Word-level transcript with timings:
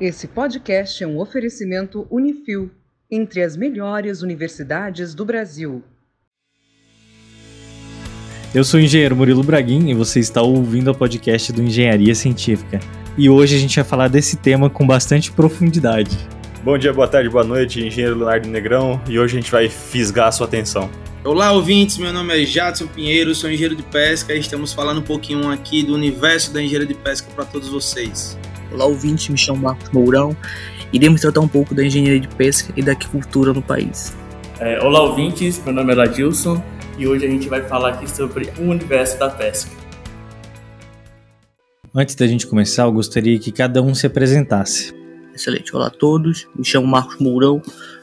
Esse 0.00 0.28
podcast 0.28 1.02
é 1.02 1.06
um 1.08 1.18
oferecimento 1.18 2.06
Unifil, 2.08 2.70
entre 3.10 3.42
as 3.42 3.56
melhores 3.56 4.22
universidades 4.22 5.12
do 5.12 5.24
Brasil. 5.24 5.82
Eu 8.54 8.62
sou 8.62 8.78
o 8.78 8.82
engenheiro 8.82 9.16
Murilo 9.16 9.42
Braguin 9.42 9.88
e 9.88 9.94
você 9.94 10.20
está 10.20 10.40
ouvindo 10.40 10.92
o 10.92 10.94
podcast 10.94 11.52
do 11.52 11.64
Engenharia 11.64 12.14
Científica. 12.14 12.78
E 13.16 13.28
hoje 13.28 13.56
a 13.56 13.58
gente 13.58 13.74
vai 13.74 13.84
falar 13.84 14.06
desse 14.06 14.36
tema 14.36 14.70
com 14.70 14.86
bastante 14.86 15.32
profundidade. 15.32 16.16
Bom 16.62 16.78
dia, 16.78 16.92
boa 16.92 17.08
tarde, 17.08 17.28
boa 17.28 17.42
noite, 17.42 17.84
engenheiro 17.84 18.16
Leonardo 18.16 18.48
Negrão, 18.48 19.00
e 19.08 19.18
hoje 19.18 19.36
a 19.36 19.40
gente 19.40 19.50
vai 19.50 19.68
fisgar 19.68 20.28
a 20.28 20.32
sua 20.32 20.46
atenção. 20.46 20.88
Olá, 21.24 21.50
ouvintes. 21.50 21.98
Meu 21.98 22.12
nome 22.12 22.40
é 22.40 22.46
Jadson 22.46 22.86
Pinheiro, 22.86 23.34
sou 23.34 23.50
engenheiro 23.50 23.74
de 23.74 23.82
pesca 23.82 24.32
e 24.32 24.38
estamos 24.38 24.72
falando 24.72 24.98
um 24.98 25.04
pouquinho 25.04 25.50
aqui 25.50 25.82
do 25.82 25.92
universo 25.92 26.52
da 26.54 26.62
engenharia 26.62 26.86
de 26.86 26.94
pesca 26.94 27.28
para 27.34 27.44
todos 27.44 27.68
vocês. 27.68 28.38
Olá, 28.78 28.86
ouvintes. 28.86 29.28
Me 29.28 29.36
chamo 29.36 29.62
Marcos 29.62 29.90
Mourão. 29.90 30.36
Iremos 30.92 31.20
tratar 31.20 31.40
um 31.40 31.48
pouco 31.48 31.74
da 31.74 31.84
engenharia 31.84 32.20
de 32.20 32.28
pesca 32.28 32.72
e 32.76 32.80
da 32.80 32.92
aquicultura 32.92 33.52
no 33.52 33.60
país. 33.60 34.16
É, 34.60 34.80
olá, 34.80 35.02
ouvintes. 35.02 35.60
Meu 35.64 35.74
nome 35.74 35.92
é 35.92 35.96
Ladilson 35.96 36.62
e 36.96 37.04
hoje 37.04 37.26
a 37.26 37.28
gente 37.28 37.48
vai 37.48 37.60
falar 37.62 37.94
aqui 37.94 38.08
sobre 38.08 38.48
o 38.56 38.70
universo 38.70 39.18
da 39.18 39.30
pesca. 39.30 39.72
Antes 41.92 42.14
da 42.14 42.24
gente 42.28 42.46
começar, 42.46 42.84
eu 42.84 42.92
gostaria 42.92 43.36
que 43.40 43.50
cada 43.50 43.82
um 43.82 43.96
se 43.96 44.06
apresentasse. 44.06 44.94
Excelente. 45.34 45.74
Olá 45.74 45.88
a 45.88 45.90
todos. 45.90 46.46
Me 46.56 46.64
chamo 46.64 46.86
Marcos 46.86 47.18
Mourão. 47.18 47.60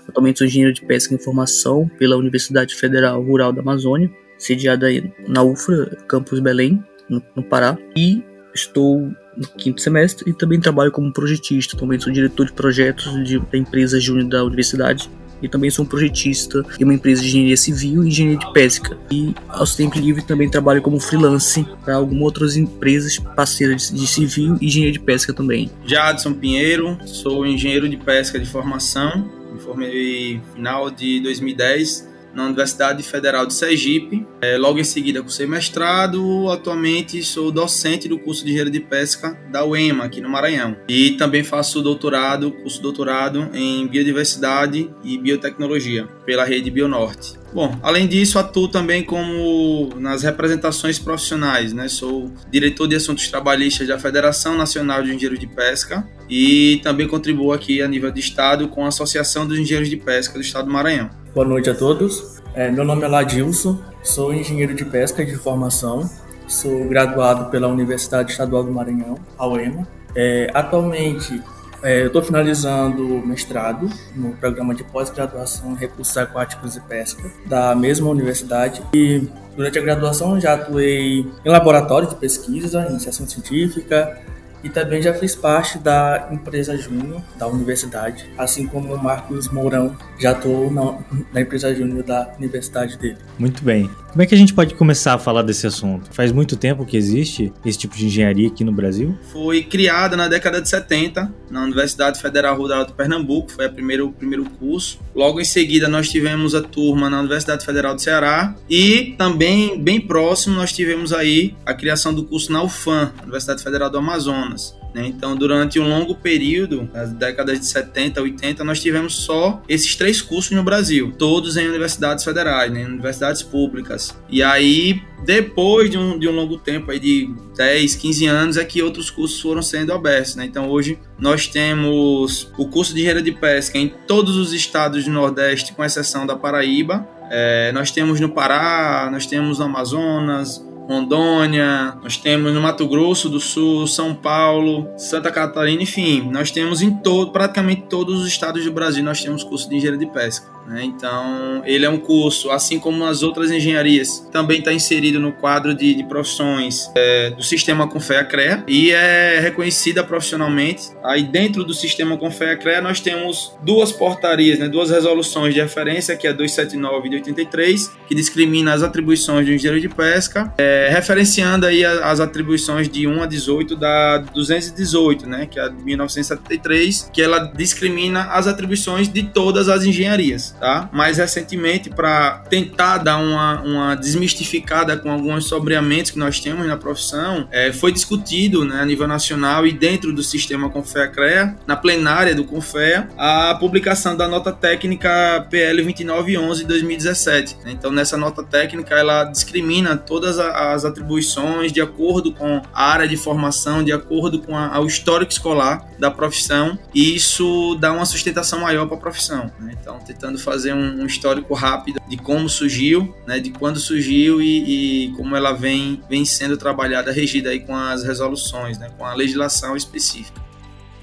Atualmente 0.10 0.40
sou 0.40 0.48
engenheiro 0.48 0.74
de 0.74 0.82
pesca 0.82 1.14
e 1.14 1.18
informação 1.18 1.90
pela 1.98 2.18
Universidade 2.18 2.76
Federal 2.76 3.24
Rural 3.24 3.54
da 3.54 3.62
Amazônia, 3.62 4.12
sediada 4.38 4.88
na 5.26 5.42
UFRA, 5.42 5.96
campus 6.06 6.42
Belém, 6.42 6.84
no, 7.10 7.24
no 7.34 7.44
Pará. 7.44 7.78
E 7.96 8.22
estou 8.54 9.10
no 9.36 9.48
quinto 9.48 9.82
semestre 9.82 10.30
e 10.30 10.34
também 10.34 10.60
trabalho 10.60 10.92
como 10.92 11.12
projetista. 11.12 11.76
Atualmente 11.76 12.04
sou 12.04 12.14
diretor 12.14 12.46
de 12.46 12.54
projetos 12.54 13.24
de, 13.24 13.40
da 13.40 13.58
empresa 13.58 14.00
Júnior 14.00 14.28
da 14.28 14.44
universidade 14.44 15.10
e 15.42 15.50
também 15.50 15.70
sou 15.70 15.84
um 15.84 15.88
projetista 15.88 16.66
em 16.80 16.84
uma 16.84 16.94
empresa 16.94 17.22
de 17.22 17.28
engenharia 17.28 17.58
civil 17.58 18.04
e 18.04 18.08
engenharia 18.08 18.40
de 18.40 18.54
pesca. 18.54 18.98
E 19.12 19.36
aos 19.50 19.76
tempos 19.76 20.00
livres 20.00 20.26
também 20.26 20.50
trabalho 20.50 20.82
como 20.82 21.00
freelance 21.00 21.66
para 21.84 21.96
algumas 21.96 22.24
outras 22.24 22.56
empresas 22.56 23.20
parceiras 23.20 23.92
de 23.92 24.08
civil 24.08 24.58
e 24.62 24.68
engenharia 24.68 24.94
de 24.94 25.00
pesca 25.00 25.34
também. 25.34 25.70
Jadson 25.86 26.34
Pinheiro, 26.34 26.98
sou 27.06 27.46
engenheiro 27.46 27.90
de 27.90 27.98
pesca 27.98 28.40
de 28.40 28.46
formação 28.46 29.36
me 29.56 29.62
formei 29.62 30.42
final 30.54 30.92
de 30.92 31.22
2010 31.22 32.15
na 32.36 32.46
Universidade 32.46 33.02
Federal 33.02 33.46
de 33.46 33.54
Sergipe. 33.54 34.28
É, 34.42 34.58
logo 34.58 34.80
em 34.80 34.84
seguida, 34.84 35.22
cursei 35.22 35.48
mestrado. 35.48 36.50
Atualmente, 36.50 37.24
sou 37.24 37.52
docente 37.52 38.08
do 38.08 38.20
curso 38.20 38.44
de 38.44 38.52
Engenharia 38.52 38.72
de 38.72 38.80
Pesca 38.82 39.40
da 39.52 39.66
UEMA, 39.66 40.04
aqui 40.04 40.22
no 40.22 40.30
Maranhão. 40.30 40.76
E 40.88 41.12
também 41.12 41.44
faço 41.44 41.82
doutorado, 41.82 42.52
curso 42.52 42.82
doutorado 42.82 43.50
em 43.54 43.88
Biodiversidade 43.88 44.92
e 45.04 45.18
Biotecnologia 45.18 46.08
pela 46.26 46.44
rede 46.44 46.70
Bionorte. 46.70 47.46
Bom, 47.54 47.80
além 47.82 48.06
disso, 48.06 48.38
atuo 48.38 48.68
também 48.68 49.02
como 49.02 49.90
nas 49.98 50.24
representações 50.24 51.00
profissionais, 51.00 51.72
né? 51.72 51.88
Sou 51.88 52.30
diretor 52.52 52.86
de 52.86 52.98
assuntos 52.98 53.30
trabalhistas 53.30 53.88
da 53.88 53.98
Federação 53.98 54.58
Nacional 54.58 55.02
de 55.02 55.10
Engenheiros 55.10 55.40
de 55.40 55.48
Pesca 55.48 56.06
e 56.30 56.82
também 56.84 57.08
contribuo 57.08 57.54
aqui 57.54 57.82
a 57.82 57.88
nível 57.88 58.12
de 58.12 58.20
estado 58.20 58.68
com 58.68 58.84
a 58.84 58.90
Associação 58.90 59.48
dos 59.48 59.58
Engenheiros 59.58 59.90
de 59.90 59.96
Pesca 59.96 60.34
do 60.34 60.42
Estado 60.42 60.66
do 60.66 60.74
Maranhão. 60.74 61.10
Boa 61.36 61.46
noite 61.46 61.70
a 61.70 61.76
todos. 61.76 62.42
É, 62.54 62.72
meu 62.72 62.86
nome 62.86 63.04
é 63.04 63.10
Ladilson, 63.10 63.78
sou 64.02 64.34
engenheiro 64.34 64.74
de 64.74 64.86
pesca 64.86 65.26
de 65.26 65.36
formação, 65.36 66.10
sou 66.48 66.86
graduado 66.86 67.52
pela 67.52 67.68
Universidade 67.68 68.32
Estadual 68.32 68.64
do 68.64 68.72
Maranhão, 68.72 69.18
a 69.38 69.46
UEMA. 69.46 69.86
É, 70.16 70.50
atualmente 70.54 71.44
é, 71.84 72.04
eu 72.04 72.08
estou 72.08 72.22
finalizando 72.22 73.18
o 73.18 73.28
mestrado 73.28 73.90
no 74.16 74.32
programa 74.38 74.74
de 74.74 74.86
pós-graduação 74.86 75.74
em 75.74 75.76
recursos 75.76 76.16
aquáticos 76.16 76.78
e 76.78 76.80
pesca 76.80 77.30
da 77.46 77.76
mesma 77.76 78.10
universidade 78.10 78.82
e 78.94 79.28
durante 79.58 79.78
a 79.78 79.82
graduação 79.82 80.40
já 80.40 80.54
atuei 80.54 81.28
em 81.44 81.50
laboratório 81.50 82.08
de 82.08 82.16
pesquisa, 82.16 82.88
iniciação 82.90 83.28
científica, 83.28 84.22
e 84.66 84.70
também 84.70 85.00
já 85.00 85.14
fiz 85.14 85.36
parte 85.36 85.78
da 85.78 86.28
empresa 86.32 86.76
Júnior 86.76 87.22
da 87.38 87.46
universidade, 87.48 88.26
assim 88.36 88.66
como 88.66 88.96
o 88.96 89.02
Marcos 89.02 89.48
Mourão 89.50 89.96
já 90.20 90.32
estou 90.32 90.72
na, 90.72 90.98
na, 91.32 91.42
empresa 91.42 91.74
Júnior 91.74 92.04
da 92.04 92.34
universidade 92.40 92.98
dele. 92.98 93.18
Muito 93.38 93.64
bem. 93.64 93.88
Como 94.10 94.24
é 94.24 94.26
que 94.26 94.34
a 94.34 94.38
gente 94.38 94.54
pode 94.54 94.74
começar 94.76 95.14
a 95.14 95.18
falar 95.20 95.42
desse 95.42 95.68
assunto? 95.68 96.10
Faz 96.14 96.32
muito 96.32 96.56
tempo 96.56 96.86
que 96.86 96.96
existe 96.96 97.54
esse 97.66 97.78
tipo 97.78 97.96
de 97.96 98.06
engenharia 98.06 98.48
aqui 98.48 98.64
no 98.64 98.72
Brasil? 98.72 99.16
Foi 99.32 99.62
criada 99.62 100.16
na 100.16 100.28
década 100.30 100.62
de 100.62 100.70
70 100.70 101.32
na 101.52 101.62
Universidade 101.62 102.22
Federal 102.22 102.58
Rural 102.58 102.86
de 102.86 102.94
Pernambuco, 102.94 103.52
foi 103.52 103.66
a 103.66 103.70
primeiro, 103.70 104.08
o 104.08 104.14
primeiro 104.14 104.46
curso. 104.46 105.00
Logo 105.14 105.42
em 105.42 105.46
seguida 105.46 105.90
nós 105.90 106.10
tivemos 106.10 106.56
a 106.56 106.62
turma 106.62 107.10
na 107.10 107.20
Universidade 107.20 107.66
Federal 107.66 107.94
do 107.94 108.02
Ceará 108.02 108.56
e 108.70 109.16
também 109.18 109.78
bem 109.82 110.00
próximo 110.00 110.56
nós 110.56 110.72
tivemos 110.72 111.12
aí 111.12 111.54
a 111.66 111.74
criação 111.74 112.14
do 112.14 112.24
curso 112.24 112.52
na 112.54 112.64
UFAM, 112.64 113.12
Universidade 113.22 113.62
Federal 113.62 113.90
do 113.90 113.98
Amazonas. 113.98 114.55
Né? 114.96 115.08
Então, 115.08 115.36
durante 115.36 115.78
um 115.78 115.88
longo 115.88 116.16
período, 116.16 116.90
nas 116.94 117.12
décadas 117.12 117.60
de 117.60 117.66
70, 117.66 118.22
80, 118.22 118.64
nós 118.64 118.82
tivemos 118.82 119.14
só 119.14 119.62
esses 119.68 119.94
três 119.96 120.22
cursos 120.22 120.52
no 120.52 120.64
Brasil, 120.64 121.14
todos 121.18 121.58
em 121.58 121.68
universidades 121.68 122.24
federais, 122.24 122.72
né? 122.72 122.86
universidades 122.86 123.44
públicas. 123.44 124.18
E 124.30 124.42
aí, 124.42 125.02
depois 125.26 125.90
de 125.90 125.98
um, 125.98 126.18
de 126.18 126.30
um 126.30 126.32
longo 126.32 126.58
tempo, 126.58 126.92
aí 126.92 127.00
de 127.00 127.30
10, 127.58 127.96
15 127.96 128.26
anos, 128.26 128.58
é 128.58 128.64
que 128.64 128.82
outros 128.82 129.10
cursos 129.10 129.42
foram 129.42 129.62
sendo 129.62 129.92
abertos. 129.92 130.38
Né? 130.38 130.46
Então, 130.46 130.70
hoje, 130.70 130.98
nós 131.20 131.46
temos 131.46 132.50
o 132.58 132.66
curso 132.68 132.94
de 132.94 133.02
engenharia 133.02 133.22
de 133.22 133.34
pesca 133.34 133.78
em 133.78 133.90
todos 134.08 134.38
os 134.38 134.54
estados 134.54 135.04
do 135.04 135.12
Nordeste, 135.12 135.74
com 135.74 135.84
exceção 135.84 136.26
da 136.26 136.38
Paraíba. 136.38 137.06
É, 137.30 137.72
nós 137.74 137.92
temos 137.92 138.22
no 138.22 138.30
Pará, 138.30 139.10
nós 139.12 139.26
temos 139.26 139.60
no 139.60 139.66
Amazonas, 139.66 140.64
Rondônia, 140.88 141.98
nós 142.02 142.18
temos 142.18 142.54
no 142.54 142.62
Mato 142.62 142.88
Grosso 142.88 143.28
do 143.28 143.40
Sul, 143.40 143.88
São 143.88 144.14
Paulo, 144.14 144.88
Santa 144.98 145.32
Catarina, 145.32 145.82
enfim, 145.82 146.30
nós 146.32 146.52
temos 146.52 146.82
em 146.82 146.92
todo, 146.92 147.32
praticamente 147.32 147.84
todos 147.90 148.22
os 148.22 148.28
estados 148.28 148.64
do 148.64 148.72
Brasil 148.72 149.04
nós 149.04 149.22
temos 149.22 149.44
curso 149.44 149.68
de 149.68 149.76
engenharia 149.78 150.00
de 150.00 150.12
pesca. 150.12 150.55
Né? 150.68 150.84
Então, 150.84 151.62
ele 151.66 151.86
é 151.86 151.90
um 151.90 152.00
curso, 152.00 152.50
assim 152.50 152.80
como 152.80 153.06
as 153.06 153.22
outras 153.24 153.52
engenharias, 153.52 154.28
também 154.32 154.60
está 154.60 154.74
inserido 154.74 155.20
no 155.20 155.32
quadro 155.32 155.74
de, 155.74 155.94
de 155.94 156.04
profissões 156.04 156.90
é, 156.96 157.30
do 157.30 157.44
sistema 157.44 157.88
Confea-CREA 157.88 158.64
e 158.68 158.92
é 158.92 159.40
reconhecida 159.40 160.04
profissionalmente. 160.04 160.90
Aí, 161.04 161.24
dentro 161.24 161.64
do 161.64 161.74
sistema 161.74 162.18
Confea-CREA, 162.18 162.82
nós 162.82 163.00
temos 163.00 163.54
duas 163.64 163.92
portarias, 163.92 164.60
né? 164.60 164.68
duas 164.68 164.90
resoluções 164.90 165.54
de 165.54 165.62
referência, 165.62 166.16
que 166.16 166.28
é 166.28 166.34
279 166.34 167.10
e 167.10 167.16
83, 167.16 167.92
que 168.08 168.16
discrimina 168.16 168.74
as 168.74 168.82
atribuições 168.82 169.46
do 169.46 169.54
engenheiro 169.54 169.80
de 169.80 169.90
pesca, 169.90 170.54
é, 170.58 170.90
referenciando 170.92 171.66
aí 171.66 171.86
as 171.86 172.20
atribuições 172.20 172.90
de 172.90 173.08
1 173.08 173.24
a 173.24 173.26
18 173.26 173.76
da 173.76 174.18
218, 174.18 175.28
né? 175.28 175.46
que 175.46 175.60
é 175.60 175.64
a 175.64 175.68
de 175.68 175.84
1973, 175.84 177.10
que 177.14 177.22
ela 177.22 177.52
discrimina 177.56 178.24
as 178.32 178.48
atribuições 178.48 179.08
de 179.08 179.24
todas 179.24 179.70
as 179.70 179.84
engenharias 179.84 180.55
tá? 180.60 180.90
Mais 180.92 181.18
recentemente, 181.18 181.90
para 181.90 182.44
tentar 182.50 183.00
dar 183.00 183.18
uma, 183.18 183.62
uma 183.62 183.96
desmistificada 183.96 184.98
com 184.98 185.12
alguns 185.12 185.48
sobreamentos 185.48 186.12
que 186.12 186.20
nós 186.20 186.40
temos 186.40 186.66
na 186.68 186.78
profissão, 186.78 187.48
é, 187.52 187.72
foi 187.72 187.92
discutido 187.92 188.66
né, 188.66 188.82
a 188.82 188.86
nível 188.86 189.08
nacional 189.08 189.66
e 189.66 189.72
dentro 189.72 190.14
do 190.14 190.24
sistema 190.24 190.70
Confea-CREA, 190.70 191.56
na 191.68 191.76
plenária 191.76 192.36
do 192.36 192.44
Confea, 192.44 193.08
a 193.18 193.56
publicação 193.56 194.16
da 194.16 194.28
nota 194.28 194.52
técnica 194.52 195.46
PL 195.50 195.84
2911 195.84 196.62
de 196.62 196.68
2017. 196.68 197.58
Então, 197.66 197.92
nessa 197.92 198.18
nota 198.18 198.44
técnica, 198.44 198.96
ela 198.96 199.26
discrimina 199.26 199.96
todas 199.98 200.40
as 200.40 200.86
atribuições 200.86 201.72
de 201.72 201.82
acordo 201.82 202.32
com 202.32 202.62
a 202.74 202.92
área 202.92 203.08
de 203.08 203.18
formação, 203.18 203.84
de 203.84 203.92
acordo 203.92 204.40
com 204.40 204.58
a, 204.58 204.80
o 204.80 204.86
histórico 204.86 205.32
escolar 205.32 205.86
da 206.00 206.12
profissão, 206.12 206.78
e 206.94 207.16
isso 207.16 207.76
dá 207.80 207.92
uma 207.92 208.06
sustentação 208.06 208.60
maior 208.60 208.86
para 208.88 208.98
a 208.98 209.00
profissão. 209.00 209.52
Né? 209.60 209.76
Então, 209.80 210.00
tentando 210.00 210.38
fazer 210.46 210.74
um, 210.74 211.06
histórico 211.06 211.54
rápido 211.54 212.00
de 212.08 212.16
como 212.16 212.48
surgiu, 212.48 213.14
né, 213.28 213.40
de 213.40 213.50
quando 213.50 213.80
surgiu 213.80 214.42
e, 214.42 215.08
e, 215.08 215.12
como 215.14 215.36
ela 215.36 215.52
vem, 215.52 216.02
vem 216.10 216.24
sendo 216.24 216.56
trabalhada, 216.56 217.12
regida 217.12 217.50
aí 217.50 217.60
com 217.60 217.76
as 217.76 218.04
resoluções, 218.04 218.78
né, 218.78 218.90
com 218.98 219.04
a 219.04 219.14
legislação 219.14 219.76
específica. 219.76 220.40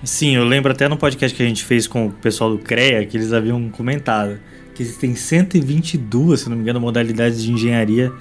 Sim, 0.04 0.36
eu 0.36 0.44
lembro 0.44 0.72
até 0.72 0.88
no 0.88 0.96
podcast 0.96 1.36
que 1.36 1.42
a 1.42 1.46
gente 1.46 1.62
fez 1.62 1.86
com 1.86 2.06
o 2.06 2.12
pessoal 2.12 2.50
do 2.50 2.58
CREA 2.58 3.04
que 3.04 3.16
eles 3.16 3.32
haviam 3.32 3.68
comentado 3.68 4.38
que 4.74 4.82
existem 4.82 5.14
122, 5.14 6.40
se 6.40 6.48
não 6.48 6.56
me 6.56 6.62
engano, 6.62 6.80
modalidades 6.80 7.42
de 7.42 7.52
engenharia 7.52 8.12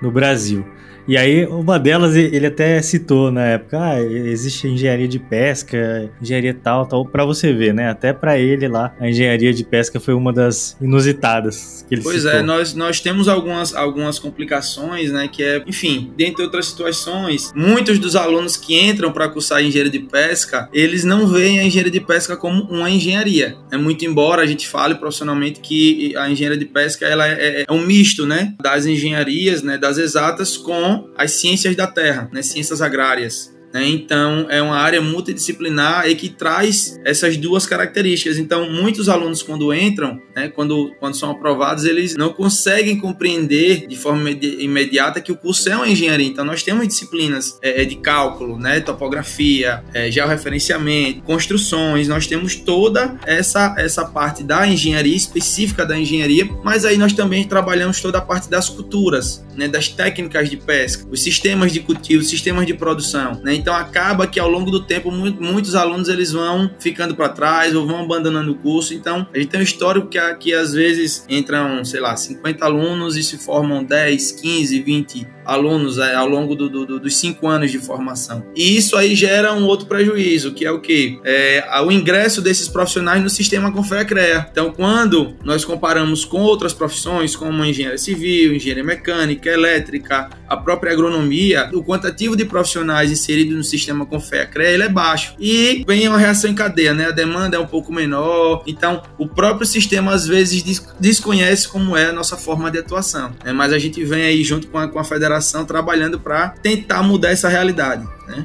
no 0.00 0.10
Brasil. 0.10 0.66
E 1.08 1.16
aí, 1.16 1.46
uma 1.46 1.78
delas 1.78 2.14
ele 2.14 2.46
até 2.46 2.82
citou 2.82 3.30
na 3.32 3.46
época: 3.46 3.78
ah, 3.80 4.00
existe 4.02 4.68
engenharia 4.68 5.08
de 5.08 5.18
pesca, 5.18 6.10
engenharia 6.20 6.52
tal, 6.52 6.84
tal, 6.84 7.06
para 7.06 7.24
você 7.24 7.50
ver, 7.50 7.72
né? 7.72 7.88
Até 7.88 8.12
para 8.12 8.38
ele 8.38 8.68
lá, 8.68 8.94
a 9.00 9.08
engenharia 9.08 9.54
de 9.54 9.64
pesca 9.64 9.98
foi 9.98 10.12
uma 10.12 10.34
das 10.34 10.76
inusitadas 10.82 11.84
que 11.88 11.94
ele 11.94 12.02
Pois 12.02 12.22
citou. 12.22 12.38
é, 12.38 12.42
nós, 12.42 12.74
nós 12.74 13.00
temos 13.00 13.26
algumas, 13.26 13.74
algumas 13.74 14.18
complicações, 14.18 15.10
né? 15.10 15.28
Que 15.32 15.42
é, 15.42 15.64
enfim, 15.66 16.12
dentre 16.14 16.42
outras 16.44 16.66
situações, 16.66 17.52
muitos 17.54 17.98
dos 17.98 18.14
alunos 18.14 18.58
que 18.58 18.78
entram 18.78 19.10
para 19.10 19.28
cursar 19.30 19.62
engenharia 19.62 19.90
de 19.90 20.00
pesca, 20.00 20.68
eles 20.74 21.04
não 21.04 21.26
veem 21.26 21.58
a 21.58 21.64
engenharia 21.64 21.92
de 21.92 22.00
pesca 22.00 22.36
como 22.36 22.64
uma 22.64 22.90
engenharia. 22.90 23.56
É 23.72 23.78
muito 23.78 24.04
embora 24.04 24.42
a 24.42 24.46
gente 24.46 24.68
fale 24.68 24.94
profissionalmente 24.96 25.60
que 25.60 26.14
a 26.18 26.28
engenharia 26.30 26.58
de 26.58 26.66
pesca 26.66 27.06
ela 27.06 27.26
é, 27.26 27.64
é 27.66 27.72
um 27.72 27.80
misto, 27.80 28.26
né? 28.26 28.54
Das 28.62 28.84
engenharias, 28.84 29.62
né? 29.62 29.78
Das 29.78 29.96
exatas 29.96 30.58
com 30.58 30.97
as 31.16 31.32
ciências 31.32 31.74
da 31.76 31.86
terra, 31.86 32.28
né, 32.32 32.42
ciências 32.42 32.80
agrárias. 32.80 33.57
Né? 33.72 33.86
Então, 33.88 34.46
é 34.48 34.62
uma 34.62 34.76
área 34.76 35.00
multidisciplinar 35.00 36.08
e 36.08 36.14
que 36.14 36.28
traz 36.28 36.98
essas 37.04 37.36
duas 37.36 37.66
características. 37.66 38.38
Então, 38.38 38.70
muitos 38.70 39.08
alunos, 39.08 39.42
quando 39.42 39.72
entram, 39.74 40.20
né, 40.34 40.48
quando, 40.48 40.94
quando 40.98 41.14
são 41.14 41.30
aprovados, 41.30 41.84
eles 41.84 42.16
não 42.16 42.32
conseguem 42.32 42.98
compreender 42.98 43.86
de 43.86 43.96
forma 43.96 44.30
imediata 44.30 45.20
que 45.20 45.32
o 45.32 45.36
curso 45.36 45.68
é 45.68 45.76
uma 45.76 45.88
engenharia. 45.88 46.26
Então, 46.26 46.44
nós 46.44 46.62
temos 46.62 46.86
disciplinas 46.88 47.58
é, 47.62 47.82
é, 47.82 47.84
de 47.84 47.96
cálculo, 47.96 48.58
né, 48.58 48.80
topografia, 48.80 49.82
é, 49.92 50.10
georreferenciamento, 50.10 51.22
construções, 51.22 52.08
nós 52.08 52.26
temos 52.26 52.56
toda 52.56 53.18
essa, 53.26 53.74
essa 53.78 54.04
parte 54.04 54.42
da 54.42 54.66
engenharia, 54.66 55.16
específica 55.16 55.84
da 55.84 55.98
engenharia, 55.98 56.48
mas 56.64 56.84
aí 56.84 56.96
nós 56.96 57.12
também 57.12 57.44
trabalhamos 57.44 58.00
toda 58.00 58.18
a 58.18 58.20
parte 58.20 58.48
das 58.48 58.68
culturas, 58.68 59.44
né, 59.56 59.68
das 59.68 59.88
técnicas 59.88 60.48
de 60.48 60.56
pesca, 60.56 61.06
os 61.10 61.22
sistemas 61.22 61.72
de 61.72 61.80
cultivo, 61.80 62.22
sistemas 62.22 62.66
de 62.66 62.74
produção. 62.74 63.40
Né? 63.42 63.54
Então 63.54 63.67
acaba 63.74 64.26
que 64.26 64.38
ao 64.38 64.48
longo 64.48 64.70
do 64.70 64.80
tempo 64.80 65.10
muitos 65.10 65.74
alunos 65.74 66.08
eles 66.08 66.32
vão 66.32 66.70
ficando 66.78 67.14
para 67.14 67.28
trás 67.28 67.74
ou 67.74 67.86
vão 67.86 68.00
abandonando 68.00 68.52
o 68.52 68.54
curso. 68.56 68.94
Então 68.94 69.26
a 69.32 69.38
gente 69.38 69.50
tem 69.50 69.60
um 69.60 69.64
histórico 69.64 70.08
que, 70.08 70.34
que 70.36 70.54
às 70.54 70.72
vezes 70.72 71.24
entram, 71.28 71.84
sei 71.84 72.00
lá, 72.00 72.16
50 72.16 72.64
alunos 72.64 73.16
e 73.16 73.22
se 73.22 73.38
formam 73.38 73.84
10, 73.84 74.32
15, 74.32 74.80
20 74.80 75.37
alunos 75.48 75.96
é, 75.98 76.14
ao 76.14 76.28
longo 76.28 76.54
do, 76.54 76.68
do, 76.68 77.00
dos 77.00 77.16
cinco 77.16 77.48
anos 77.48 77.70
de 77.70 77.78
formação. 77.78 78.44
E 78.54 78.76
isso 78.76 78.96
aí 78.96 79.14
gera 79.14 79.54
um 79.54 79.64
outro 79.64 79.86
prejuízo, 79.86 80.52
que 80.52 80.66
é 80.66 80.70
o 80.70 80.80
que? 80.80 81.18
É, 81.24 81.64
o 81.82 81.90
ingresso 81.90 82.42
desses 82.42 82.68
profissionais 82.68 83.22
no 83.22 83.30
sistema 83.30 83.72
Confea-CREA. 83.72 84.48
Então, 84.52 84.70
quando 84.70 85.34
nós 85.42 85.64
comparamos 85.64 86.24
com 86.24 86.42
outras 86.42 86.74
profissões, 86.74 87.34
como 87.34 87.64
engenharia 87.64 87.96
civil, 87.96 88.54
engenharia 88.54 88.84
mecânica, 88.84 89.48
elétrica, 89.48 90.28
a 90.46 90.56
própria 90.56 90.92
agronomia, 90.92 91.70
o 91.72 91.82
quantitativo 91.82 92.36
de 92.36 92.44
profissionais 92.44 93.10
inseridos 93.10 93.56
no 93.56 93.64
sistema 93.64 94.04
Confea-CREA 94.04 94.70
ele 94.72 94.82
é 94.82 94.88
baixo. 94.88 95.34
E 95.38 95.82
vem 95.86 96.06
uma 96.08 96.18
reação 96.18 96.50
em 96.50 96.54
cadeia, 96.54 96.92
né? 96.92 97.06
A 97.06 97.10
demanda 97.10 97.56
é 97.56 97.60
um 97.60 97.66
pouco 97.66 97.92
menor, 97.92 98.62
então 98.66 99.02
o 99.16 99.26
próprio 99.26 99.66
sistema 99.66 100.12
às 100.12 100.26
vezes 100.26 100.62
desconhece 101.00 101.66
como 101.68 101.96
é 101.96 102.06
a 102.06 102.12
nossa 102.12 102.36
forma 102.36 102.70
de 102.70 102.78
atuação. 102.78 103.32
Né? 103.44 103.52
Mas 103.52 103.72
a 103.72 103.78
gente 103.78 104.04
vem 104.04 104.22
aí 104.22 104.44
junto 104.44 104.68
com 104.68 104.78
a, 104.78 104.88
com 104.88 104.98
a 104.98 105.04
federação 105.04 105.37
trabalhando 105.64 106.18
para 106.20 106.50
tentar 106.50 107.02
mudar 107.02 107.30
essa 107.30 107.48
realidade. 107.48 108.06
Né? 108.26 108.44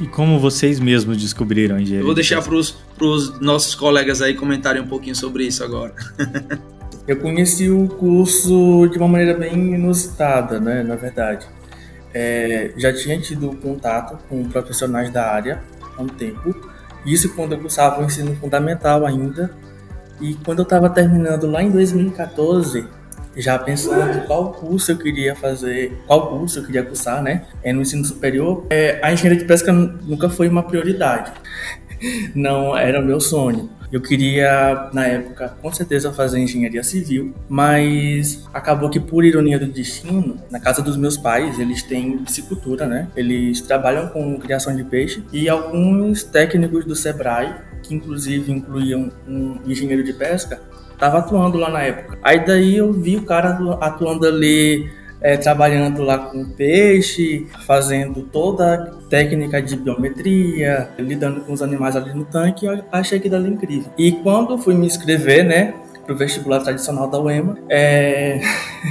E 0.00 0.06
como 0.06 0.38
vocês 0.38 0.80
mesmos 0.80 1.16
descobriram 1.16 1.76
a 1.76 1.80
engenharia? 1.80 2.02
Eu 2.02 2.06
vou 2.06 2.14
deixar 2.14 2.42
para 2.42 2.54
os 2.54 3.40
nossos 3.40 3.74
colegas 3.74 4.20
aí 4.20 4.34
comentarem 4.34 4.82
um 4.82 4.86
pouquinho 4.86 5.14
sobre 5.14 5.44
isso 5.44 5.62
agora. 5.62 5.94
Eu 7.06 7.18
conheci 7.18 7.68
o 7.68 7.86
curso 7.86 8.88
de 8.90 8.96
uma 8.96 9.06
maneira 9.06 9.38
bem 9.38 9.74
inusitada, 9.74 10.58
né, 10.58 10.82
na 10.82 10.96
verdade. 10.96 11.46
É, 12.14 12.72
já 12.78 12.94
tinha 12.94 13.20
tido 13.20 13.54
contato 13.56 14.18
com 14.26 14.42
profissionais 14.48 15.12
da 15.12 15.30
área 15.30 15.62
há 15.98 16.02
um 16.02 16.06
tempo, 16.06 16.54
isso 17.04 17.34
quando 17.34 17.52
eu 17.52 17.58
cursava 17.58 18.00
o 18.00 18.04
ensino 18.04 18.34
fundamental 18.36 19.04
ainda, 19.04 19.54
e 20.20 20.34
quando 20.34 20.60
eu 20.60 20.62
estava 20.62 20.88
terminando 20.88 21.46
lá 21.50 21.62
em 21.62 21.70
2014, 21.70 22.86
já 23.36 23.58
pensando 23.58 24.26
qual 24.26 24.52
curso 24.52 24.92
eu 24.92 24.98
queria 24.98 25.34
fazer, 25.34 25.92
qual 26.06 26.28
curso 26.28 26.58
eu 26.58 26.64
queria 26.64 26.82
cursar, 26.82 27.22
né? 27.22 27.42
É, 27.62 27.72
no 27.72 27.82
ensino 27.82 28.04
superior, 28.04 28.66
é, 28.70 28.98
a 29.02 29.12
engenharia 29.12 29.38
de 29.38 29.46
pesca 29.46 29.72
nunca 29.72 30.28
foi 30.28 30.48
uma 30.48 30.62
prioridade. 30.62 31.32
Não 32.34 32.76
era 32.76 33.00
o 33.00 33.04
meu 33.04 33.20
sonho. 33.20 33.70
Eu 33.94 34.00
queria, 34.00 34.90
na 34.92 35.06
época, 35.06 35.56
com 35.62 35.72
certeza 35.72 36.12
fazer 36.12 36.40
engenharia 36.40 36.82
civil, 36.82 37.32
mas 37.48 38.44
acabou 38.52 38.90
que, 38.90 38.98
por 38.98 39.24
ironia 39.24 39.56
do 39.56 39.66
destino, 39.66 40.36
na 40.50 40.58
casa 40.58 40.82
dos 40.82 40.96
meus 40.96 41.16
pais, 41.16 41.60
eles 41.60 41.80
têm 41.82 42.18
piscicultura, 42.18 42.86
né? 42.86 43.08
Eles 43.14 43.60
trabalham 43.60 44.08
com 44.08 44.36
criação 44.38 44.74
de 44.74 44.82
peixe 44.82 45.22
e 45.32 45.48
alguns 45.48 46.24
técnicos 46.24 46.84
do 46.84 46.96
Sebrae, 46.96 47.54
que 47.84 47.94
inclusive 47.94 48.50
incluíam 48.50 49.12
um 49.28 49.60
engenheiro 49.64 50.02
de 50.02 50.12
pesca, 50.12 50.60
Tava 51.04 51.18
atuando 51.18 51.58
lá 51.58 51.68
na 51.68 51.82
época. 51.82 52.18
Aí 52.22 52.46
daí 52.46 52.78
eu 52.78 52.90
vi 52.90 53.18
o 53.18 53.26
cara 53.26 53.58
atuando 53.78 54.26
ali, 54.26 54.90
é, 55.20 55.36
trabalhando 55.36 56.02
lá 56.02 56.16
com 56.16 56.46
peixe, 56.46 57.46
fazendo 57.66 58.22
toda 58.22 58.74
a 58.74 58.86
técnica 59.10 59.60
de 59.60 59.76
biometria, 59.76 60.88
lidando 60.98 61.42
com 61.42 61.52
os 61.52 61.60
animais 61.60 61.94
ali 61.94 62.14
no 62.14 62.24
tanque, 62.24 62.64
eu 62.64 62.82
achei 62.90 63.18
aquilo 63.18 63.36
ali 63.36 63.50
incrível. 63.50 63.92
E 63.98 64.12
quando 64.12 64.56
fui 64.56 64.74
me 64.74 64.86
inscrever, 64.86 65.44
né, 65.44 65.74
pro 66.06 66.16
vestibular 66.16 66.60
tradicional 66.60 67.06
da 67.10 67.20
UEMA, 67.20 67.58
é... 67.68 68.40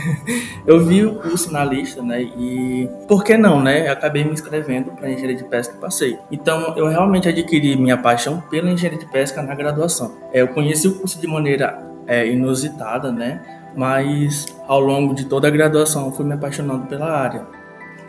eu 0.68 0.86
vi 0.86 1.04
o 1.04 1.16
curso 1.16 1.52
na 1.52 1.66
lista, 1.66 2.04
né? 2.04 2.22
E 2.22 2.88
por 3.08 3.24
que 3.24 3.36
não, 3.36 3.60
né? 3.60 3.88
Eu 3.88 3.94
acabei 3.94 4.24
me 4.24 4.34
inscrevendo 4.34 4.92
para 4.92 5.10
engenharia 5.10 5.36
de 5.36 5.46
pesca 5.46 5.74
e 5.76 5.82
passei. 5.82 6.20
Então 6.32 6.76
eu 6.78 6.88
realmente 6.88 7.28
adquiri 7.28 7.76
minha 7.76 7.98
paixão 7.98 8.40
pela 8.52 8.70
engenharia 8.70 9.00
de 9.00 9.12
pesca 9.12 9.42
na 9.42 9.56
graduação. 9.56 10.16
É, 10.32 10.42
eu 10.42 10.50
conheci 10.50 10.88
o 10.88 10.94
curso 10.94 11.20
de 11.20 11.26
maneira 11.26 11.92
é, 12.08 12.28
inusitada, 12.28 13.12
né? 13.12 13.42
Mas 13.76 14.46
ao 14.68 14.80
longo 14.80 15.14
de 15.14 15.26
toda 15.26 15.48
a 15.48 15.52
graduação 15.52 16.12
fui 16.12 16.26
me 16.26 16.34
apaixonando 16.34 16.86
pela 16.88 17.10
área. 17.10 17.46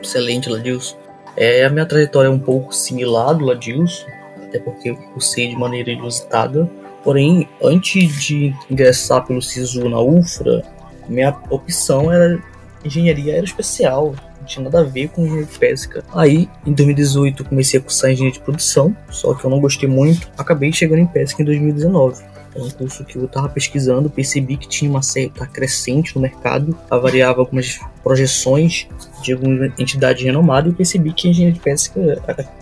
Excelente, 0.02 0.48
Ladilson. 0.48 0.96
É, 1.36 1.64
a 1.64 1.70
minha 1.70 1.86
trajetória 1.86 2.28
é 2.28 2.30
um 2.30 2.38
pouco 2.38 2.74
similar 2.74 3.34
do 3.34 3.44
Ladilson, 3.44 4.06
até 4.42 4.58
porque 4.58 4.90
eu 4.90 4.96
cursei 4.96 5.48
de 5.48 5.56
maneira 5.56 5.90
inusitada. 5.90 6.68
Porém, 7.02 7.48
antes 7.62 8.22
de 8.22 8.54
ingressar 8.70 9.26
pelo 9.26 9.42
SISU 9.42 9.88
na 9.88 10.00
UFRA, 10.00 10.62
minha 11.08 11.36
opção 11.50 12.12
era 12.12 12.38
engenharia 12.84 13.34
aeroespacial. 13.34 14.14
Não 14.38 14.46
tinha 14.46 14.64
nada 14.64 14.80
a 14.80 14.84
ver 14.84 15.08
com 15.08 15.22
engenharia 15.22 15.46
de 15.46 15.58
pesca. 15.58 16.04
Aí, 16.14 16.48
em 16.66 16.72
2018, 16.72 17.44
comecei 17.44 17.80
a 17.80 17.82
cursar 17.82 18.10
engenharia 18.10 18.38
de 18.38 18.44
produção, 18.44 18.96
só 19.10 19.34
que 19.34 19.44
eu 19.44 19.50
não 19.50 19.60
gostei 19.60 19.88
muito. 19.88 20.30
Acabei 20.38 20.72
chegando 20.72 21.00
em 21.00 21.06
pesca 21.06 21.42
em 21.42 21.44
2019 21.44 22.33
é 22.54 22.62
um 22.62 22.70
curso 22.70 23.04
que 23.04 23.16
eu 23.16 23.24
estava 23.24 23.48
pesquisando, 23.48 24.08
percebi 24.08 24.56
que 24.56 24.68
tinha 24.68 24.90
uma 24.90 25.02
certa 25.02 25.46
crescente 25.46 26.14
no 26.14 26.22
mercado, 26.22 26.76
avaliava 26.90 27.40
algumas 27.40 27.80
projeções 28.02 28.86
de 29.22 29.32
alguma 29.32 29.66
entidade 29.78 30.24
renomada 30.24 30.68
e 30.68 30.72
percebi 30.72 31.12
que 31.12 31.26
a 31.26 31.30
engenharia 31.30 31.54
de 31.54 31.60
pesca, 31.60 32.00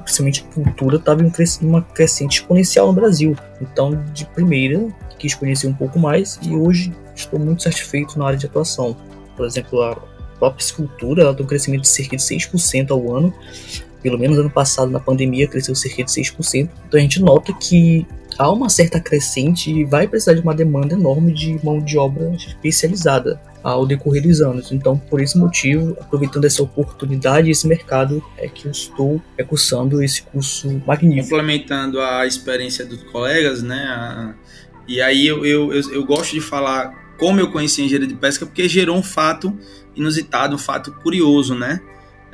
principalmente 0.03 0.47
a 0.49 0.55
cultura, 0.55 0.97
estava 0.97 1.23
em 1.23 1.33
uma 1.62 1.83
crescente 1.83 2.41
exponencial 2.41 2.87
no 2.87 2.93
Brasil. 2.94 3.37
Então, 3.61 4.03
de 4.12 4.25
primeira, 4.27 4.89
quis 5.19 5.34
conhecer 5.34 5.67
um 5.67 5.75
pouco 5.75 5.99
mais 5.99 6.39
e 6.43 6.55
hoje 6.55 6.93
estou 7.15 7.39
muito 7.39 7.63
satisfeito 7.63 8.19
na 8.19 8.27
área 8.27 8.39
de 8.39 8.46
atuação. 8.46 8.96
Por 9.37 9.46
exemplo, 9.46 9.82
a 9.82 9.96
própria 10.39 10.65
escultura 10.65 11.22
ela 11.22 11.34
tem 11.34 11.44
um 11.44 11.49
crescimento 11.49 11.82
de 11.82 11.89
cerca 11.89 12.17
de 12.17 12.22
6% 12.22 12.91
ao 12.91 13.15
ano. 13.15 13.32
Pelo 14.03 14.19
menos 14.19 14.37
ano 14.37 14.51
passado, 14.51 14.91
na 14.91 14.99
pandemia, 14.99 15.46
cresceu 15.46 15.75
cerca 15.75 16.03
de 16.03 16.11
6%. 16.11 16.69
Então 16.89 16.99
a 16.99 17.03
gente 17.03 17.22
nota 17.22 17.53
que 17.53 18.06
há 18.39 18.51
uma 18.51 18.69
certa 18.69 19.01
crescente 19.01 19.70
e 19.70 19.84
vai 19.84 20.06
precisar 20.06 20.34
de 20.34 20.41
uma 20.41 20.55
demanda 20.55 20.94
enorme 20.94 21.32
de 21.32 21.58
mão 21.65 21.81
de 21.81 21.98
obra 21.98 22.32
especializada 22.34 23.41
ao 23.62 23.86
decorrer 23.86 24.22
dos 24.22 24.41
anos. 24.41 24.72
Então, 24.72 24.98
por 24.98 25.20
esse 25.20 25.39
motivo, 25.39 25.96
aproveitando 26.01 26.44
essa 26.44 26.62
oportunidade, 26.62 27.51
esse 27.51 27.67
mercado, 27.67 28.22
é 28.36 28.48
que 28.48 28.67
eu 28.67 28.72
estou 28.72 29.22
cursando 29.48 30.03
esse 30.03 30.22
curso 30.22 30.82
magnífico. 30.86 31.31
Complementando 31.31 32.01
a 32.01 32.27
experiência 32.27 32.84
dos 32.84 33.03
colegas, 33.05 33.62
né? 33.62 34.34
e 34.86 35.01
aí 35.01 35.27
eu, 35.27 35.44
eu, 35.44 35.72
eu, 35.72 35.93
eu, 35.93 36.05
gosto 36.05 36.32
de 36.32 36.41
falar 36.41 37.15
como 37.19 37.39
eu 37.39 37.51
conheci 37.51 37.82
a 37.82 37.84
engenharia 37.84 38.08
de 38.08 38.17
pesca, 38.17 38.44
porque 38.44 38.69
gerou 38.69 38.96
um 38.96 39.03
fato 39.03 39.56
inusitado, 39.94 40.55
um 40.55 40.58
fato 40.58 40.93
curioso, 41.03 41.55
né? 41.55 41.81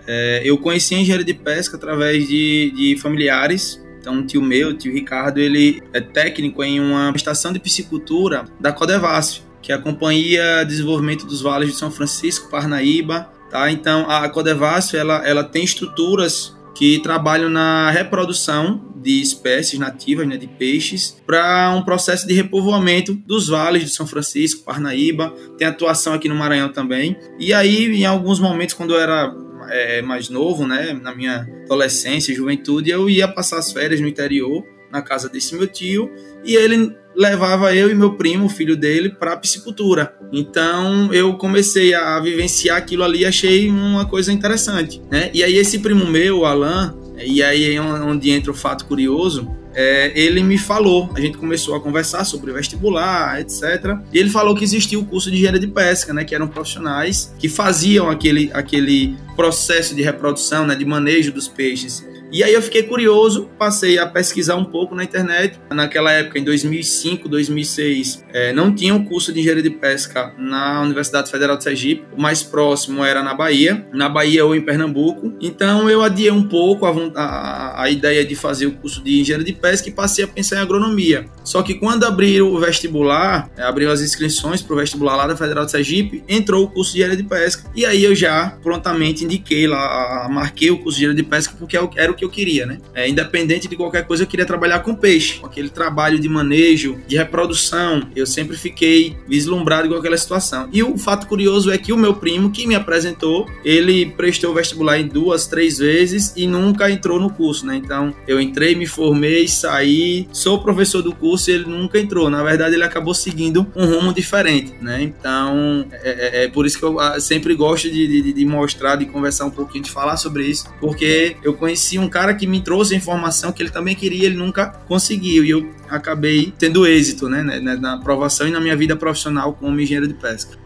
É, 0.07 0.41
eu 0.45 0.57
conheci 0.57 0.95
a 0.95 0.99
engenharia 0.99 1.27
de 1.27 1.35
pesca 1.35 1.77
através 1.77 2.27
de, 2.27 2.73
de 2.75 2.97
familiares 2.99 3.81
então, 4.09 4.15
um 4.15 4.27
tio 4.27 4.41
meu, 4.41 4.71
o 4.71 4.75
tio 4.75 4.93
Ricardo, 4.93 5.39
ele 5.39 5.83
é 5.93 6.01
técnico 6.01 6.65
em 6.65 6.81
uma 6.81 7.13
estação 7.15 7.53
de 7.53 7.59
piscicultura 7.59 8.47
da 8.59 8.73
Codevasf, 8.73 9.43
que 9.61 9.71
é 9.71 9.75
a 9.75 9.79
Companhia 9.79 10.65
de 10.65 10.71
Desenvolvimento 10.71 11.27
dos 11.27 11.43
Vales 11.43 11.71
de 11.71 11.77
São 11.77 11.91
Francisco, 11.91 12.51
Parnaíba, 12.51 13.31
tá? 13.51 13.71
Então, 13.71 14.09
a 14.09 14.27
Codevasf, 14.31 14.97
ela, 14.97 15.27
ela 15.27 15.45
tem 15.45 15.63
estruturas 15.63 16.57
que 16.75 17.01
trabalham 17.01 17.51
na 17.51 17.91
reprodução 17.91 18.81
de 18.97 19.21
espécies 19.21 19.79
nativas, 19.79 20.27
né, 20.27 20.37
de 20.37 20.47
peixes, 20.47 21.21
para 21.27 21.71
um 21.77 21.83
processo 21.83 22.27
de 22.27 22.33
repovoamento 22.33 23.13
dos 23.15 23.49
vales 23.49 23.83
de 23.83 23.91
São 23.91 24.07
Francisco, 24.07 24.65
Parnaíba, 24.65 25.35
tem 25.59 25.67
atuação 25.67 26.15
aqui 26.15 26.29
no 26.29 26.35
Maranhão 26.35 26.73
também. 26.73 27.17
E 27.39 27.53
aí, 27.53 27.87
em 27.95 28.07
alguns 28.07 28.41
momentos, 28.41 28.75
quando 28.75 28.95
eu 28.95 29.01
era 29.01 29.35
é, 29.71 30.03
mais 30.03 30.29
novo, 30.29 30.67
né, 30.67 30.99
na 31.01 31.15
minha 31.15 31.49
adolescência, 31.65 32.35
juventude, 32.35 32.91
eu 32.91 33.09
ia 33.09 33.29
passar 33.29 33.59
as 33.59 33.73
férias 33.73 34.01
no 34.01 34.09
interior, 34.09 34.65
na 34.91 35.03
casa 35.03 35.29
desse 35.29 35.55
meu 35.55 35.67
tio, 35.67 36.11
e 36.45 36.55
ele 36.55 36.97
levava 37.15 37.75
eu 37.75 37.91
e 37.91 37.95
meu 37.95 38.15
primo, 38.15 38.47
o 38.47 38.49
filho 38.49 38.77
dele, 38.77 39.11
para 39.11 39.37
piscicultura. 39.37 40.15
Então 40.33 41.13
eu 41.13 41.35
comecei 41.35 41.95
a 41.95 42.19
vivenciar 42.21 42.77
aquilo 42.77 43.03
ali, 43.03 43.25
achei 43.25 43.69
uma 43.69 44.07
coisa 44.07 44.33
interessante, 44.33 45.03
né? 45.11 45.31
E 45.35 45.43
aí 45.43 45.57
esse 45.57 45.81
primo 45.81 46.07
meu, 46.07 46.39
o 46.39 46.45
Alan, 46.47 46.97
e 47.23 47.43
aí 47.43 47.75
é 47.75 47.81
onde 47.81 48.31
entra 48.31 48.53
o 48.53 48.55
fato 48.55 48.87
curioso, 48.87 49.51
é, 49.81 50.11
ele 50.13 50.43
me 50.43 50.59
falou, 50.59 51.09
a 51.15 51.21
gente 51.21 51.39
começou 51.39 51.77
a 51.77 51.81
conversar 51.81 52.25
sobre 52.25 52.53
vestibular, 52.53 53.41
etc. 53.41 53.97
E 54.13 54.19
ele 54.19 54.29
falou 54.29 54.53
que 54.57 54.65
existia 54.65 54.99
o 54.99 55.05
curso 55.05 55.31
de 55.31 55.37
engenharia 55.37 55.61
de 55.61 55.69
pesca, 55.69 56.13
né, 56.13 56.25
que 56.25 56.35
eram 56.35 56.49
profissionais 56.49 57.33
que 57.39 57.49
faziam 57.49 58.11
aquele, 58.11 58.51
aquele 58.53 59.17
processo 59.37 59.95
de 59.95 60.03
reprodução, 60.03 60.67
né, 60.67 60.75
de 60.75 60.85
manejo 60.85 61.31
dos 61.31 61.47
peixes 61.47 62.05
e 62.31 62.43
aí 62.43 62.53
eu 62.53 62.61
fiquei 62.61 62.83
curioso, 62.83 63.49
passei 63.59 63.99
a 63.99 64.07
pesquisar 64.07 64.57
um 64.57 64.65
pouco 64.65 64.95
na 64.95 65.03
internet. 65.03 65.59
Naquela 65.71 66.13
época, 66.13 66.39
em 66.39 66.45
2005, 66.45 67.29
2006, 67.29 68.25
é, 68.33 68.53
não 68.53 68.75
tinha 68.75 68.95
um 68.95 69.05
curso 69.05 69.33
de 69.33 69.41
engenharia 69.41 69.63
de 69.63 69.71
pesca 69.71 70.35
na 70.37 70.83
Universidade 70.83 71.31
Federal 71.31 71.57
de 71.57 71.65
Sergipe. 71.65 72.05
O 72.17 72.21
mais 72.21 72.43
próximo 72.43 73.05
era 73.05 73.23
na 73.23 73.35
Bahia, 73.35 73.87
na 73.93 74.09
Bahia 74.09 74.45
ou 74.45 74.55
em 74.55 74.61
Pernambuco. 74.61 75.33
Então 75.41 75.89
eu 75.89 76.03
adiei 76.03 76.31
um 76.31 76.43
pouco 76.43 76.85
a, 76.85 76.91
a, 77.15 77.83
a 77.85 77.91
ideia 77.91 78.25
de 78.25 78.35
fazer 78.35 78.67
o 78.67 78.73
curso 78.73 79.03
de 79.03 79.21
engenharia 79.21 79.47
de 79.47 79.53
pesca 79.55 79.89
e 79.89 79.93
passei 79.93 80.25
a 80.25 80.29
pensar 80.29 80.57
em 80.57 80.61
agronomia. 80.61 81.25
Só 81.43 81.63
que 81.63 81.75
quando 81.75 82.05
abriram 82.05 82.53
o 82.53 82.59
vestibular, 82.59 83.51
é, 83.57 83.63
abriu 83.63 83.91
as 83.91 84.03
inscrições 84.03 84.61
para 84.61 84.75
o 84.75 84.77
vestibular 84.77 85.17
lá 85.17 85.27
da 85.27 85.37
Federal 85.37 85.65
de 85.65 85.71
Sergipe, 85.71 86.23
entrou 86.29 86.65
o 86.65 86.69
curso 86.69 86.93
de 86.93 86.99
engenharia 86.99 87.23
de 87.23 87.29
pesca. 87.29 87.71
E 87.75 87.87
aí 87.87 88.05
eu 88.05 88.15
já 88.15 88.59
prontamente 88.63 89.25
indiquei 89.25 89.67
lá, 89.67 90.29
marquei 90.31 90.71
o 90.71 90.79
curso 90.79 90.99
de 90.99 91.05
engenharia 91.05 91.23
de 91.23 91.29
pesca 91.29 91.55
porque 91.59 91.77
é 91.77 91.89
era 91.97 92.13
o 92.13 92.15
que 92.19 92.25
eu 92.25 92.29
queria, 92.29 92.67
né? 92.67 92.79
É, 92.95 93.09
independente 93.09 93.69
de 93.69 93.77
qualquer 93.77 94.07
coisa, 94.07 94.25
eu 94.25 94.27
queria 94.27 94.45
trabalhar 94.45 94.81
com 94.81 94.95
peixe, 94.95 95.39
com 95.39 95.47
aquele 95.47 95.71
trabalho 95.71 96.19
de 96.19 96.29
manejo, 96.29 96.99
de 97.07 97.17
reprodução. 97.17 98.09
Eu 98.15 98.27
sempre 98.27 98.57
fiquei 98.57 99.17
vislumbrado 99.27 99.89
com 99.89 99.95
aquela 99.95 100.17
situação. 100.17 100.69
E 100.73 100.83
o 100.83 100.99
fato 100.99 101.27
curioso 101.27 101.71
é 101.71 101.79
que 101.79 101.93
o 101.93 101.97
meu 101.97 102.15
primo, 102.15 102.51
que 102.51 102.67
me 102.67 102.75
apresentou, 102.75 103.47
ele 103.65 104.07
prestou 104.07 104.55
vestibular 104.55 104.99
em 104.99 105.07
duas, 105.07 105.47
três 105.47 105.79
vezes 105.79 106.33
e 106.37 106.47
nunca 106.47 106.91
entrou 106.91 107.21
no 107.21 107.31
curso, 107.31 107.65
né? 107.67 107.77
Então, 107.77 108.15
eu 108.27 108.41
entrei, 108.41 108.75
me 108.75 108.87
formei, 108.87 109.47
saí, 109.47 110.29
sou 110.33 110.61
professor 110.61 111.03
do 111.03 111.15
curso 111.15 111.51
e 111.51 111.55
ele 111.55 111.67
nunca 111.67 111.99
entrou. 111.99 112.29
Na 112.29 112.43
verdade, 112.43 112.75
ele 112.75 112.85
acabou 112.85 113.15
seguindo 113.15 113.67
um 113.77 113.87
rumo 113.87 114.13
diferente, 114.13 114.75
né? 114.81 115.03
Então, 115.03 115.87
é, 115.93 116.11
é, 116.11 116.45
é 116.45 116.49
por 116.49 116.67
isso 116.67 116.79
que 116.79 116.85
eu 116.85 116.99
ah, 116.99 117.21
sempre 117.21 117.55
gosto 117.55 117.91
de, 117.91 118.23
de, 118.23 118.33
de 118.33 118.45
mostrar, 118.45 118.97
de 118.97 119.07
conversar 119.07 119.45
um 119.45 119.51
pouquinho, 119.51 119.85
de 119.85 119.91
falar 119.91 120.17
sobre 120.17 120.47
isso, 120.47 120.67
porque 120.81 121.37
eu 121.43 121.55
conheci 121.55 121.99
um 121.99 122.08
um 122.09 122.11
cara 122.11 122.35
que 122.35 122.47
me 122.47 122.63
trouxe 122.63 122.95
a 122.95 122.97
informação 122.97 123.53
que 123.53 123.63
ele 123.63 123.71
também 123.71 123.95
queria, 123.95 124.27
ele 124.27 124.37
nunca 124.37 124.67
conseguiu. 124.67 125.45
E 125.45 125.51
eu 125.51 125.71
acabei 125.89 126.53
tendo 126.59 126.87
êxito 126.87 127.29
né, 127.29 127.43
né 127.43 127.77
na 127.77 127.95
aprovação 127.95 128.49
e 128.49 128.51
na 128.51 128.61
minha 128.61 128.75
vida 128.75 128.97
profissional 128.97 129.53
como 129.53 129.79
engenheiro 129.79 130.09
de 130.09 130.15
pesca. 130.15 130.58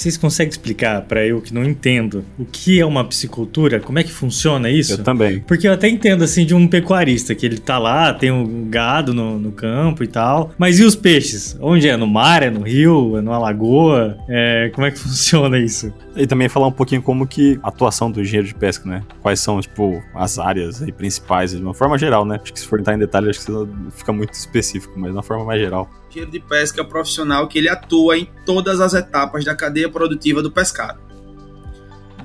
Vocês 0.00 0.16
conseguem 0.16 0.48
explicar 0.48 1.02
para 1.02 1.26
eu 1.26 1.42
que 1.42 1.52
não 1.52 1.62
entendo 1.62 2.24
o 2.38 2.46
que 2.46 2.80
é 2.80 2.86
uma 2.86 3.04
piscicultura? 3.04 3.78
Como 3.80 3.98
é 3.98 4.02
que 4.02 4.10
funciona 4.10 4.70
isso? 4.70 4.94
Eu 4.94 5.04
também. 5.04 5.40
Porque 5.40 5.68
eu 5.68 5.72
até 5.74 5.90
entendo 5.90 6.24
assim 6.24 6.46
de 6.46 6.54
um 6.54 6.66
pecuarista, 6.66 7.34
que 7.34 7.44
ele 7.44 7.58
tá 7.58 7.78
lá, 7.78 8.14
tem 8.14 8.30
um 8.30 8.66
gado 8.70 9.12
no, 9.12 9.38
no 9.38 9.52
campo 9.52 10.02
e 10.02 10.06
tal. 10.06 10.54
Mas 10.56 10.80
e 10.80 10.84
os 10.84 10.96
peixes? 10.96 11.54
Onde 11.60 11.86
é? 11.86 11.98
No 11.98 12.06
mar? 12.06 12.42
É 12.42 12.48
no 12.48 12.62
rio? 12.62 13.18
É 13.18 13.20
numa 13.20 13.36
lagoa? 13.36 14.16
É, 14.26 14.70
como 14.74 14.86
é 14.86 14.90
que 14.90 14.96
funciona 15.04 15.58
isso? 15.58 15.92
E 16.16 16.26
também 16.26 16.48
falar 16.48 16.68
um 16.68 16.72
pouquinho 16.72 17.02
como 17.02 17.26
que 17.26 17.60
a 17.62 17.68
atuação 17.68 18.10
do 18.10 18.22
engenheiro 18.22 18.48
de 18.48 18.54
pesca, 18.54 18.88
né? 18.88 19.02
Quais 19.20 19.40
são, 19.40 19.60
tipo, 19.60 20.02
as 20.14 20.38
áreas 20.38 20.82
aí 20.82 20.92
principais, 20.92 21.50
de 21.50 21.58
uma 21.62 21.74
forma 21.74 21.98
geral, 21.98 22.24
né? 22.24 22.40
Acho 22.42 22.54
que 22.54 22.60
se 22.60 22.66
for 22.66 22.80
entrar 22.80 22.94
em 22.94 22.98
detalhes, 22.98 23.36
acho 23.36 23.44
que 23.44 23.98
fica 23.98 24.14
muito 24.14 24.32
específico, 24.32 24.94
mas 24.96 25.10
de 25.10 25.16
uma 25.18 25.22
forma 25.22 25.44
mais 25.44 25.60
geral 25.60 25.90
engenheiro 26.10 26.30
de 26.30 26.40
pesca 26.40 26.84
profissional 26.84 27.48
que 27.48 27.58
ele 27.58 27.68
atua 27.68 28.18
em 28.18 28.28
todas 28.44 28.80
as 28.80 28.92
etapas 28.92 29.44
da 29.44 29.54
cadeia 29.54 29.88
produtiva 29.88 30.42
do 30.42 30.50
pescado. 30.50 30.98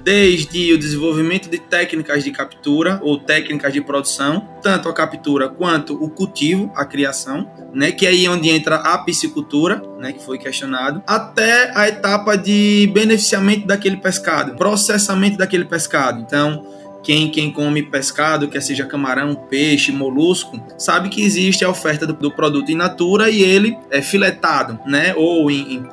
Desde 0.04 0.72
o 0.72 0.78
desenvolvimento 0.78 1.50
de 1.50 1.58
técnicas 1.58 2.24
de 2.24 2.30
captura 2.30 3.00
ou 3.02 3.18
técnicas 3.18 3.74
de 3.74 3.82
produção, 3.82 4.48
tanto 4.62 4.88
a 4.88 4.94
captura 4.94 5.50
quanto 5.50 5.96
o 5.96 6.12
cultivo, 6.12 6.72
a 6.76 6.86
criação, 6.86 7.50
né, 7.74 7.92
que 7.92 8.06
é 8.06 8.10
aí 8.10 8.28
onde 8.30 8.50
entra 8.50 8.76
a 8.76 9.00
piscicultura, 9.00 9.82
né, 9.98 10.14
que 10.14 10.24
foi 10.24 10.38
questionado, 10.38 11.02
até 11.08 11.76
a 11.76 11.88
etapa 11.88 12.38
de 12.38 12.88
beneficiamento 12.94 13.66
daquele 13.66 13.98
pescado, 13.98 14.56
processamento 14.56 15.38
daquele 15.38 15.66
pescado. 15.66 16.22
Então, 16.22 16.64
quem, 17.06 17.30
quem 17.30 17.52
come 17.52 17.84
pescado, 17.84 18.48
quer 18.48 18.62
seja 18.62 18.84
camarão, 18.84 19.36
peixe, 19.36 19.92
molusco, 19.92 20.60
sabe 20.76 21.08
que 21.08 21.24
existe 21.24 21.64
a 21.64 21.70
oferta 21.70 22.08
do, 22.08 22.14
do 22.14 22.32
produto 22.32 22.72
in 22.72 22.76
natura 22.76 23.30
e 23.30 23.44
ele 23.44 23.78
é 23.92 24.02
filetado, 24.02 24.80
né? 24.88 25.14
Ou 25.16 25.52
em, 25.52 25.76
em 25.76 25.86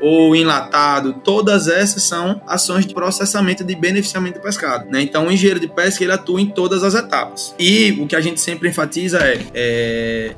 ou 0.00 0.36
enlatado. 0.36 1.14
Todas 1.24 1.66
essas 1.66 2.04
são 2.04 2.40
ações 2.46 2.86
de 2.86 2.94
processamento 2.94 3.64
de 3.64 3.74
beneficiamento 3.74 4.38
do 4.38 4.42
pescado, 4.42 4.88
né? 4.88 5.02
Então, 5.02 5.26
o 5.26 5.32
engenheiro 5.32 5.58
de 5.58 5.66
pesca 5.66 6.04
ele 6.04 6.12
atua 6.12 6.40
em 6.40 6.46
todas 6.46 6.84
as 6.84 6.94
etapas. 6.94 7.52
E 7.58 7.98
o 8.00 8.06
que 8.06 8.14
a 8.14 8.20
gente 8.20 8.40
sempre 8.40 8.68
enfatiza 8.68 9.18
é, 9.18 9.40
é 9.52 10.36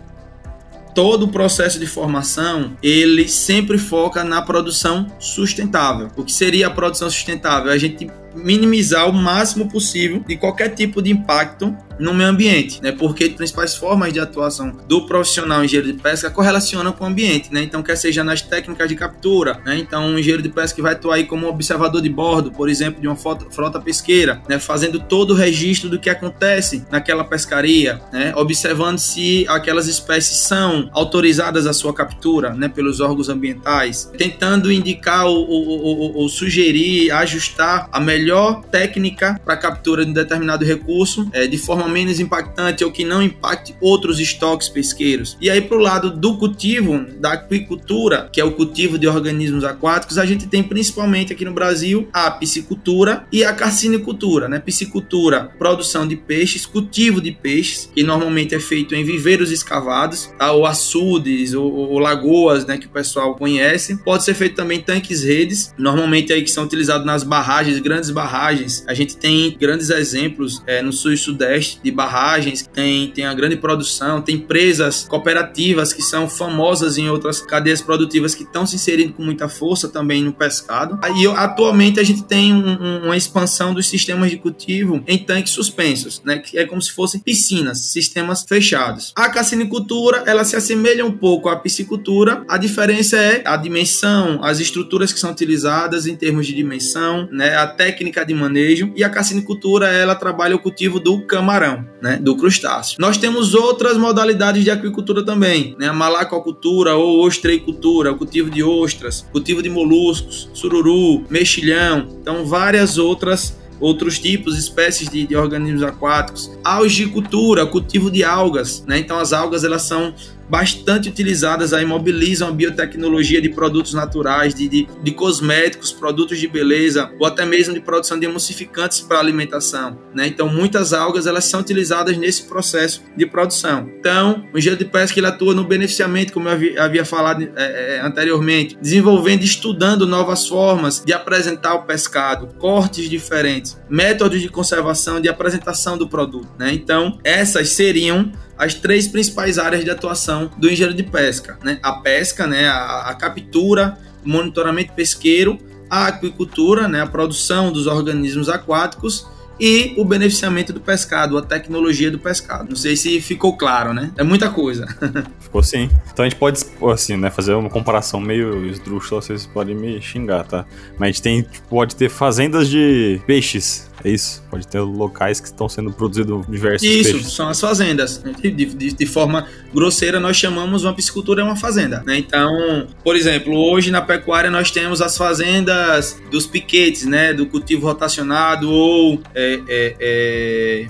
todo 0.94 1.24
o 1.24 1.28
processo 1.28 1.78
de 1.78 1.86
formação 1.86 2.76
ele 2.82 3.28
sempre 3.28 3.76
foca 3.76 4.24
na 4.24 4.40
produção 4.40 5.06
sustentável. 5.18 6.08
O 6.16 6.24
que 6.24 6.32
seria 6.32 6.68
a 6.68 6.70
produção 6.70 7.10
sustentável? 7.10 7.70
A 7.70 7.78
gente 7.78 8.10
minimizar 8.34 9.08
o 9.08 9.12
máximo 9.12 9.68
possível 9.68 10.24
de 10.26 10.36
qualquer 10.36 10.70
tipo 10.70 11.02
de 11.02 11.10
impacto 11.10 11.74
no 11.98 12.12
meio 12.12 12.30
ambiente, 12.30 12.82
né? 12.82 12.92
Porque 12.92 13.24
as 13.24 13.32
principais 13.32 13.76
formas 13.76 14.12
de 14.12 14.20
atuação 14.20 14.76
do 14.88 15.06
profissional 15.06 15.64
engenheiro 15.64 15.92
de 15.92 15.98
pesca 16.02 16.30
correlacionam 16.30 16.92
com 16.92 17.04
o 17.04 17.06
ambiente, 17.06 17.52
né? 17.52 17.62
Então, 17.62 17.82
quer 17.82 17.96
seja 17.96 18.24
nas 18.24 18.42
técnicas 18.42 18.88
de 18.88 18.96
captura, 18.96 19.60
né? 19.64 19.78
Então, 19.78 20.06
um 20.06 20.18
engenheiro 20.18 20.42
de 20.42 20.48
pesca 20.48 20.82
vai 20.82 20.92
atuar 20.92 21.16
aí 21.16 21.24
como 21.24 21.46
observador 21.46 22.02
de 22.02 22.08
bordo, 22.08 22.50
por 22.50 22.68
exemplo, 22.68 23.00
de 23.00 23.06
uma 23.06 23.16
frota 23.16 23.80
pesqueira, 23.80 24.42
né? 24.48 24.58
Fazendo 24.58 24.98
todo 24.98 25.32
o 25.32 25.34
registro 25.34 25.88
do 25.88 25.98
que 25.98 26.10
acontece 26.10 26.84
naquela 26.90 27.24
pescaria, 27.24 28.00
né? 28.12 28.32
Observando 28.36 28.98
se 28.98 29.46
aquelas 29.48 29.86
espécies 29.86 30.38
são 30.38 30.90
autorizadas 30.92 31.66
à 31.66 31.72
sua 31.72 31.94
captura, 31.94 32.52
né? 32.54 32.68
Pelos 32.68 33.00
órgãos 33.00 33.28
ambientais, 33.28 34.10
tentando 34.18 34.72
indicar 34.72 35.26
ou, 35.26 35.48
ou, 35.48 35.68
ou, 35.68 36.16
ou 36.16 36.28
sugerir, 36.28 37.10
ajustar 37.12 37.88
a 37.92 38.00
melhor 38.00 38.21
técnica 38.70 39.40
para 39.44 39.56
captura 39.56 40.04
de 40.04 40.10
um 40.10 40.14
determinado 40.14 40.64
recurso, 40.64 41.28
é, 41.32 41.46
de 41.46 41.58
forma 41.58 41.88
menos 41.88 42.20
impactante 42.20 42.84
ou 42.84 42.90
que 42.90 43.04
não 43.04 43.22
impacte 43.22 43.74
outros 43.80 44.20
estoques 44.20 44.68
pesqueiros. 44.68 45.36
E 45.40 45.50
aí, 45.50 45.60
para 45.60 45.76
o 45.76 45.80
lado 45.80 46.10
do 46.10 46.36
cultivo, 46.36 47.04
da 47.18 47.32
aquicultura, 47.32 48.28
que 48.32 48.40
é 48.40 48.44
o 48.44 48.52
cultivo 48.52 48.98
de 48.98 49.06
organismos 49.06 49.64
aquáticos, 49.64 50.18
a 50.18 50.26
gente 50.26 50.46
tem 50.46 50.62
principalmente 50.62 51.32
aqui 51.32 51.44
no 51.44 51.52
Brasil 51.52 52.08
a 52.12 52.30
piscicultura 52.30 53.24
e 53.32 53.44
a 53.44 53.52
carcinicultura. 53.52 54.48
Né? 54.48 54.58
Piscicultura, 54.58 55.50
produção 55.58 56.06
de 56.06 56.16
peixes, 56.16 56.66
cultivo 56.66 57.20
de 57.20 57.32
peixes, 57.32 57.90
que 57.94 58.02
normalmente 58.02 58.54
é 58.54 58.60
feito 58.60 58.94
em 58.94 59.04
viveiros 59.04 59.50
escavados, 59.50 60.30
tá? 60.38 60.52
ou 60.52 60.66
açudes, 60.66 61.54
ou, 61.54 61.72
ou, 61.72 61.98
lagoas, 61.98 62.66
né, 62.66 62.78
que 62.78 62.86
o 62.86 62.90
pessoal 62.90 63.34
conhece. 63.34 63.96
Pode 63.98 64.24
ser 64.24 64.34
feito 64.34 64.56
também 64.56 64.80
tanques 64.80 65.22
redes, 65.22 65.72
normalmente 65.78 66.32
aí 66.32 66.42
que 66.42 66.50
são 66.50 66.64
utilizados 66.64 67.06
nas 67.06 67.22
barragens, 67.22 67.78
grandes 67.78 68.10
barragens. 68.12 68.84
A 68.86 68.94
gente 68.94 69.16
tem 69.16 69.56
grandes 69.58 69.90
exemplos 69.90 70.62
é, 70.66 70.82
no 70.82 70.92
sul 70.92 71.12
e 71.12 71.16
sudeste 71.16 71.80
de 71.82 71.90
barragens, 71.90 72.68
tem, 72.72 73.08
tem 73.08 73.24
a 73.24 73.34
grande 73.34 73.56
produção, 73.56 74.20
tem 74.20 74.36
empresas 74.36 75.04
cooperativas 75.08 75.92
que 75.92 76.02
são 76.02 76.28
famosas 76.28 76.98
em 76.98 77.08
outras 77.08 77.40
cadeias 77.40 77.80
produtivas 77.80 78.34
que 78.34 78.42
estão 78.42 78.66
se 78.66 78.76
inserindo 78.76 79.12
com 79.14 79.22
muita 79.22 79.48
força 79.48 79.88
também 79.88 80.22
no 80.22 80.32
pescado. 80.32 80.98
E 81.16 81.26
atualmente 81.26 82.00
a 82.00 82.02
gente 82.02 82.24
tem 82.24 82.52
um, 82.52 83.04
uma 83.04 83.16
expansão 83.16 83.72
dos 83.72 83.86
sistemas 83.88 84.30
de 84.30 84.36
cultivo 84.36 85.02
em 85.06 85.18
tanques 85.18 85.52
suspensos, 85.52 86.20
né? 86.24 86.38
Que 86.38 86.58
é 86.58 86.66
como 86.66 86.80
se 86.82 86.92
fossem 86.92 87.20
piscinas, 87.20 87.92
sistemas 87.92 88.44
fechados. 88.46 89.12
A 89.16 89.28
cassinicultura, 89.28 90.24
ela 90.26 90.44
se 90.44 90.56
assemelha 90.56 91.04
um 91.04 91.12
pouco 91.12 91.48
à 91.48 91.56
piscicultura. 91.56 92.44
A 92.48 92.58
diferença 92.58 93.16
é 93.16 93.42
a 93.44 93.56
dimensão, 93.56 94.42
as 94.42 94.60
estruturas 94.60 95.12
que 95.12 95.20
são 95.20 95.30
utilizadas 95.30 96.06
em 96.06 96.16
termos 96.16 96.46
de 96.46 96.54
dimensão, 96.54 97.28
né? 97.30 97.56
A 97.56 97.66
técnica 97.66 98.01
de 98.26 98.34
manejo. 98.34 98.92
E 98.96 99.04
a 99.04 99.08
cassinicultura, 99.08 99.88
ela 99.88 100.14
trabalha 100.14 100.56
o 100.56 100.58
cultivo 100.58 100.98
do 100.98 101.22
camarão, 101.22 101.86
né? 102.00 102.16
Do 102.16 102.36
crustáceo. 102.36 102.96
Nós 102.98 103.16
temos 103.16 103.54
outras 103.54 103.96
modalidades 103.96 104.64
de 104.64 104.70
aquicultura 104.70 105.24
também, 105.24 105.76
né? 105.78 105.88
A 105.88 105.92
malacocultura 105.92 106.94
ou 106.94 107.24
ostreicultura, 107.24 108.12
o 108.12 108.18
cultivo 108.18 108.50
de 108.50 108.62
ostras, 108.62 109.26
cultivo 109.30 109.62
de 109.62 109.70
moluscos, 109.70 110.50
sururu, 110.52 111.24
mexilhão. 111.30 112.08
Então, 112.20 112.44
várias 112.44 112.98
outras 112.98 113.60
outros 113.82 114.18
tipos, 114.20 114.56
espécies 114.56 115.08
de, 115.08 115.26
de 115.26 115.34
organismos 115.34 115.82
aquáticos. 115.82 116.50
Algicultura, 116.62 117.66
cultivo 117.66 118.10
de 118.10 118.22
algas, 118.22 118.84
né? 118.86 118.98
Então 118.98 119.18
as 119.18 119.32
algas 119.32 119.64
elas 119.64 119.82
são 119.82 120.14
bastante 120.48 121.08
utilizadas 121.08 121.72
aí, 121.72 121.84
mobilizam 121.84 122.48
a 122.48 122.52
biotecnologia 122.52 123.40
de 123.40 123.48
produtos 123.48 123.94
naturais, 123.94 124.54
de, 124.54 124.68
de, 124.68 124.88
de 125.02 125.10
cosméticos, 125.12 125.92
produtos 125.92 126.38
de 126.38 126.46
beleza, 126.48 127.10
ou 127.18 127.26
até 127.26 127.44
mesmo 127.44 127.74
de 127.74 127.80
produção 127.80 128.18
de 128.18 128.26
emulsificantes 128.26 129.00
para 129.00 129.18
alimentação. 129.18 129.98
Né? 130.14 130.26
Então, 130.26 130.48
muitas 130.48 130.92
algas 130.92 131.26
elas 131.26 131.44
são 131.44 131.60
utilizadas 131.60 132.16
nesse 132.16 132.44
processo 132.44 133.02
de 133.16 133.26
produção. 133.26 133.90
Então, 133.98 134.44
o 134.52 134.58
engenheiro 134.58 134.84
de 134.84 134.90
pesca 134.90 135.18
ele 135.18 135.26
atua 135.26 135.54
no 135.54 135.64
beneficiamento, 135.64 136.32
como 136.32 136.48
eu 136.48 136.52
havia, 136.52 136.82
havia 136.82 137.04
falado 137.04 137.42
é, 137.56 137.96
é, 137.96 138.00
anteriormente, 138.00 138.76
desenvolvendo 138.80 139.42
e 139.42 139.46
estudando 139.46 140.06
novas 140.06 140.46
formas 140.46 141.02
de 141.04 141.12
apresentar 141.12 141.74
o 141.74 141.82
pescado, 141.82 142.48
cortes 142.58 143.08
diferentes, 143.08 143.80
métodos 143.88 144.40
de 144.40 144.48
conservação, 144.48 145.20
de 145.20 145.28
apresentação 145.28 145.96
do 145.96 146.08
produto. 146.08 146.48
Né? 146.58 146.72
Então, 146.72 147.18
essas 147.24 147.70
seriam 147.70 148.30
as 148.56 148.74
três 148.74 149.08
principais 149.08 149.58
áreas 149.58 149.84
de 149.84 149.90
atuação 149.90 150.50
do 150.56 150.68
engenheiro 150.68 150.94
de 150.94 151.02
pesca, 151.02 151.58
né? 151.62 151.78
A 151.82 151.92
pesca, 151.92 152.46
né? 152.46 152.68
A, 152.68 153.10
a 153.10 153.14
captura, 153.14 153.98
o 154.24 154.28
monitoramento 154.28 154.92
pesqueiro, 154.92 155.58
a 155.90 156.06
aquicultura, 156.06 156.88
né? 156.88 157.02
A 157.02 157.06
produção 157.06 157.72
dos 157.72 157.86
organismos 157.86 158.48
aquáticos 158.48 159.26
e 159.60 159.94
o 159.96 160.04
beneficiamento 160.04 160.72
do 160.72 160.80
pescado, 160.80 161.38
a 161.38 161.42
tecnologia 161.42 162.10
do 162.10 162.18
pescado. 162.18 162.68
Não 162.68 162.76
sei 162.76 162.96
se 162.96 163.20
ficou 163.20 163.56
claro, 163.56 163.94
né? 163.94 164.10
É 164.16 164.22
muita 164.24 164.50
coisa. 164.50 164.86
Ficou 165.38 165.62
sim. 165.62 165.90
Então 166.12 166.24
a 166.24 166.28
gente 166.28 166.38
pode, 166.38 166.64
assim, 166.92 167.16
né, 167.16 167.30
fazer 167.30 167.54
uma 167.54 167.68
comparação 167.68 168.18
meio 168.18 168.66
esdrúxula, 168.66 169.20
vocês 169.20 169.46
podem 169.46 169.76
me 169.76 170.00
xingar, 170.00 170.44
tá? 170.44 170.64
Mas 170.98 171.02
a 171.02 171.06
gente 171.06 171.22
tem, 171.22 171.46
pode 171.68 171.94
ter 171.94 172.08
fazendas 172.08 172.68
de 172.68 173.20
peixes, 173.26 173.90
é 174.04 174.10
isso? 174.10 174.42
Pode 174.50 174.66
ter 174.66 174.80
locais 174.80 175.40
que 175.40 175.46
estão 175.46 175.68
sendo 175.68 175.92
produzidos 175.92 176.44
diversos 176.48 176.82
Isso, 176.82 177.12
peixes. 177.12 177.32
são 177.32 177.48
as 177.48 177.60
fazendas. 177.60 178.18
De, 178.18 178.50
de, 178.50 178.92
de, 178.92 179.06
forma 179.06 179.46
grosseira, 179.72 180.18
nós 180.18 180.36
chamamos 180.36 180.82
uma 180.82 180.92
piscicultura 180.92 181.42
é 181.42 181.44
uma 181.44 181.56
fazenda. 181.56 182.02
Né? 182.04 182.18
Então, 182.18 182.86
por 183.04 183.14
exemplo, 183.14 183.54
hoje 183.54 183.90
na 183.90 184.02
pecuária 184.02 184.50
nós 184.50 184.70
temos 184.70 185.00
as 185.00 185.16
fazendas 185.16 186.20
dos 186.30 186.46
piquetes, 186.46 187.06
né? 187.06 187.32
Do 187.32 187.46
cultivo 187.46 187.86
rotacionado 187.86 188.68
ou 188.68 189.22
é, 189.34 189.60
é, 189.68 189.96
é, 190.00 190.86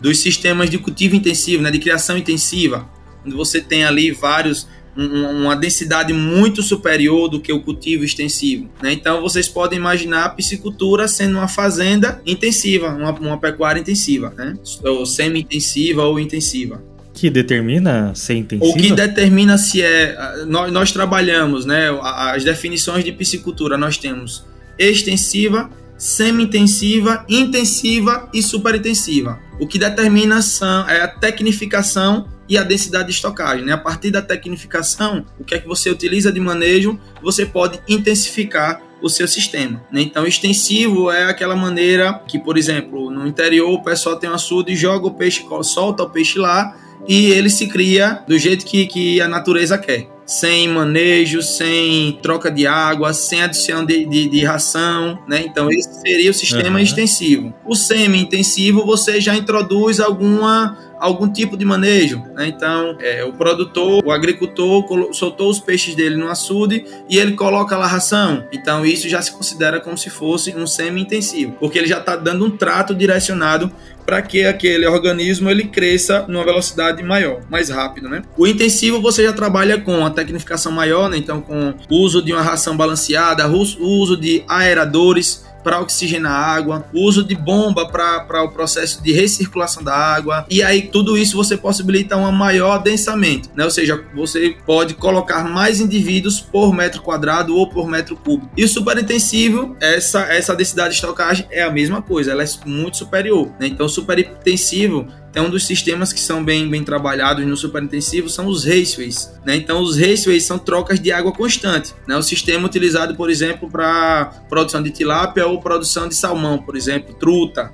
dos 0.00 0.18
sistemas 0.18 0.68
de 0.68 0.78
cultivo 0.78 1.14
intensivo, 1.14 1.62
né? 1.62 1.70
De 1.70 1.78
criação 1.78 2.18
intensiva. 2.18 2.88
Onde 3.24 3.36
você 3.36 3.60
tem 3.60 3.84
ali 3.84 4.10
vários 4.10 4.66
uma 4.96 5.54
densidade 5.54 6.12
muito 6.12 6.62
superior 6.62 7.28
do 7.28 7.40
que 7.40 7.52
o 7.52 7.60
cultivo 7.60 8.02
extensivo. 8.02 8.68
Né? 8.82 8.92
Então 8.92 9.20
vocês 9.20 9.48
podem 9.48 9.78
imaginar 9.78 10.24
a 10.24 10.28
piscicultura 10.30 11.06
sendo 11.06 11.36
uma 11.36 11.48
fazenda 11.48 12.20
intensiva, 12.24 12.88
uma, 12.88 13.10
uma 13.12 13.38
pecuária 13.38 13.80
intensiva, 13.80 14.32
né? 14.36 14.54
ou 14.82 15.04
semi-intensiva 15.04 16.02
ou 16.04 16.18
intensiva. 16.18 16.82
Que 17.12 17.30
determina 17.30 18.14
ser 18.14 18.34
intensiva? 18.34 18.70
O 18.70 18.76
que 18.76 18.92
determina 18.92 19.56
se 19.56 19.80
é. 19.80 20.44
Nós, 20.46 20.70
nós 20.70 20.92
trabalhamos, 20.92 21.64
né? 21.64 21.88
As 22.02 22.44
definições 22.44 23.02
de 23.02 23.10
piscicultura 23.10 23.78
nós 23.78 23.96
temos 23.96 24.44
extensiva, 24.78 25.70
semi-intensiva, 25.98 27.24
intensiva 27.28 28.28
e 28.32 28.42
superintensiva. 28.42 29.40
O 29.58 29.66
que 29.66 29.78
determina 29.78 30.42
são, 30.42 30.88
é 30.88 31.00
a 31.00 31.08
tecnificação 31.08 32.28
e 32.48 32.56
a 32.56 32.62
densidade 32.62 33.08
de 33.08 33.14
estocagem. 33.14 33.64
Né? 33.64 33.72
A 33.72 33.78
partir 33.78 34.10
da 34.10 34.22
tecnificação, 34.22 35.24
o 35.38 35.44
que 35.44 35.54
é 35.54 35.58
que 35.58 35.66
você 35.66 35.90
utiliza 35.90 36.30
de 36.30 36.40
manejo, 36.40 36.98
você 37.22 37.46
pode 37.46 37.80
intensificar 37.88 38.82
o 39.02 39.08
seu 39.08 39.26
sistema. 39.26 39.82
Né? 39.90 40.02
Então, 40.02 40.26
extensivo 40.26 41.10
é 41.10 41.24
aquela 41.24 41.56
maneira 41.56 42.14
que, 42.26 42.38
por 42.38 42.56
exemplo, 42.56 43.10
no 43.10 43.26
interior 43.26 43.70
o 43.70 43.82
pessoal 43.82 44.16
tem 44.16 44.30
um 44.30 44.34
açude 44.34 44.72
e 44.72 44.76
joga 44.76 45.06
o 45.06 45.14
peixe, 45.14 45.44
solta 45.62 46.02
o 46.02 46.10
peixe 46.10 46.38
lá 46.38 46.76
e 47.06 47.26
ele 47.30 47.50
se 47.50 47.66
cria 47.66 48.22
do 48.26 48.38
jeito 48.38 48.64
que, 48.64 48.86
que 48.86 49.20
a 49.20 49.28
natureza 49.28 49.76
quer 49.76 50.15
sem 50.26 50.68
manejo, 50.68 51.40
sem 51.40 52.18
troca 52.20 52.50
de 52.50 52.66
água, 52.66 53.14
sem 53.14 53.42
adição 53.42 53.84
de, 53.84 54.04
de, 54.04 54.28
de 54.28 54.44
ração, 54.44 55.18
né? 55.28 55.44
Então 55.46 55.70
esse 55.70 56.00
seria 56.00 56.30
o 56.30 56.34
sistema 56.34 56.78
uhum. 56.78 56.84
extensivo. 56.84 57.54
O 57.64 57.76
semi-intensivo 57.76 58.84
você 58.84 59.20
já 59.20 59.36
introduz 59.36 60.00
alguma 60.00 60.76
algum 60.98 61.30
tipo 61.30 61.56
de 61.56 61.64
manejo. 61.64 62.22
Né? 62.34 62.48
Então, 62.48 62.96
é, 63.00 63.24
o 63.24 63.32
produtor, 63.32 64.04
o 64.04 64.10
agricultor 64.10 64.84
soltou 65.12 65.50
os 65.50 65.58
peixes 65.58 65.94
dele 65.94 66.16
no 66.16 66.28
açude 66.28 66.84
e 67.08 67.18
ele 67.18 67.32
coloca 67.32 67.76
lá 67.76 67.84
a 67.84 67.88
ração. 67.88 68.44
Então, 68.52 68.84
isso 68.84 69.08
já 69.08 69.20
se 69.22 69.32
considera 69.32 69.80
como 69.80 69.96
se 69.96 70.10
fosse 70.10 70.54
um 70.54 70.66
semi-intensivo, 70.66 71.52
porque 71.58 71.78
ele 71.78 71.86
já 71.86 71.98
está 71.98 72.16
dando 72.16 72.44
um 72.44 72.50
trato 72.50 72.94
direcionado 72.94 73.70
para 74.06 74.22
que 74.22 74.44
aquele 74.44 74.86
organismo 74.86 75.50
ele 75.50 75.64
cresça 75.64 76.24
numa 76.28 76.44
velocidade 76.44 77.02
maior, 77.02 77.40
mais 77.50 77.68
rápido, 77.70 78.08
né? 78.08 78.22
O 78.36 78.46
intensivo 78.46 79.02
você 79.02 79.24
já 79.24 79.32
trabalha 79.32 79.80
com 79.80 80.06
a 80.06 80.10
tecnificação 80.10 80.70
maior, 80.70 81.10
né? 81.10 81.18
Então 81.18 81.40
com 81.40 81.74
o 81.90 81.96
uso 81.96 82.22
de 82.22 82.32
uma 82.32 82.40
ração 82.40 82.76
balanceada, 82.76 83.48
o 83.48 83.58
uso 83.58 84.16
de 84.16 84.44
aeradores 84.46 85.44
para 85.66 85.80
oxigenar 85.80 86.30
a 86.30 86.54
água, 86.54 86.86
uso 86.94 87.24
de 87.24 87.34
bomba 87.34 87.88
para 87.88 88.44
o 88.44 88.50
processo 88.50 89.02
de 89.02 89.10
recirculação 89.10 89.82
da 89.82 89.92
água, 89.92 90.46
e 90.48 90.62
aí 90.62 90.82
tudo 90.82 91.18
isso 91.18 91.36
você 91.36 91.56
possibilita 91.56 92.16
um 92.16 92.30
maior 92.30 92.76
adensamento, 92.76 93.50
né? 93.52 93.64
ou 93.64 93.70
seja, 93.70 94.00
você 94.14 94.56
pode 94.64 94.94
colocar 94.94 95.42
mais 95.42 95.80
indivíduos 95.80 96.38
por 96.38 96.72
metro 96.72 97.02
quadrado 97.02 97.56
ou 97.56 97.68
por 97.68 97.88
metro 97.88 98.16
cúbico. 98.16 98.48
E 98.56 98.62
o 98.62 98.68
superintensivo, 98.68 99.76
essa, 99.80 100.20
essa 100.32 100.54
densidade 100.54 100.90
de 100.90 100.94
estocagem 100.94 101.48
é 101.50 101.64
a 101.64 101.70
mesma 101.70 102.00
coisa, 102.00 102.30
ela 102.30 102.44
é 102.44 102.46
muito 102.64 102.98
superior. 102.98 103.48
Né? 103.58 103.66
Então, 103.66 103.88
superintensivo 103.88 105.08
é 105.36 105.40
um 105.42 105.50
dos 105.50 105.66
sistemas 105.66 106.14
que 106.14 106.18
são 106.18 106.42
bem, 106.42 106.66
bem 106.66 106.82
trabalhados 106.82 107.46
no 107.46 107.58
superintensivo 107.58 108.26
são 108.26 108.46
os 108.46 108.64
raceways. 108.64 109.30
Né? 109.44 109.54
Então, 109.56 109.82
os 109.82 109.94
raceways 109.98 110.44
são 110.44 110.58
trocas 110.58 110.98
de 110.98 111.12
água 111.12 111.30
constante. 111.30 111.92
Né? 112.08 112.16
O 112.16 112.22
sistema 112.22 112.66
utilizado, 112.66 113.14
por 113.14 113.28
exemplo, 113.28 113.70
para 113.70 114.32
produção 114.48 114.82
de 114.82 114.90
tilápia 114.90 115.46
ou 115.46 115.60
produção 115.60 116.08
de 116.08 116.14
salmão, 116.14 116.56
por 116.56 116.74
exemplo, 116.74 117.14
truta. 117.14 117.70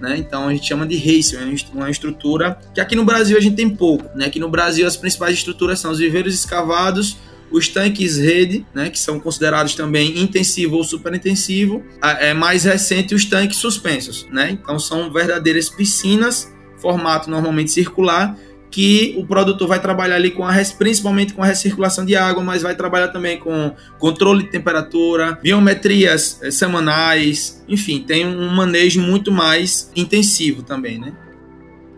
Né? 0.00 0.18
Então 0.18 0.46
a 0.46 0.52
gente 0.52 0.68
chama 0.68 0.86
de 0.86 0.96
raceway, 0.96 1.52
uma 1.74 1.90
estrutura 1.90 2.58
que 2.72 2.80
aqui 2.80 2.94
no 2.94 3.04
Brasil 3.04 3.36
a 3.36 3.40
gente 3.40 3.56
tem 3.56 3.68
pouco. 3.68 4.08
Né? 4.16 4.26
Aqui 4.26 4.38
no 4.38 4.48
Brasil 4.48 4.86
as 4.86 4.96
principais 4.96 5.34
estruturas 5.34 5.80
são 5.80 5.90
os 5.90 5.98
viveiros 5.98 6.32
escavados, 6.32 7.16
os 7.50 7.66
tanques 7.66 8.16
rede, 8.16 8.64
né, 8.72 8.88
que 8.88 8.98
são 8.98 9.18
considerados 9.18 9.74
também 9.74 10.20
intensivo 10.20 10.76
ou 10.76 10.84
superintensivo, 10.84 11.82
é 12.00 12.32
mais 12.32 12.62
recente 12.62 13.12
os 13.12 13.24
tanques 13.24 13.58
suspensos, 13.58 14.24
né? 14.30 14.52
Então 14.52 14.78
são 14.78 15.12
verdadeiras 15.12 15.68
piscinas 15.68 16.48
formato 16.80 17.30
normalmente 17.30 17.70
circular, 17.70 18.36
que 18.70 19.14
o 19.18 19.26
produtor 19.26 19.66
vai 19.66 19.80
trabalhar 19.80 20.16
ali 20.16 20.30
com 20.30 20.44
a 20.46 20.52
principalmente 20.78 21.34
com 21.34 21.42
a 21.42 21.46
recirculação 21.46 22.04
de 22.04 22.14
água, 22.14 22.42
mas 22.42 22.62
vai 22.62 22.74
trabalhar 22.74 23.08
também 23.08 23.38
com 23.38 23.74
controle 23.98 24.44
de 24.44 24.50
temperatura, 24.50 25.38
biometrias 25.42 26.38
eh, 26.42 26.50
semanais, 26.50 27.62
enfim, 27.68 28.04
tem 28.06 28.26
um 28.26 28.48
manejo 28.48 29.00
muito 29.00 29.32
mais 29.32 29.90
intensivo 29.96 30.62
também, 30.62 30.98
né? 30.98 31.12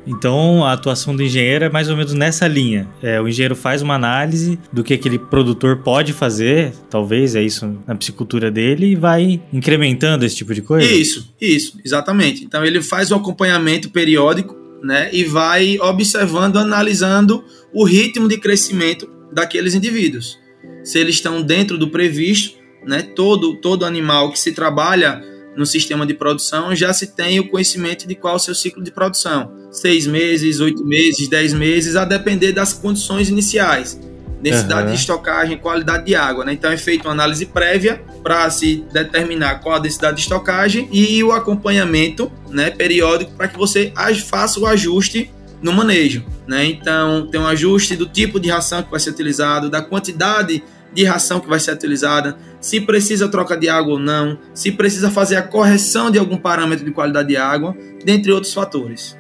Então, 0.05 0.65
a 0.65 0.73
atuação 0.73 1.15
do 1.15 1.23
engenheiro 1.23 1.65
é 1.65 1.69
mais 1.69 1.89
ou 1.89 1.97
menos 1.97 2.13
nessa 2.13 2.49
linha. 2.49 2.89
É, 3.01 3.21
o 3.21 3.29
engenheiro 3.29 3.55
faz 3.55 3.83
uma 3.83 3.95
análise 3.95 4.59
do 4.73 4.83
que 4.83 4.95
aquele 4.95 5.17
produtor 5.17 5.77
pode 5.77 6.13
fazer, 6.13 6.73
talvez 6.91 7.37
é 7.37 7.43
isso 7.43 7.79
na 7.87 7.95
psicultura 7.95 8.51
dele, 8.51 8.87
e 8.87 8.95
vai 8.97 9.41
incrementando 9.53 10.25
esse 10.25 10.35
tipo 10.35 10.53
de 10.53 10.61
coisa? 10.61 10.93
Isso, 10.93 11.33
isso, 11.41 11.79
exatamente. 11.85 12.45
Então, 12.45 12.65
ele 12.65 12.83
faz 12.83 13.13
o 13.13 13.15
acompanhamento 13.15 13.91
periódico 13.91 14.62
né? 14.83 15.11
E 15.13 15.25
vai 15.25 15.79
observando, 15.81 16.59
analisando 16.59 17.45
o 17.73 17.85
ritmo 17.85 18.29
de 18.29 18.39
crescimento 18.39 19.09
daqueles 19.33 19.75
indivíduos. 19.75 20.39
Se 20.85 20.99
eles 20.99 21.17
estão 21.17 21.43
dentro 21.43 21.79
do 21.79 21.89
previsto, 21.89 22.59
né? 22.85 23.03
Todo, 23.03 23.57
todo 23.57 23.85
animal 23.85 24.33
que 24.33 24.39
se 24.39 24.53
trabalha 24.53 25.23
no 25.57 25.67
sistema 25.67 26.07
de 26.07 26.15
produção 26.15 26.75
já 26.75 26.93
se 26.93 27.15
tem 27.15 27.39
o 27.39 27.49
conhecimento 27.49 28.09
de 28.09 28.15
qual 28.15 28.35
é 28.35 28.37
o 28.37 28.41
seu 28.41 28.55
ciclo 28.55 28.83
de 28.83 28.91
produção. 28.91 29.53
Seis 29.71 30.07
meses, 30.07 30.61
oito 30.61 30.85
meses, 30.85 31.29
dez 31.29 31.53
meses, 31.53 31.97
a 31.97 32.05
depender 32.05 32.53
das 32.53 32.73
condições 32.73 33.29
iniciais 33.29 33.99
densidade 34.43 34.89
uhum. 34.89 34.95
de 34.95 35.01
estocagem, 35.01 35.57
qualidade 35.57 36.05
de 36.05 36.15
água. 36.15 36.45
Né? 36.45 36.53
Então 36.53 36.71
é 36.71 36.77
feita 36.77 37.07
uma 37.07 37.13
análise 37.13 37.47
prévia 37.47 38.03
para 38.23 38.51
se 38.51 38.85
determinar 38.93 39.61
qual 39.61 39.77
a 39.77 39.79
densidade 39.79 40.17
de 40.17 40.23
estocagem 40.23 40.89
e 40.93 41.23
o 41.23 41.31
acompanhamento 41.31 42.31
né, 42.51 42.71
periódico 42.71 43.33
para 43.33 43.49
que 43.49 43.57
você 43.57 43.93
faça 44.27 44.59
o 44.59 44.67
ajuste 44.67 45.31
no 45.63 45.73
manejo. 45.73 46.25
Né? 46.47 46.67
Então 46.67 47.29
tem 47.31 47.41
um 47.41 47.47
ajuste 47.47 47.95
do 47.95 48.07
tipo 48.07 48.41
de 48.41 48.51
ração 48.51 48.83
que 48.83 48.91
vai 48.91 48.99
ser 48.99 49.11
utilizado, 49.11 49.71
da 49.71 49.81
quantidade 49.81 50.63
de 50.93 51.05
ração 51.05 51.41
que 51.41 51.49
vai 51.49 51.59
ser 51.59 51.73
utilizada, 51.73 52.37
se 52.61 52.81
precisa 52.81 53.27
troca 53.27 53.57
de 53.57 53.69
água 53.69 53.95
ou 53.95 53.99
não, 53.99 54.39
se 54.53 54.71
precisa 54.71 55.11
fazer 55.11 55.37
a 55.37 55.43
correção 55.43 56.11
de 56.11 56.19
algum 56.19 56.37
parâmetro 56.37 56.85
de 56.85 56.91
qualidade 56.91 57.29
de 57.29 57.37
água, 57.37 57.75
dentre 58.05 58.31
outros 58.31 58.53
fatores. 58.53 59.17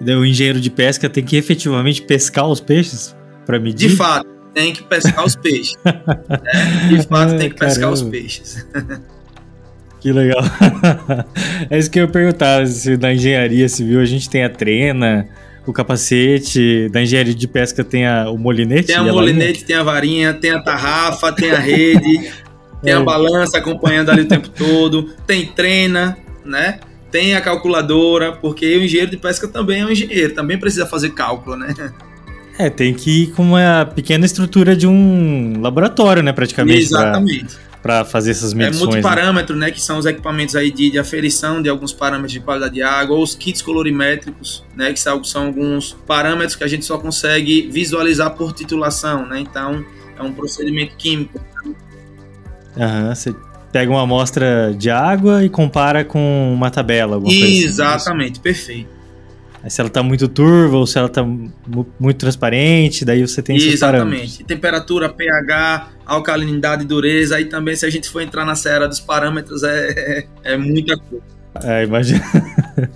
O 0.00 0.24
engenheiro 0.24 0.60
de 0.60 0.70
pesca 0.70 1.10
tem 1.10 1.24
que 1.24 1.36
efetivamente 1.36 2.00
pescar 2.02 2.48
os 2.48 2.60
peixes? 2.60 3.14
Para 3.46 3.58
medir? 3.60 3.88
De 3.88 3.96
fato, 3.96 4.26
tem 4.52 4.72
que 4.72 4.82
pescar 4.82 5.24
os 5.24 5.36
peixes. 5.36 5.78
né? 5.84 5.92
De 6.90 7.06
fato, 7.06 7.38
tem 7.38 7.48
que 7.48 7.56
pescar 7.56 7.90
os 7.90 8.02
peixes. 8.02 8.66
Que 9.98 10.12
legal. 10.12 10.40
é 11.68 11.76
isso 11.76 11.90
que 11.90 11.98
eu 11.98 12.04
ia 12.04 12.08
perguntar, 12.08 12.64
se 12.68 12.96
na 12.96 13.12
engenharia 13.12 13.68
civil 13.68 13.98
a 13.98 14.04
gente 14.04 14.30
tem 14.30 14.44
a 14.44 14.48
trena, 14.48 15.26
o 15.66 15.72
capacete, 15.72 16.88
da 16.90 17.02
engenharia 17.02 17.34
de 17.34 17.48
pesca 17.48 17.82
tem 17.82 18.06
a, 18.06 18.30
o 18.30 18.38
molinete? 18.38 18.86
Tem 18.86 18.94
a, 18.94 19.00
a 19.00 19.04
molinete, 19.04 19.64
tem 19.64 19.74
a 19.74 19.82
varinha, 19.82 20.32
tem 20.32 20.52
a 20.52 20.60
tarrafa, 20.60 21.32
tem 21.32 21.50
a 21.50 21.58
rede, 21.58 22.30
tem 22.82 22.92
é. 22.92 22.96
a 22.96 23.00
balança 23.00 23.58
acompanhando 23.58 24.10
ali 24.10 24.22
o 24.22 24.28
tempo 24.28 24.48
todo, 24.48 25.10
tem 25.26 25.46
trena, 25.46 26.16
né? 26.44 26.78
Tem 27.10 27.34
a 27.34 27.40
calculadora, 27.40 28.30
porque 28.30 28.76
o 28.76 28.84
engenheiro 28.84 29.10
de 29.10 29.16
pesca 29.16 29.48
também 29.48 29.80
é 29.80 29.86
um 29.86 29.90
engenheiro, 29.90 30.34
também 30.34 30.56
precisa 30.56 30.86
fazer 30.86 31.10
cálculo, 31.10 31.56
né? 31.56 31.74
É, 32.58 32.70
tem 32.70 32.94
que 32.94 33.24
ir 33.24 33.26
com 33.32 33.42
uma 33.42 33.84
pequena 33.94 34.24
estrutura 34.24 34.74
de 34.74 34.86
um 34.86 35.60
laboratório, 35.60 36.22
né, 36.22 36.32
praticamente. 36.32 36.80
Exatamente. 36.80 37.56
Para 37.82 38.04
fazer 38.04 38.32
essas 38.32 38.52
medições. 38.52 38.82
É 38.82 38.86
multiparâmetro, 38.86 39.54
né? 39.54 39.66
né, 39.66 39.72
que 39.72 39.80
são 39.80 39.98
os 39.98 40.06
equipamentos 40.06 40.56
aí 40.56 40.72
de, 40.72 40.90
de, 40.90 40.98
aferição 40.98 41.62
de 41.62 41.68
alguns 41.68 41.92
parâmetros 41.92 42.32
de 42.32 42.40
qualidade 42.40 42.74
de 42.74 42.82
água, 42.82 43.16
ou 43.16 43.22
os 43.22 43.34
kits 43.34 43.62
colorimétricos, 43.62 44.64
né, 44.74 44.92
que 44.92 44.98
são, 44.98 45.22
são 45.22 45.46
alguns 45.46 45.92
parâmetros 46.06 46.56
que 46.56 46.64
a 46.64 46.66
gente 46.66 46.84
só 46.84 46.98
consegue 46.98 47.68
visualizar 47.70 48.34
por 48.34 48.52
titulação, 48.52 49.26
né? 49.26 49.38
Então, 49.38 49.84
é 50.18 50.22
um 50.22 50.32
procedimento 50.32 50.96
químico. 50.96 51.38
Aham, 52.76 53.14
você 53.14 53.34
pega 53.70 53.90
uma 53.90 54.02
amostra 54.02 54.74
de 54.76 54.90
água 54.90 55.44
e 55.44 55.48
compara 55.48 56.04
com 56.04 56.52
uma 56.54 56.70
tabela. 56.70 57.16
Alguma 57.16 57.32
assim, 57.32 57.64
Exatamente, 57.64 58.40
coisa 58.40 58.42
perfeito. 58.42 58.95
Se 59.68 59.80
ela 59.80 59.90
tá 59.90 60.02
muito 60.02 60.28
turva 60.28 60.76
ou 60.76 60.86
se 60.86 60.98
ela 60.98 61.08
tá 61.08 61.24
muito 61.24 62.18
transparente, 62.18 63.04
daí 63.04 63.26
você 63.26 63.42
tem 63.42 63.56
esses 63.56 63.74
Exatamente. 63.74 64.04
parâmetros. 64.04 64.38
Temperatura, 64.46 65.08
pH, 65.08 65.88
alcalinidade, 66.04 66.84
dureza. 66.84 67.36
Aí 67.36 67.46
também, 67.46 67.74
se 67.74 67.84
a 67.84 67.90
gente 67.90 68.08
for 68.08 68.20
entrar 68.20 68.44
nessa 68.44 68.70
era 68.70 68.86
dos 68.86 69.00
parâmetros, 69.00 69.62
é, 69.62 70.26
é, 70.44 70.52
é 70.52 70.56
muita 70.56 70.96
coisa. 70.96 71.24
É, 71.64 71.84
imagina. 71.84 72.22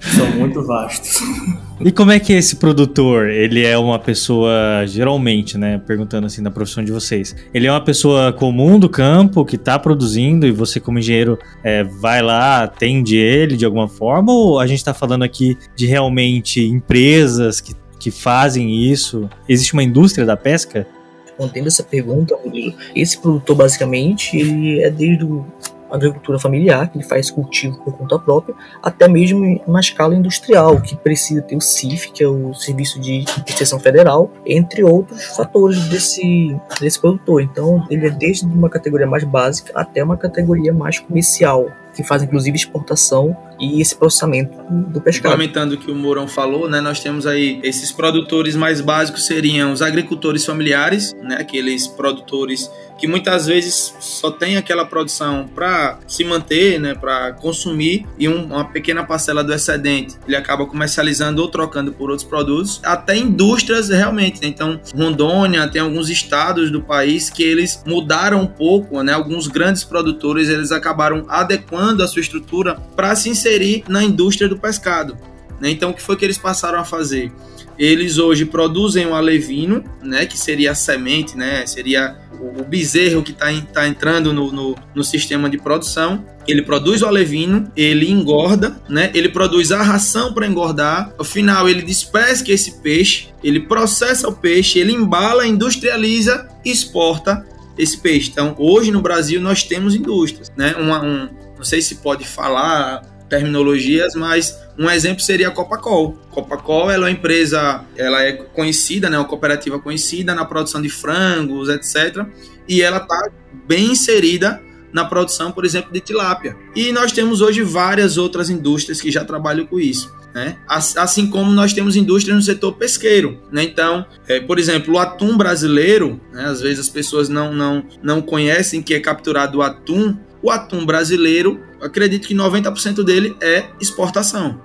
São 0.01 0.31
muito 0.33 0.63
vastos. 0.65 1.21
E 1.83 1.91
como 1.91 2.11
é 2.11 2.21
que 2.21 2.35
é 2.35 2.37
esse 2.37 2.57
produtor? 2.57 3.31
Ele 3.31 3.65
é 3.65 3.79
uma 3.79 3.99
pessoa, 3.99 4.85
geralmente, 4.87 5.57
né? 5.57 5.81
Perguntando 5.87 6.27
assim 6.27 6.43
da 6.43 6.51
profissão 6.51 6.85
de 6.85 6.93
vocês. 6.93 7.35
Ele 7.55 7.67
é 7.67 7.73
uma 7.73 7.81
pessoa 7.81 8.35
comum 8.35 8.79
do 8.79 8.87
campo 8.87 9.47
que 9.47 9.57
está 9.57 9.79
produzindo 9.79 10.47
e 10.47 10.53
você, 10.53 10.79
como 10.79 10.99
engenheiro, 10.99 11.39
é, 11.65 11.83
vai 11.83 12.21
lá, 12.21 12.65
atende 12.65 13.17
ele 13.17 13.57
de 13.57 13.65
alguma 13.65 13.89
forma? 13.89 14.31
Ou 14.31 14.59
a 14.59 14.67
gente 14.67 14.77
está 14.77 14.93
falando 14.93 15.23
aqui 15.23 15.57
de 15.75 15.87
realmente 15.87 16.63
empresas 16.63 17.63
que, 17.63 17.75
que 17.99 18.11
fazem 18.11 18.71
isso? 18.85 19.27
Existe 19.49 19.73
uma 19.73 19.83
indústria 19.83 20.27
da 20.27 20.37
pesca? 20.37 20.87
Respondendo 21.25 21.67
essa 21.67 21.83
pergunta, 21.83 22.37
Murilo, 22.45 22.75
esse 22.95 23.19
produtor 23.19 23.57
basicamente 23.57 24.37
ele 24.37 24.83
é 24.83 24.91
desde 24.91 25.25
o 25.25 25.47
agricultura 25.91 26.39
familiar, 26.39 26.89
que 26.89 26.99
ele 26.99 27.05
faz 27.05 27.31
cultivo 27.31 27.79
por 27.83 27.97
conta 27.97 28.19
própria, 28.19 28.55
até 28.83 29.09
mesmo 29.09 29.61
uma 29.67 29.81
escala 29.81 30.15
industrial, 30.15 30.81
que 30.81 30.97
precisa 30.97 31.43
ter 31.43 31.57
o 31.57 31.61
CIF, 31.61 32.11
que 32.13 32.23
é 32.23 32.29
o 32.29 32.55
Serviço 32.55 33.01
de 33.01 33.25
Extensão 33.47 33.79
Federal, 33.79 34.31
entre 34.47 34.83
outros 34.85 35.25
fatores 35.37 35.89
desse, 35.89 36.57
desse 36.81 37.01
produtor. 37.01 37.43
Então, 37.43 37.87
ele 37.91 38.07
é 38.07 38.11
desde 38.11 38.47
uma 38.47 38.69
categoria 38.69 39.07
mais 39.07 39.25
básica 39.25 39.73
até 39.75 40.03
uma 40.03 40.17
categoria 40.17 40.73
mais 40.73 40.99
comercial, 40.99 41.67
que 41.95 42.05
faz 42.05 42.23
inclusive 42.23 42.57
exportação 42.57 43.37
e 43.61 43.81
esse 43.81 43.95
processamento 43.95 44.57
do 44.71 45.01
pescado. 45.01 45.35
Comentando 45.35 45.73
o 45.73 45.79
que 45.79 45.91
o 45.91 45.95
Mourão 45.95 46.27
falou, 46.27 46.69
né, 46.69 46.81
nós 46.81 47.01
temos 47.01 47.27
aí 47.27 47.61
esses 47.63 47.93
produtores 47.93 48.57
mais 48.57 48.81
básicos 48.81 49.27
seriam 49.27 49.73
os 49.73 49.83
agricultores 49.83 50.45
familiares, 50.45 51.15
né, 51.23 51.37
aqueles 51.39 51.87
produtores 51.87 52.71
que 52.99 53.07
muitas 53.07 53.47
vezes 53.47 53.95
só 53.99 54.31
tem 54.31 54.59
aquela 54.59 54.85
produção 54.85 55.49
para 55.55 55.99
se 56.07 56.23
manter, 56.23 56.79
né, 56.79 56.95
para 56.95 57.33
consumir 57.33 58.07
e 58.19 58.29
um, 58.29 58.45
uma 58.45 58.65
pequena 58.65 59.05
parcela 59.05 59.43
do 59.43 59.55
excedente 59.55 60.19
ele 60.27 60.37
acaba 60.37 60.67
comercializando 60.67 61.43
ou 61.43 61.49
trocando 61.49 61.93
por 61.93 62.11
outros 62.11 62.27
produtos, 62.27 62.81
até 62.85 63.17
indústrias 63.17 63.89
realmente. 63.89 64.41
Né? 64.41 64.49
Então, 64.49 64.81
Rondônia 64.95 65.67
tem 65.69 65.83
alguns 65.83 66.09
estados 66.09 66.71
do 66.71 66.81
país 66.81 67.29
que 67.29 67.43
eles 67.43 67.83
mudaram 67.87 68.43
um 68.43 68.47
pouco, 68.47 69.03
né? 69.03 69.13
Alguns 69.13 69.49
grandes 69.49 69.83
produtores 69.83 70.49
eles 70.49 70.71
acabaram 70.71 71.25
adequando 71.29 72.03
a 72.03 72.07
sua 72.07 72.21
estrutura 72.21 72.77
para 72.95 73.15
se 73.17 73.29
inserir 73.29 73.50
na 73.89 74.03
indústria 74.03 74.49
do 74.49 74.59
pescado. 74.59 75.17
Né? 75.61 75.71
Então, 75.71 75.91
o 75.91 75.95
que 75.95 76.03
foi 76.03 76.17
que 76.17 76.25
eles 76.25 76.39
passaram 76.39 76.79
a 76.79 76.85
fazer? 76.85 77.33
Eles 77.79 78.19
hoje 78.19 78.45
produzem 78.45 79.07
o 79.07 79.15
alevino, 79.15 79.83
né, 80.03 80.27
que 80.27 80.39
seria 80.39 80.73
a 80.73 80.75
semente, 80.75 81.37
né, 81.37 81.65
seria 81.67 82.19
o, 82.41 82.65
bezerro 82.65 83.23
que 83.23 83.33
está 83.33 83.47
tá 83.73 83.89
entrando 83.89 84.33
no, 84.33 84.51
no, 84.51 84.77
no, 84.95 85.05
sistema 85.05 85.49
de 85.49 85.59
produção. 85.59 86.25
Ele 86.47 86.63
produz 86.63 87.03
o 87.03 87.07
alevino, 87.07 87.71
ele 87.77 88.11
engorda, 88.11 88.81
né? 88.89 89.11
Ele 89.15 89.29
produz 89.29 89.71
a 89.71 89.83
ração 89.83 90.33
para 90.33 90.47
engordar. 90.47 91.13
Ao 91.19 91.25
final, 91.25 91.69
ele 91.69 91.83
despesca 91.83 92.51
esse 92.51 92.81
peixe, 92.81 93.29
ele 93.43 93.61
processa 93.61 94.29
o 94.29 94.33
peixe, 94.33 94.79
ele 94.79 94.93
embala, 94.93 95.47
industrializa 95.47 96.49
exporta 96.65 97.45
esse 97.79 97.99
peixe. 97.99 98.31
Então, 98.31 98.55
hoje 98.59 98.91
no 98.91 99.01
Brasil 99.01 99.41
nós 99.41 99.63
temos 99.63 99.95
indústrias, 99.95 100.51
né? 100.57 100.75
Uma, 100.79 101.03
um, 101.03 101.29
não 101.57 101.65
sei 101.65 101.83
se 101.83 101.97
pode 101.97 102.27
falar 102.27 103.03
terminologias, 103.31 104.15
mas 104.15 104.59
um 104.77 104.91
exemplo 104.91 105.23
seria 105.23 105.49
a 105.49 105.51
Copacol. 105.51 106.19
Copacol 106.31 106.91
ela 106.91 107.07
é 107.07 107.09
uma 107.09 107.17
empresa, 107.17 107.85
ela 107.97 108.23
é 108.23 108.33
conhecida, 108.33 109.09
né, 109.09 109.17
uma 109.17 109.25
cooperativa 109.27 109.79
conhecida 109.79 110.35
na 110.35 110.45
produção 110.45 110.83
de 110.83 110.91
frangos, 110.91 111.69
etc. 111.69 112.27
E 112.69 112.83
ela 112.83 112.99
está 112.99 113.31
bem 113.67 113.93
inserida 113.93 114.61
na 114.93 115.05
produção, 115.05 115.53
por 115.53 115.65
exemplo, 115.65 115.93
de 115.93 116.01
tilápia. 116.01 116.57
E 116.75 116.93
nós 116.93 117.13
temos 117.13 117.41
hoje 117.41 117.63
várias 117.63 118.19
outras 118.19 118.51
indústrias 118.51 119.01
que 119.01 119.11
já 119.11 119.25
trabalham 119.25 119.65
com 119.65 119.79
isso. 119.79 120.13
Né? 120.35 120.57
Assim 120.69 121.29
como 121.29 121.51
nós 121.51 121.73
temos 121.73 121.97
indústria 121.97 122.35
no 122.35 122.43
setor 122.43 122.75
pesqueiro. 122.75 123.41
Né? 123.51 123.65
Então, 123.65 124.07
é, 124.29 124.41
por 124.41 124.59
exemplo, 124.59 124.95
o 124.95 124.99
atum 124.99 125.37
brasileiro, 125.37 126.21
né? 126.33 126.45
às 126.45 126.61
vezes 126.61 126.81
as 126.81 126.89
pessoas 126.89 127.29
não, 127.29 127.53
não, 127.53 127.85
não 128.03 128.23
conhecem 128.23 128.83
que 128.83 128.95
é 128.95 129.01
capturado 129.01 129.59
o 129.59 129.63
atum. 129.63 130.17
O 130.43 130.51
atum 130.51 130.87
brasileiro, 130.87 131.61
acredito 131.81 132.27
que 132.27 132.35
90% 132.35 133.05
dele 133.05 133.37
é 133.41 133.67
exportação. 133.81 134.61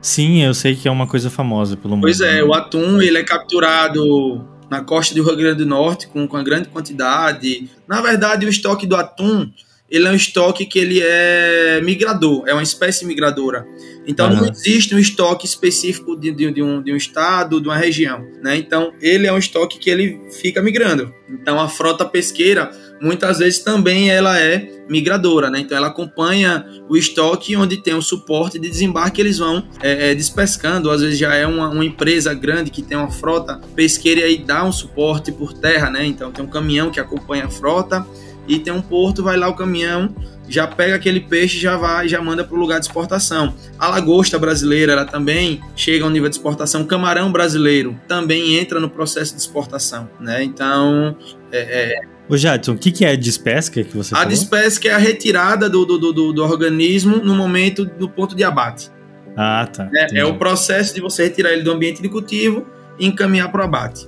Sim, 0.00 0.42
eu 0.42 0.54
sei 0.54 0.76
que 0.76 0.86
é 0.86 0.90
uma 0.90 1.06
coisa 1.06 1.28
famosa 1.28 1.76
pelo 1.76 1.94
mundo. 1.94 2.02
Pois 2.02 2.20
é, 2.20 2.42
o 2.42 2.54
atum 2.54 3.02
ele 3.02 3.18
é 3.18 3.24
capturado 3.24 4.44
na 4.70 4.82
costa 4.82 5.14
do 5.14 5.22
Rio 5.22 5.36
Grande 5.36 5.58
do 5.58 5.66
Norte 5.66 6.06
com, 6.08 6.26
com 6.28 6.36
uma 6.36 6.44
grande 6.44 6.68
quantidade. 6.68 7.68
Na 7.86 8.00
verdade, 8.00 8.46
o 8.46 8.48
estoque 8.48 8.86
do 8.86 8.94
atum 8.94 9.50
ele 9.90 10.06
é 10.06 10.10
um 10.10 10.14
estoque 10.14 10.66
que 10.66 10.78
ele 10.78 11.00
é 11.02 11.80
migrador, 11.82 12.44
é 12.46 12.52
uma 12.52 12.62
espécie 12.62 13.06
migradora. 13.06 13.66
Então 14.06 14.28
uhum. 14.30 14.36
não 14.36 14.46
existe 14.46 14.94
um 14.94 14.98
estoque 14.98 15.46
específico 15.46 16.16
de, 16.16 16.30
de, 16.30 16.50
de, 16.50 16.62
um, 16.62 16.82
de 16.82 16.92
um 16.92 16.96
estado, 16.96 17.60
de 17.60 17.68
uma 17.68 17.76
região. 17.76 18.26
Né? 18.42 18.56
Então 18.56 18.92
ele 19.00 19.26
é 19.26 19.32
um 19.32 19.38
estoque 19.38 19.78
que 19.78 19.90
ele 19.90 20.20
fica 20.30 20.62
migrando. 20.62 21.12
Então 21.28 21.60
a 21.60 21.68
frota 21.68 22.04
pesqueira 22.04 22.70
muitas 23.00 23.38
vezes 23.38 23.60
também 23.60 24.10
ela 24.10 24.38
é 24.40 24.68
migradora, 24.88 25.50
né? 25.50 25.60
Então 25.60 25.76
ela 25.76 25.88
acompanha 25.88 26.66
o 26.88 26.96
estoque 26.96 27.54
onde 27.54 27.76
tem 27.76 27.94
o 27.94 28.02
suporte 28.02 28.58
de 28.58 28.68
desembarque, 28.68 29.20
eles 29.20 29.38
vão 29.38 29.62
é, 29.82 30.10
é, 30.10 30.14
despescando. 30.14 30.90
Às 30.90 31.02
vezes 31.02 31.18
já 31.18 31.34
é 31.34 31.46
uma, 31.46 31.68
uma, 31.68 31.84
empresa 31.84 32.32
grande 32.34 32.70
que 32.70 32.82
tem 32.82 32.96
uma 32.96 33.10
frota 33.10 33.60
pesqueira 33.76 34.22
e 34.22 34.24
aí 34.24 34.38
dá 34.38 34.64
um 34.64 34.72
suporte 34.72 35.30
por 35.30 35.52
terra, 35.52 35.90
né? 35.90 36.06
Então 36.06 36.32
tem 36.32 36.44
um 36.44 36.48
caminhão 36.48 36.90
que 36.90 36.98
acompanha 36.98 37.44
a 37.44 37.50
frota 37.50 38.04
e 38.48 38.58
tem 38.58 38.72
um 38.72 38.80
porto, 38.80 39.22
vai 39.22 39.36
lá 39.36 39.46
o 39.48 39.54
caminhão, 39.54 40.14
já 40.48 40.66
pega 40.66 40.94
aquele 40.94 41.20
peixe, 41.20 41.58
já 41.58 41.76
vai, 41.76 42.08
já 42.08 42.20
manda 42.22 42.42
para 42.42 42.56
o 42.56 42.58
lugar 42.58 42.80
de 42.80 42.86
exportação. 42.86 43.54
A 43.78 43.88
lagosta 43.88 44.38
brasileira, 44.38 44.92
ela 44.92 45.04
também 45.04 45.60
chega 45.76 46.04
ao 46.04 46.10
nível 46.10 46.28
de 46.28 46.36
exportação. 46.36 46.84
Camarão 46.84 47.30
brasileiro 47.30 48.00
também 48.08 48.56
entra 48.56 48.80
no 48.80 48.88
processo 48.88 49.34
de 49.34 49.40
exportação, 49.40 50.08
né? 50.18 50.42
Então, 50.42 51.14
é, 51.52 51.58
é 51.58 52.18
Ô 52.28 52.36
Jadson, 52.36 52.72
o 52.72 52.78
que, 52.78 52.92
que 52.92 53.04
é 53.04 53.12
a 53.12 53.16
despesca 53.16 53.82
que 53.82 53.96
você 53.96 54.14
a 54.14 54.18
falou? 54.18 54.26
A 54.26 54.30
despesca 54.30 54.88
é 54.88 54.92
a 54.92 54.98
retirada 54.98 55.68
do, 55.68 55.84
do, 55.86 55.98
do, 55.98 56.32
do, 56.32 56.44
organismo 56.44 57.16
no 57.16 57.34
momento 57.34 57.86
do 57.86 58.08
ponto 58.08 58.34
de 58.36 58.44
abate. 58.44 58.90
Ah, 59.34 59.66
tá. 59.66 59.88
É, 59.94 60.18
é, 60.18 60.24
o 60.26 60.36
processo 60.36 60.94
de 60.94 61.00
você 61.00 61.24
retirar 61.24 61.52
ele 61.52 61.62
do 61.62 61.72
ambiente 61.72 62.02
de 62.02 62.08
cultivo 62.08 62.66
e 62.98 63.06
encaminhar 63.06 63.50
para 63.50 63.62
o 63.62 63.64
abate. 63.64 64.06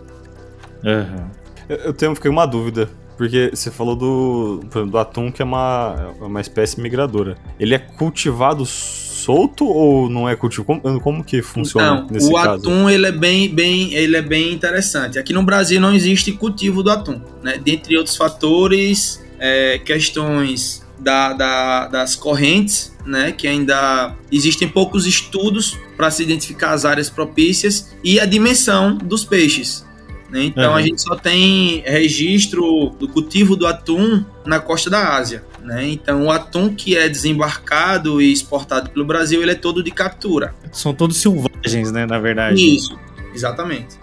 Uhum. 0.85 1.31
Eu, 1.68 1.76
eu 1.76 1.92
tenho 1.94 2.14
fiquei 2.14 2.31
uma 2.31 2.44
dúvida. 2.44 2.90
Porque 3.20 3.50
você 3.52 3.70
falou 3.70 3.94
do, 3.94 4.61
do 4.87 4.96
atum, 4.96 5.30
que 5.30 5.42
é 5.42 5.44
uma, 5.44 6.14
é 6.18 6.24
uma 6.24 6.40
espécie 6.40 6.80
migradora. 6.80 7.37
Ele 7.59 7.74
é 7.74 7.78
cultivado 7.78 8.64
solto 8.64 9.66
ou 9.66 10.09
não 10.09 10.26
é 10.26 10.35
cultivo? 10.35 10.64
Como, 10.64 11.00
como 11.02 11.22
que 11.22 11.42
funciona 11.42 11.96
então, 11.96 12.09
nesse 12.11 12.30
o 12.30 12.33
caso? 12.33 12.50
O 12.50 12.72
atum 12.72 12.88
ele 12.88 13.06
é 13.06 13.12
bem, 13.12 13.54
bem, 13.54 13.92
ele 13.92 14.16
é 14.16 14.22
bem 14.22 14.54
interessante. 14.54 15.18
Aqui 15.18 15.35
no 15.35 15.42
Brasil 15.42 15.78
não 15.78 15.94
existe 15.94 16.33
cultivo 16.33 16.83
do 16.83 16.90
atum, 16.90 17.20
né? 17.42 17.59
Dentre 17.62 17.94
outros 17.98 18.16
fatores, 18.16 19.22
é, 19.38 19.78
questões 19.78 20.83
da, 20.98 21.35
da, 21.35 21.88
das 21.88 22.16
correntes, 22.16 22.96
né? 23.04 23.33
Que 23.33 23.46
ainda 23.46 24.16
existem 24.33 24.66
poucos 24.66 25.06
estudos 25.06 25.76
para 25.94 26.11
se 26.11 26.22
identificar 26.22 26.70
as 26.70 26.87
áreas 26.87 27.11
propícias 27.11 27.94
e 28.02 28.18
a 28.18 28.24
dimensão 28.24 28.96
dos 28.96 29.26
peixes. 29.26 29.85
Né? 30.31 30.45
Então 30.45 30.71
Uhum. 30.71 30.77
a 30.77 30.83
gente 30.83 31.03
só 31.03 31.16
tem 31.16 31.83
registro 31.85 32.90
do 32.99 33.09
cultivo 33.09 33.57
do 33.57 33.66
atum 33.66 34.25
na 34.47 34.61
costa 34.61 34.88
da 34.88 35.16
Ásia. 35.16 35.43
Né? 35.62 35.88
Então 35.88 36.27
o 36.27 36.31
atum 36.31 36.73
que 36.75 36.97
é 36.97 37.09
desembarcado 37.09 38.21
e 38.23 38.33
exportado 38.33 38.90
pelo 38.90 39.05
Brasil, 39.05 39.43
ele 39.43 39.51
é 39.51 39.55
todo 39.55 39.83
de 39.83 39.90
captura. 39.90 40.55
São 40.73 40.95
todos 40.95 41.16
selvagens, 41.16 41.90
né, 41.90 42.07
na 42.07 42.19
verdade. 42.19 42.61
Isso, 42.77 42.97
exatamente. 43.35 43.99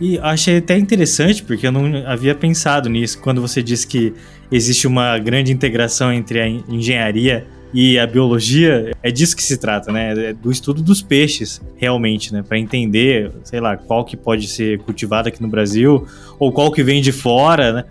E 0.00 0.18
achei 0.18 0.58
até 0.58 0.76
interessante, 0.76 1.42
porque 1.42 1.66
eu 1.66 1.72
não 1.72 2.06
havia 2.06 2.34
pensado 2.34 2.88
nisso, 2.88 3.18
quando 3.20 3.40
você 3.40 3.62
disse 3.62 3.86
que 3.86 4.12
existe 4.52 4.86
uma 4.86 5.18
grande 5.18 5.50
integração 5.52 6.12
entre 6.12 6.40
a 6.40 6.48
en- 6.48 6.64
engenharia 6.68 7.46
e 7.74 7.98
a 7.98 8.06
biologia. 8.06 8.92
É 9.02 9.10
disso 9.10 9.36
que 9.36 9.42
se 9.42 9.56
trata, 9.56 9.90
né? 9.90 10.30
É 10.30 10.32
do 10.32 10.52
estudo 10.52 10.80
dos 10.80 11.02
peixes, 11.02 11.60
realmente, 11.76 12.32
né? 12.32 12.42
Para 12.46 12.56
entender, 12.56 13.32
sei 13.42 13.60
lá, 13.60 13.76
qual 13.76 14.04
que 14.04 14.16
pode 14.16 14.46
ser 14.46 14.78
cultivado 14.78 15.28
aqui 15.28 15.42
no 15.42 15.48
Brasil, 15.48 16.06
ou 16.38 16.52
qual 16.52 16.70
que 16.70 16.84
vem 16.84 17.02
de 17.02 17.10
fora, 17.10 17.72
né? 17.72 17.84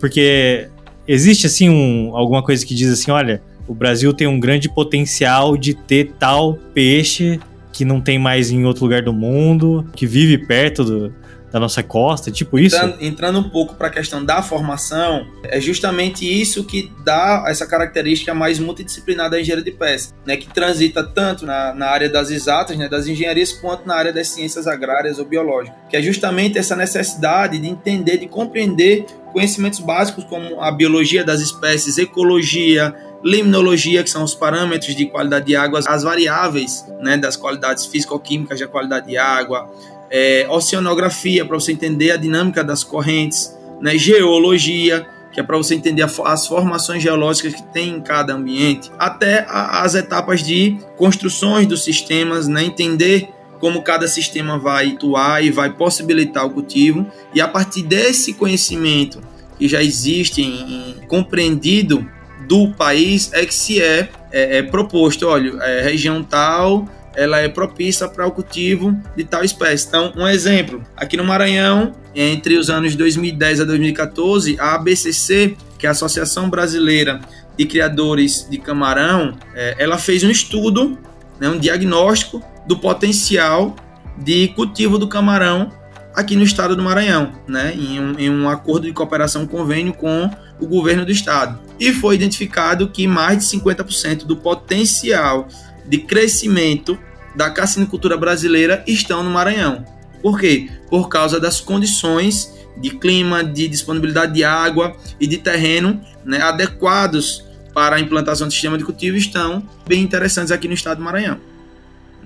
Porque 0.00 0.68
existe, 1.06 1.46
assim, 1.46 1.68
um, 1.68 2.16
alguma 2.16 2.42
coisa 2.42 2.64
que 2.64 2.74
diz 2.74 2.90
assim, 2.90 3.10
olha, 3.10 3.42
o 3.68 3.74
Brasil 3.74 4.12
tem 4.14 4.26
um 4.26 4.40
grande 4.40 4.70
potencial 4.70 5.56
de 5.56 5.74
ter 5.74 6.12
tal 6.18 6.54
peixe 6.72 7.38
que 7.72 7.84
não 7.84 8.00
tem 8.00 8.18
mais 8.18 8.50
em 8.50 8.64
outro 8.64 8.84
lugar 8.84 9.02
do 9.02 9.12
mundo, 9.12 9.86
que 9.94 10.06
vive 10.06 10.38
perto 10.38 10.82
do, 10.82 11.14
da 11.56 11.60
nossa 11.60 11.82
costa, 11.82 12.30
tipo 12.30 12.58
isso? 12.58 12.76
Entrando, 12.76 12.96
entrando 13.00 13.38
um 13.38 13.48
pouco 13.48 13.74
para 13.74 13.88
a 13.88 13.90
questão 13.90 14.22
da 14.22 14.42
formação, 14.42 15.26
é 15.42 15.58
justamente 15.58 16.24
isso 16.24 16.64
que 16.64 16.92
dá 17.02 17.44
essa 17.46 17.66
característica 17.66 18.34
mais 18.34 18.58
multidisciplinar 18.58 19.30
da 19.30 19.40
engenharia 19.40 19.64
de 19.64 19.70
pesca, 19.70 20.14
né, 20.26 20.36
que 20.36 20.46
transita 20.48 21.02
tanto 21.02 21.46
na, 21.46 21.72
na 21.72 21.86
área 21.86 22.10
das 22.10 22.30
exatas, 22.30 22.76
né, 22.76 22.90
das 22.90 23.06
engenharias, 23.06 23.52
quanto 23.52 23.86
na 23.86 23.94
área 23.94 24.12
das 24.12 24.28
ciências 24.28 24.66
agrárias 24.66 25.18
ou 25.18 25.24
biológicas, 25.24 25.78
que 25.88 25.96
é 25.96 26.02
justamente 26.02 26.58
essa 26.58 26.76
necessidade 26.76 27.58
de 27.58 27.66
entender, 27.66 28.18
de 28.18 28.28
compreender 28.28 29.06
conhecimentos 29.32 29.80
básicos 29.80 30.24
como 30.24 30.60
a 30.60 30.70
biologia 30.70 31.24
das 31.24 31.40
espécies, 31.40 31.96
ecologia, 31.96 32.94
limnologia, 33.24 34.02
que 34.04 34.10
são 34.10 34.22
os 34.22 34.34
parâmetros 34.34 34.94
de 34.94 35.06
qualidade 35.06 35.46
de 35.46 35.56
água, 35.56 35.80
as 35.86 36.02
variáveis 36.02 36.84
né, 37.00 37.16
das 37.16 37.36
qualidades 37.36 37.86
físico-químicas 37.86 38.60
da 38.60 38.68
qualidade 38.68 39.06
de 39.06 39.16
água, 39.16 39.70
é, 40.10 40.46
oceanografia, 40.48 41.44
para 41.44 41.58
você 41.58 41.72
entender 41.72 42.10
a 42.10 42.16
dinâmica 42.16 42.62
das 42.62 42.84
correntes, 42.84 43.56
né, 43.80 43.96
geologia, 43.96 45.06
que 45.32 45.40
é 45.40 45.42
para 45.42 45.56
você 45.56 45.74
entender 45.74 46.02
as 46.02 46.46
formações 46.46 47.02
geológicas 47.02 47.54
que 47.54 47.62
tem 47.64 47.90
em 47.90 48.00
cada 48.00 48.32
ambiente, 48.32 48.90
até 48.98 49.44
a, 49.48 49.82
as 49.82 49.94
etapas 49.94 50.42
de 50.42 50.78
construções 50.96 51.66
dos 51.66 51.84
sistemas, 51.84 52.48
né, 52.48 52.64
entender 52.64 53.28
como 53.60 53.82
cada 53.82 54.06
sistema 54.06 54.58
vai 54.58 54.92
atuar 54.92 55.42
e 55.44 55.50
vai 55.50 55.72
possibilitar 55.72 56.46
o 56.46 56.50
cultivo, 56.50 57.06
e 57.34 57.40
a 57.40 57.48
partir 57.48 57.82
desse 57.82 58.34
conhecimento 58.34 59.20
que 59.58 59.66
já 59.68 59.82
existe 59.82 60.42
em, 60.42 61.00
em, 61.00 61.06
compreendido 61.06 62.06
do 62.46 62.72
país 62.72 63.30
é 63.32 63.44
que 63.44 63.54
se 63.54 63.80
é, 63.80 64.08
é, 64.30 64.58
é 64.58 64.62
proposto, 64.62 65.26
olha, 65.26 65.52
é, 65.62 65.82
região 65.82 66.22
tal 66.22 66.86
ela 67.16 67.40
é 67.40 67.48
propícia 67.48 68.06
para 68.06 68.26
o 68.26 68.30
cultivo 68.30 68.94
de 69.16 69.24
tal 69.24 69.42
espécie. 69.42 69.88
Então, 69.88 70.12
um 70.14 70.28
exemplo, 70.28 70.82
aqui 70.94 71.16
no 71.16 71.24
Maranhão, 71.24 71.92
entre 72.14 72.58
os 72.58 72.68
anos 72.68 72.94
2010 72.94 73.62
a 73.62 73.64
2014, 73.64 74.56
a 74.60 74.74
ABCC, 74.74 75.56
que 75.78 75.86
é 75.86 75.88
a 75.88 75.92
Associação 75.92 76.50
Brasileira 76.50 77.20
de 77.56 77.64
Criadores 77.64 78.46
de 78.48 78.58
Camarão, 78.58 79.36
é, 79.54 79.76
ela 79.78 79.96
fez 79.96 80.22
um 80.22 80.30
estudo, 80.30 80.98
né, 81.40 81.48
um 81.48 81.58
diagnóstico 81.58 82.42
do 82.66 82.78
potencial 82.78 83.74
de 84.18 84.48
cultivo 84.48 84.98
do 84.98 85.08
camarão 85.08 85.72
aqui 86.14 86.36
no 86.36 86.42
estado 86.42 86.76
do 86.76 86.82
Maranhão, 86.82 87.32
né, 87.46 87.74
em 87.74 88.00
um, 88.00 88.18
em 88.18 88.30
um 88.30 88.48
acordo 88.48 88.86
de 88.86 88.92
cooperação, 88.92 89.46
convênio 89.46 89.92
com 89.92 90.30
o 90.60 90.66
governo 90.66 91.04
do 91.04 91.12
estado. 91.12 91.58
E 91.78 91.92
foi 91.92 92.14
identificado 92.14 92.88
que 92.88 93.06
mais 93.06 93.38
de 93.38 93.58
50% 93.58 94.24
do 94.24 94.36
potencial 94.36 95.46
de 95.88 95.98
crescimento 95.98 96.98
da 97.34 97.50
cassinicultura 97.50 98.16
brasileira 98.16 98.82
estão 98.86 99.22
no 99.22 99.30
Maranhão. 99.30 99.84
Por 100.22 100.40
quê? 100.40 100.70
Por 100.88 101.08
causa 101.08 101.38
das 101.38 101.60
condições 101.60 102.52
de 102.76 102.90
clima, 102.90 103.44
de 103.44 103.68
disponibilidade 103.68 104.34
de 104.34 104.44
água 104.44 104.96
e 105.20 105.26
de 105.26 105.38
terreno 105.38 106.00
né, 106.24 106.40
adequados 106.42 107.44
para 107.72 107.96
a 107.96 108.00
implantação 108.00 108.46
do 108.46 108.52
sistema 108.52 108.78
de 108.78 108.84
cultivo 108.84 109.16
estão 109.16 109.62
bem 109.86 110.02
interessantes 110.02 110.50
aqui 110.50 110.66
no 110.66 110.74
estado 110.74 110.98
do 110.98 111.04
Maranhão. 111.04 111.38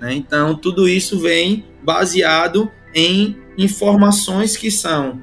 Né? 0.00 0.14
Então, 0.14 0.54
tudo 0.54 0.88
isso 0.88 1.18
vem 1.18 1.64
baseado 1.82 2.70
em 2.94 3.36
informações 3.58 4.56
que 4.56 4.70
são 4.70 5.20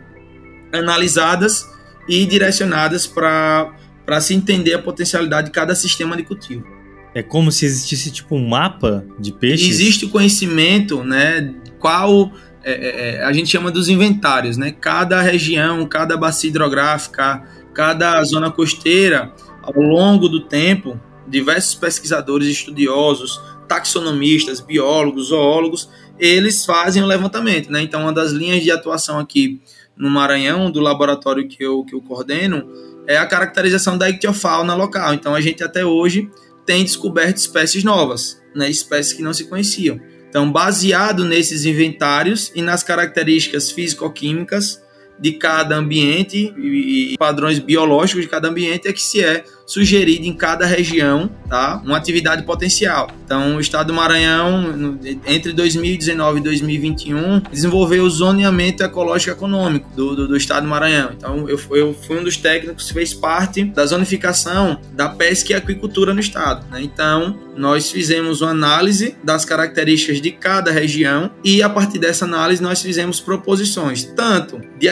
analisadas 0.72 1.66
e 2.08 2.26
direcionadas 2.26 3.08
para 3.08 3.74
se 4.22 4.34
entender 4.34 4.74
a 4.74 4.82
potencialidade 4.82 5.48
de 5.48 5.54
cada 5.54 5.74
sistema 5.76 6.16
de 6.16 6.24
cultivo. 6.24 6.77
É 7.18 7.24
como 7.24 7.52
se 7.52 7.66
existisse 7.66 8.12
tipo 8.12 8.36
um 8.36 8.48
mapa 8.48 9.04
de 9.18 9.32
peixes. 9.32 9.68
Existe 9.68 10.06
o 10.06 10.10
conhecimento, 10.10 11.04
né? 11.04 11.52
Qual 11.80 12.32
é, 12.64 13.16
é, 13.18 13.24
a 13.24 13.34
gente 13.34 13.50
chama 13.50 13.72
dos 13.72 13.90
inventários, 13.90 14.56
né? 14.56 14.72
Cada 14.72 15.20
região, 15.20 15.84
cada 15.88 16.16
bacia 16.16 16.52
hidrográfica, 16.52 17.42
cada 17.74 18.24
zona 18.24 18.52
costeira, 18.52 19.34
ao 19.64 19.82
longo 19.82 20.30
do 20.30 20.42
tempo, 20.42 21.02
diversos 21.28 21.74
pesquisadores, 21.74 22.50
estudiosos, 22.50 23.42
taxonomistas, 23.68 24.62
biólogos, 24.62 25.30
zoólogos, 25.30 25.90
eles 26.20 26.66
fazem 26.66 27.02
o 27.02 27.08
levantamento, 27.08 27.72
né? 27.72 27.82
Então, 27.82 28.04
uma 28.04 28.14
das 28.14 28.32
linhas 28.32 28.62
de 28.62 28.70
atuação 28.70 29.18
aqui 29.18 29.60
no 29.98 30.08
Maranhão, 30.08 30.70
do 30.70 30.80
laboratório 30.80 31.48
que 31.48 31.64
eu, 31.64 31.84
que 31.84 31.96
eu 31.96 32.02
coordeno, 32.02 32.70
é 33.08 33.18
a 33.18 33.26
caracterização 33.26 33.98
da 33.98 34.08
ictiofauna 34.08 34.76
local. 34.76 35.16
Então, 35.16 35.34
a 35.34 35.42
gente 35.42 35.64
até 35.64 35.84
hoje 35.84 36.30
tem 36.68 36.84
descoberto 36.84 37.38
espécies 37.38 37.84
novas, 37.84 38.44
né, 38.54 38.70
espécies 38.70 39.14
que 39.14 39.24
não 39.24 39.34
se 39.34 39.46
conheciam. 39.46 40.00
Então, 40.30 40.52
baseado 40.52 41.24
nesses 41.24 41.66
inventários 41.66 42.52
e 42.54 42.62
nas 42.62 42.84
características 42.84 43.72
físico-químicas 43.72 44.84
de 45.20 45.34
cada 45.34 45.76
ambiente 45.76 46.54
e 46.58 47.16
padrões 47.18 47.60
biológicos 47.60 48.22
de 48.22 48.30
cada 48.30 48.48
ambiente 48.48 48.88
é 48.88 48.94
que 48.94 49.02
se 49.02 49.24
é 49.24 49.44
sugerido 49.68 50.26
em 50.26 50.34
cada 50.34 50.66
região 50.66 51.30
tá, 51.50 51.82
uma 51.84 51.98
atividade 51.98 52.44
potencial. 52.44 53.10
Então, 53.26 53.58
o 53.58 53.60
estado 53.60 53.88
do 53.88 53.94
Maranhão, 53.94 54.98
entre 55.26 55.52
2019 55.52 56.40
e 56.40 56.44
2021, 56.44 57.42
desenvolveu 57.52 58.06
o 58.06 58.10
zoneamento 58.10 58.82
ecológico 58.82 59.32
econômico 59.32 59.90
do, 59.94 60.16
do, 60.16 60.28
do 60.30 60.38
estado 60.38 60.64
do 60.64 60.70
Maranhão. 60.70 61.12
Então, 61.16 61.50
eu, 61.50 61.60
eu, 61.72 61.94
fui 61.94 62.18
um 62.18 62.24
dos 62.24 62.38
técnicos 62.38 62.88
que 62.88 62.94
fez 62.94 63.14
parte 63.14 63.66
da 63.66 63.86
zonificação 63.86 64.80
da 64.94 65.10
pesca 65.10 65.52
e 65.52 65.56
aquicultura 65.56 66.14
no 66.14 66.22
estado. 66.22 66.66
Né? 66.72 66.82
Então, 66.82 67.38
nós 67.58 67.92
fizemos 67.92 68.40
uma 68.40 68.52
análise 68.52 69.18
das 69.22 69.44
características 69.44 70.22
de 70.22 70.32
cada 70.32 70.72
região 70.72 71.30
e, 71.44 71.62
a 71.62 71.70
partir 71.70 72.00
dessa 72.00 72.24
análise, 72.24 72.64
nós 72.64 72.82
fizemos 72.82 73.20
proposições, 73.20 74.04
tanto 74.04 74.62
de 74.80 74.88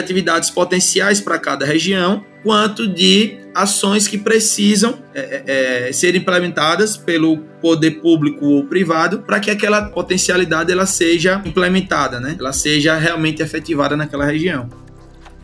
potenciais 0.50 1.20
para 1.20 1.38
cada 1.40 1.66
região, 1.66 2.24
quanto 2.44 2.88
de 2.88 3.38
ações 3.56 4.08
que 4.08 4.18
precisam 4.18 5.00
é, 5.14 5.88
é, 5.88 5.94
ser 5.94 6.16
implementadas 6.16 6.98
pelo 6.98 7.38
poder 7.62 8.02
público 8.02 8.46
ou 8.46 8.66
privado 8.66 9.20
para 9.20 9.40
que 9.40 9.50
aquela 9.50 9.84
potencialidade 9.84 10.72
ela 10.72 10.86
seja 10.86 11.42
implementada, 11.46 12.20
né? 12.20 12.36
Ela 12.38 12.54
seja 12.54 12.96
realmente 12.98 13.42
efetivada 13.42 13.96
naquela 13.96 14.26
região. 14.26 14.70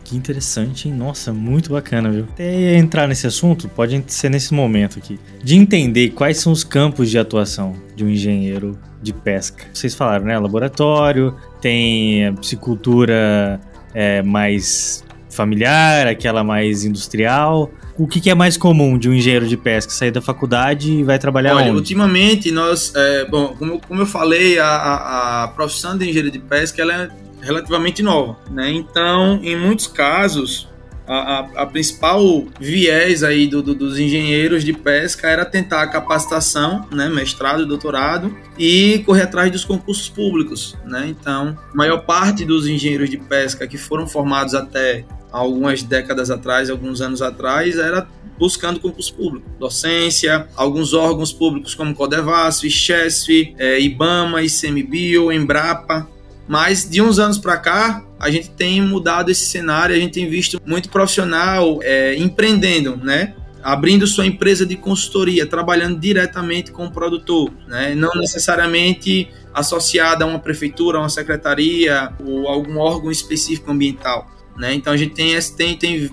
Que 0.04 0.16
interessante, 0.16 0.88
hein? 0.88 0.94
Nossa, 0.94 1.32
muito 1.32 1.72
bacana, 1.72 2.10
viu? 2.10 2.24
Até 2.24 2.76
entrar 2.76 3.08
nesse 3.08 3.26
assunto, 3.26 3.68
pode 3.68 4.04
ser 4.08 4.28
nesse 4.28 4.52
momento 4.52 4.98
aqui, 4.98 5.18
de 5.42 5.56
entender 5.56 6.10
quais 6.10 6.36
são 6.36 6.52
os 6.52 6.62
campos 6.62 7.10
de 7.10 7.18
atuação 7.18 7.74
de 7.96 8.04
um 8.04 8.10
engenheiro 8.10 8.78
de 9.00 9.12
pesca. 9.12 9.64
Vocês 9.72 9.94
falaram, 9.94 10.26
né? 10.26 10.38
Laboratório, 10.38 11.34
tem 11.60 12.34
piscicultura 12.34 13.58
é, 13.94 14.22
mais 14.22 15.04
familiar, 15.30 16.06
aquela 16.06 16.44
mais 16.44 16.84
industrial. 16.84 17.70
O 17.96 18.06
que, 18.06 18.20
que, 18.20 18.30
é 18.30 18.34
mais 18.34 18.56
comum 18.56 18.96
de 18.98 19.08
um 19.08 19.12
engenheiro 19.12 19.46
de 19.46 19.56
pesca? 19.56 19.92
Sair 19.92 20.10
da 20.10 20.20
faculdade 20.20 20.90
e 20.90 21.02
vai 21.02 21.18
trabalhar 21.18 21.54
Olha, 21.54 21.66
onde? 21.66 21.76
ultimamente 21.76 22.50
nós, 22.50 22.92
é, 22.94 23.24
bom, 23.26 23.54
como, 23.58 23.80
como, 23.80 24.00
eu 24.00 24.06
falei, 24.06 24.58
a, 24.58 24.66
a, 24.66 25.44
a, 25.44 25.48
profissão 25.48 25.96
de 25.96 26.04
engenheiro 26.04 26.30
de 26.30 26.38
pesca 26.38 26.80
ela 26.80 26.94
é 26.94 27.08
relativamente 27.42 28.02
nova, 28.02 28.38
né? 28.50 28.70
Então, 28.70 29.40
em 29.42 29.56
muitos 29.56 29.86
casos, 29.86 30.68
a, 31.12 31.62
a 31.62 31.66
principal 31.66 32.44
viés 32.60 33.22
aí 33.22 33.46
do, 33.46 33.62
do, 33.62 33.74
dos 33.74 33.98
engenheiros 33.98 34.64
de 34.64 34.72
pesca 34.72 35.28
era 35.28 35.44
tentar 35.44 35.82
a 35.82 35.86
capacitação, 35.86 36.86
né, 36.90 37.08
mestrado, 37.08 37.66
doutorado 37.66 38.34
e 38.58 39.02
correr 39.04 39.22
atrás 39.22 39.50
dos 39.50 39.64
concursos 39.64 40.08
públicos, 40.08 40.76
né? 40.84 41.06
Então, 41.08 41.56
a 41.72 41.76
maior 41.76 41.98
parte 41.98 42.44
dos 42.44 42.66
engenheiros 42.66 43.10
de 43.10 43.18
pesca 43.18 43.66
que 43.66 43.76
foram 43.76 44.06
formados 44.06 44.54
até 44.54 45.04
algumas 45.30 45.82
décadas 45.82 46.30
atrás, 46.30 46.70
alguns 46.70 47.00
anos 47.00 47.22
atrás, 47.22 47.78
era 47.78 48.06
buscando 48.38 48.80
concurso 48.80 49.14
público, 49.14 49.46
docência, 49.58 50.48
alguns 50.56 50.92
órgãos 50.94 51.32
públicos 51.32 51.74
como 51.74 51.94
Codevasf, 51.94 52.68
Chesf, 52.68 53.54
é, 53.58 53.80
IBAMA, 53.80 54.42
ICMBio, 54.42 55.32
Embrapa, 55.32 56.08
Mas 56.48 56.88
de 56.88 57.00
uns 57.00 57.18
anos 57.18 57.38
para 57.38 57.56
cá, 57.56 58.04
a 58.18 58.30
gente 58.30 58.50
tem 58.50 58.80
mudado 58.80 59.30
esse 59.30 59.46
cenário, 59.46 59.94
a 59.94 59.98
gente 59.98 60.12
tem 60.12 60.28
visto 60.28 60.60
muito 60.66 60.88
profissional 60.88 61.78
é, 61.82 62.14
empreendendo, 62.16 62.96
né? 62.96 63.34
Abrindo 63.62 64.06
sua 64.06 64.26
empresa 64.26 64.66
de 64.66 64.76
consultoria, 64.76 65.46
trabalhando 65.46 65.98
diretamente 65.98 66.72
com 66.72 66.86
o 66.86 66.90
produtor, 66.90 67.52
né? 67.68 67.94
Não 67.94 68.10
necessariamente 68.16 69.28
associada 69.54 70.24
a 70.24 70.28
uma 70.28 70.38
prefeitura, 70.38 70.98
a 70.98 71.02
uma 71.02 71.08
secretaria 71.08 72.12
ou 72.24 72.48
algum 72.48 72.78
órgão 72.78 73.10
específico 73.10 73.70
ambiental, 73.70 74.28
né? 74.56 74.74
Então 74.74 74.92
a 74.92 74.96
gente 74.96 75.14
tem, 75.14 75.38
tem, 75.56 75.76
tem 75.76 76.10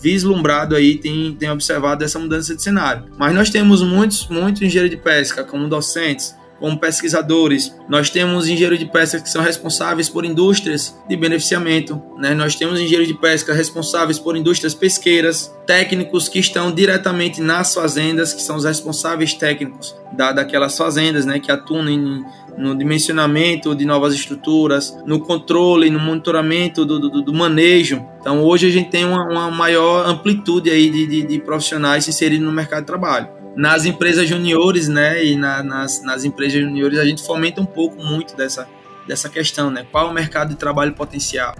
vislumbrado 0.00 0.74
aí, 0.74 0.96
tem, 0.96 1.34
tem 1.34 1.50
observado 1.50 2.02
essa 2.04 2.18
mudança 2.18 2.54
de 2.54 2.62
cenário. 2.62 3.04
Mas 3.18 3.34
nós 3.34 3.50
temos 3.50 3.82
muitos, 3.82 4.28
muitos 4.28 4.62
engenheiros 4.62 4.90
de 4.90 4.96
pesca, 4.96 5.44
como 5.44 5.68
docentes, 5.68 6.34
como 6.60 6.78
pesquisadores. 6.78 7.74
Nós 7.88 8.10
temos 8.10 8.46
engenheiros 8.46 8.78
de 8.78 8.84
pesca 8.84 9.18
que 9.18 9.30
são 9.30 9.42
responsáveis 9.42 10.08
por 10.08 10.24
indústrias 10.24 10.94
de 11.08 11.16
beneficiamento, 11.16 12.00
né? 12.18 12.34
Nós 12.34 12.54
temos 12.54 12.78
engenheiros 12.78 13.08
de 13.08 13.14
pesca 13.14 13.54
responsáveis 13.54 14.18
por 14.18 14.36
indústrias 14.36 14.74
pesqueiras, 14.74 15.52
técnicos 15.66 16.28
que 16.28 16.38
estão 16.38 16.70
diretamente 16.70 17.40
nas 17.40 17.74
fazendas, 17.74 18.34
que 18.34 18.42
são 18.42 18.56
os 18.56 18.64
responsáveis 18.64 19.32
técnicos 19.32 19.96
da, 20.12 20.32
daquelas 20.32 20.76
fazendas, 20.76 21.24
né? 21.24 21.40
Que 21.40 21.50
atuam 21.50 21.88
em, 21.88 22.22
no 22.58 22.76
dimensionamento 22.76 23.74
de 23.74 23.86
novas 23.86 24.14
estruturas, 24.14 24.94
no 25.06 25.20
controle, 25.20 25.88
no 25.88 25.98
monitoramento 25.98 26.84
do, 26.84 27.00
do, 27.00 27.22
do 27.22 27.32
manejo. 27.32 28.04
Então 28.20 28.44
hoje 28.44 28.66
a 28.66 28.70
gente 28.70 28.90
tem 28.90 29.06
uma, 29.06 29.24
uma 29.24 29.50
maior 29.50 30.06
amplitude 30.06 30.68
aí 30.68 30.90
de, 30.90 31.06
de, 31.06 31.22
de 31.22 31.38
profissionais 31.38 32.04
se 32.04 32.10
inserindo 32.10 32.44
no 32.44 32.52
mercado 32.52 32.80
de 32.80 32.86
trabalho 32.86 33.39
nas 33.56 33.84
empresas 33.84 34.28
juniores, 34.28 34.88
né, 34.88 35.24
e 35.24 35.36
na, 35.36 35.62
nas, 35.62 36.02
nas 36.02 36.24
empresas 36.24 36.60
juniores 36.60 36.98
a 36.98 37.04
gente 37.04 37.24
fomenta 37.24 37.60
um 37.60 37.66
pouco 37.66 38.02
muito 38.02 38.36
dessa, 38.36 38.66
dessa 39.06 39.28
questão, 39.28 39.70
né, 39.70 39.84
qual 39.90 40.08
é 40.08 40.10
o 40.10 40.14
mercado 40.14 40.50
de 40.50 40.56
trabalho 40.56 40.92
potencial. 40.92 41.54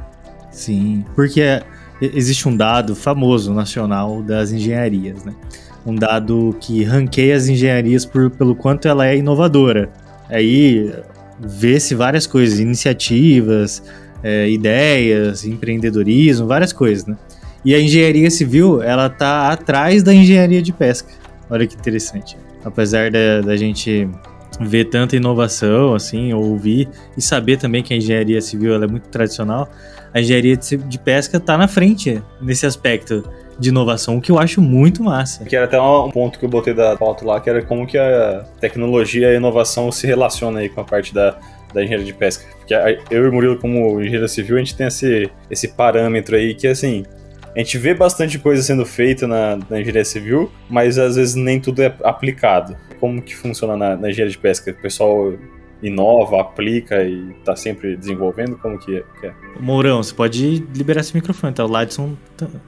Sim, 0.50 1.04
porque 1.14 1.62
existe 2.00 2.48
um 2.48 2.56
dado 2.56 2.94
famoso 2.94 3.52
nacional 3.52 4.22
das 4.22 4.52
engenharias, 4.52 5.24
né, 5.24 5.34
um 5.84 5.94
dado 5.94 6.56
que 6.60 6.84
ranqueia 6.84 7.36
as 7.36 7.48
engenharias 7.48 8.04
por, 8.04 8.30
pelo 8.30 8.54
quanto 8.54 8.86
ela 8.86 9.06
é 9.06 9.16
inovadora. 9.16 9.90
Aí 10.28 10.92
vê-se 11.40 11.94
várias 11.94 12.26
coisas, 12.26 12.60
iniciativas, 12.60 13.82
é, 14.22 14.48
ideias, 14.48 15.44
empreendedorismo, 15.44 16.46
várias 16.46 16.72
coisas, 16.72 17.06
né? 17.06 17.16
E 17.64 17.74
a 17.74 17.80
engenharia 17.80 18.30
civil, 18.30 18.82
ela 18.82 19.08
tá 19.08 19.50
atrás 19.50 20.02
da 20.02 20.14
engenharia 20.14 20.62
de 20.62 20.72
pesca. 20.72 21.12
Olha 21.50 21.66
que 21.66 21.74
interessante. 21.74 22.36
Apesar 22.64 23.10
da, 23.10 23.40
da 23.40 23.56
gente 23.56 24.08
ver 24.60 24.84
tanta 24.86 25.16
inovação, 25.16 25.94
assim, 25.94 26.32
ouvir 26.32 26.88
e 27.16 27.22
saber 27.22 27.56
também 27.56 27.82
que 27.82 27.94
a 27.94 27.96
engenharia 27.96 28.40
civil 28.40 28.82
é 28.82 28.86
muito 28.86 29.08
tradicional, 29.08 29.68
a 30.12 30.20
engenharia 30.20 30.56
de 30.56 30.98
pesca 30.98 31.38
está 31.38 31.56
na 31.56 31.68
frente 31.68 32.22
nesse 32.40 32.66
aspecto 32.66 33.24
de 33.58 33.68
inovação, 33.68 34.16
o 34.16 34.20
que 34.20 34.32
eu 34.32 34.38
acho 34.38 34.60
muito 34.62 35.04
massa. 35.04 35.44
Que 35.44 35.54
era 35.54 35.66
até 35.66 35.80
um 35.80 36.10
ponto 36.10 36.38
que 36.38 36.44
eu 36.44 36.48
botei 36.48 36.72
da 36.72 36.96
pauta 36.96 37.24
lá, 37.26 37.40
que 37.40 37.50
era 37.50 37.62
como 37.62 37.86
que 37.86 37.98
a 37.98 38.44
tecnologia 38.58 39.28
e 39.28 39.34
a 39.34 39.36
inovação 39.36 39.92
se 39.92 40.06
relacionam 40.06 40.58
aí 40.58 40.68
com 40.68 40.80
a 40.80 40.84
parte 40.84 41.12
da, 41.12 41.38
da 41.72 41.82
engenharia 41.82 42.06
de 42.06 42.14
pesca. 42.14 42.46
Porque 42.56 42.74
eu 43.10 43.26
e 43.26 43.28
o 43.28 43.32
Murilo, 43.32 43.58
como 43.58 44.00
engenheiro 44.00 44.26
civil, 44.28 44.56
a 44.56 44.58
gente 44.60 44.74
tem 44.74 44.86
esse, 44.86 45.30
esse 45.50 45.68
parâmetro 45.68 46.36
aí 46.36 46.54
que, 46.54 46.66
assim, 46.66 47.04
a 47.54 47.58
gente 47.58 47.78
vê 47.78 47.94
bastante 47.94 48.38
coisa 48.38 48.62
sendo 48.62 48.86
feita 48.86 49.26
na, 49.26 49.56
na 49.68 49.80
engenharia 49.80 50.04
civil, 50.04 50.50
mas 50.68 50.98
às 50.98 51.16
vezes 51.16 51.34
nem 51.34 51.60
tudo 51.60 51.82
é 51.82 51.94
aplicado. 52.04 52.76
Como 52.98 53.20
que 53.20 53.34
funciona 53.34 53.76
na, 53.76 53.96
na 53.96 54.10
engenharia 54.10 54.30
de 54.30 54.38
pesca? 54.38 54.70
O 54.70 54.74
pessoal 54.74 55.34
inova, 55.82 56.40
aplica 56.40 57.02
e 57.02 57.34
tá 57.44 57.56
sempre 57.56 57.96
desenvolvendo? 57.96 58.56
Como 58.58 58.78
que 58.78 58.96
é? 58.96 59.04
Que 59.20 59.26
é? 59.26 59.34
Mourão, 59.58 60.02
você 60.02 60.14
pode 60.14 60.64
liberar 60.74 61.00
esse 61.00 61.14
microfone, 61.14 61.52
tá? 61.52 61.64
O 61.64 61.68
Ladson, 61.68 62.16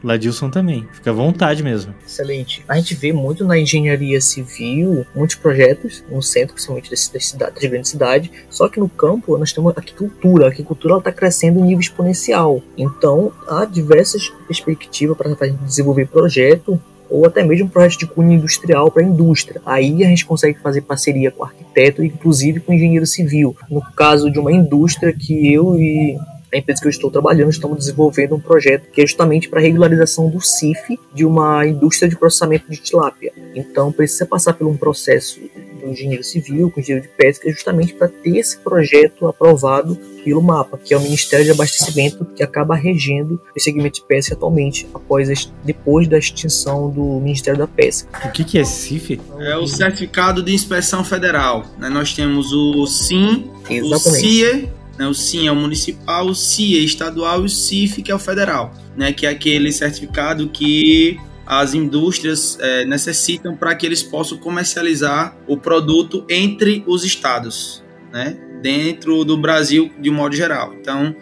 Ladilson 0.02 0.50
também. 0.50 0.86
Fica 0.92 1.10
à 1.10 1.12
vontade 1.12 1.62
mesmo. 1.62 1.94
Excelente. 2.04 2.64
A 2.68 2.76
gente 2.76 2.94
vê 2.94 3.12
muito 3.12 3.44
na 3.44 3.58
engenharia 3.58 4.20
civil, 4.20 5.06
muitos 5.14 5.36
projetos 5.36 6.04
no 6.10 6.22
centro, 6.22 6.54
principalmente 6.54 6.90
das, 6.90 7.00
cidades, 7.00 7.34
das 7.38 7.70
grandes 7.70 7.90
cidades. 7.90 8.30
Só 8.50 8.68
que 8.68 8.80
no 8.80 8.88
campo 8.88 9.36
nós 9.36 9.52
temos 9.52 9.72
a 9.76 9.80
agricultura. 9.80 10.46
A 10.46 10.48
agricultura 10.48 10.98
está 10.98 11.12
crescendo 11.12 11.60
em 11.60 11.62
nível 11.62 11.80
exponencial. 11.80 12.62
Então 12.76 13.32
há 13.48 13.64
diversas 13.64 14.28
perspectivas 14.46 15.16
para 15.16 15.28
a 15.28 15.46
gente 15.46 15.62
desenvolver 15.64 16.06
projeto 16.06 16.80
ou 17.12 17.26
até 17.26 17.44
mesmo 17.44 17.68
projeto 17.68 18.00
de 18.00 18.06
cunho 18.06 18.32
industrial 18.32 18.90
para 18.90 19.02
a 19.02 19.06
indústria. 19.06 19.60
Aí 19.66 20.02
a 20.02 20.08
gente 20.08 20.24
consegue 20.24 20.58
fazer 20.58 20.80
parceria 20.80 21.30
com 21.30 21.44
arquiteto, 21.44 22.02
inclusive 22.02 22.60
com 22.60 22.72
engenheiro 22.72 23.06
civil. 23.06 23.54
No 23.70 23.82
caso 23.94 24.30
de 24.30 24.38
uma 24.38 24.50
indústria 24.50 25.12
que 25.12 25.52
eu 25.52 25.78
e 25.78 26.16
a 26.52 26.58
empresa 26.58 26.80
que 26.80 26.86
eu 26.86 26.90
estou 26.90 27.10
trabalhando, 27.10 27.50
estamos 27.50 27.78
desenvolvendo 27.78 28.34
um 28.34 28.40
projeto 28.40 28.90
que 28.92 29.00
é 29.00 29.06
justamente 29.06 29.48
para 29.48 29.58
a 29.58 29.62
regularização 29.62 30.28
do 30.28 30.40
CIF 30.40 30.98
de 31.14 31.24
uma 31.24 31.66
indústria 31.66 32.08
de 32.08 32.16
processamento 32.16 32.70
de 32.70 32.76
tilápia. 32.76 33.32
Então, 33.54 33.90
precisa 33.90 34.26
passar 34.26 34.52
por 34.52 34.66
um 34.66 34.76
processo 34.76 35.40
do 35.80 35.88
engenheiro 35.88 36.22
civil, 36.22 36.70
com 36.70 36.80
engenheiro 36.80 37.08
de 37.08 37.14
pesca, 37.14 37.50
justamente 37.50 37.94
para 37.94 38.08
ter 38.08 38.36
esse 38.36 38.58
projeto 38.58 39.26
aprovado 39.26 39.96
pelo 40.24 40.42
MAPA, 40.42 40.78
que 40.78 40.94
é 40.94 40.96
o 40.96 41.00
Ministério 41.00 41.44
de 41.44 41.50
Abastecimento 41.50 42.24
que 42.24 42.42
acaba 42.42 42.76
regendo 42.76 43.40
o 43.56 43.60
segmento 43.60 44.00
de 44.00 44.06
pesca 44.06 44.34
atualmente, 44.34 44.88
após 44.94 45.50
depois 45.64 46.06
da 46.06 46.18
extinção 46.18 46.90
do 46.90 47.02
Ministério 47.20 47.58
da 47.58 47.66
Pesca. 47.66 48.08
O 48.28 48.30
que, 48.30 48.44
que 48.44 48.58
é 48.58 48.64
CIF? 48.64 49.20
É 49.40 49.56
o 49.56 49.66
Certificado 49.66 50.42
de 50.42 50.54
Inspeção 50.54 51.02
Federal. 51.04 51.66
Né? 51.78 51.88
Nós 51.88 52.14
temos 52.14 52.52
o 52.52 52.86
SIM, 52.86 53.50
Exatamente. 53.68 53.94
o 53.94 53.98
CIE, 53.98 54.68
né? 55.02 55.08
o 55.08 55.14
SIM 55.14 55.48
é 55.48 55.52
o 55.52 55.56
municipal, 55.56 56.26
o 56.26 56.34
CIE 56.34 56.78
é 56.78 56.80
estadual 56.80 57.42
e 57.42 57.46
o 57.46 57.48
CIF 57.48 58.02
que 58.02 58.12
é 58.12 58.14
o 58.14 58.18
federal, 58.18 58.72
né? 58.96 59.12
que 59.12 59.26
é 59.26 59.30
aquele 59.30 59.72
certificado 59.72 60.48
que 60.48 61.18
as 61.44 61.74
indústrias 61.74 62.56
é, 62.60 62.84
necessitam 62.84 63.56
para 63.56 63.74
que 63.74 63.84
eles 63.84 64.02
possam 64.02 64.38
comercializar 64.38 65.36
o 65.48 65.56
produto 65.56 66.24
entre 66.30 66.84
os 66.86 67.04
estados, 67.04 67.82
né? 68.12 68.38
dentro 68.62 69.24
do 69.24 69.36
Brasil 69.36 69.90
de 70.00 70.08
um 70.08 70.14
modo 70.14 70.36
geral. 70.36 70.72
Então, 70.80 71.14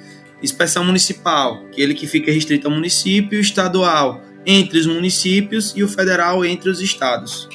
inspeção 0.43 0.85
municipal, 0.85 1.64
aquele 1.66 1.95
que 1.95 2.07
fica 2.07 2.31
restrito 2.31 2.69
ao 2.69 2.75
município, 2.75 3.40
estadual 3.40 4.23
entre 4.45 4.79
os 4.79 4.87
municípios 4.87 5.73
e 5.75 5.83
o 5.83 5.88
federal 5.88 6.45
entre 6.45 6.69
os 6.69 6.81
estados. 6.83 7.49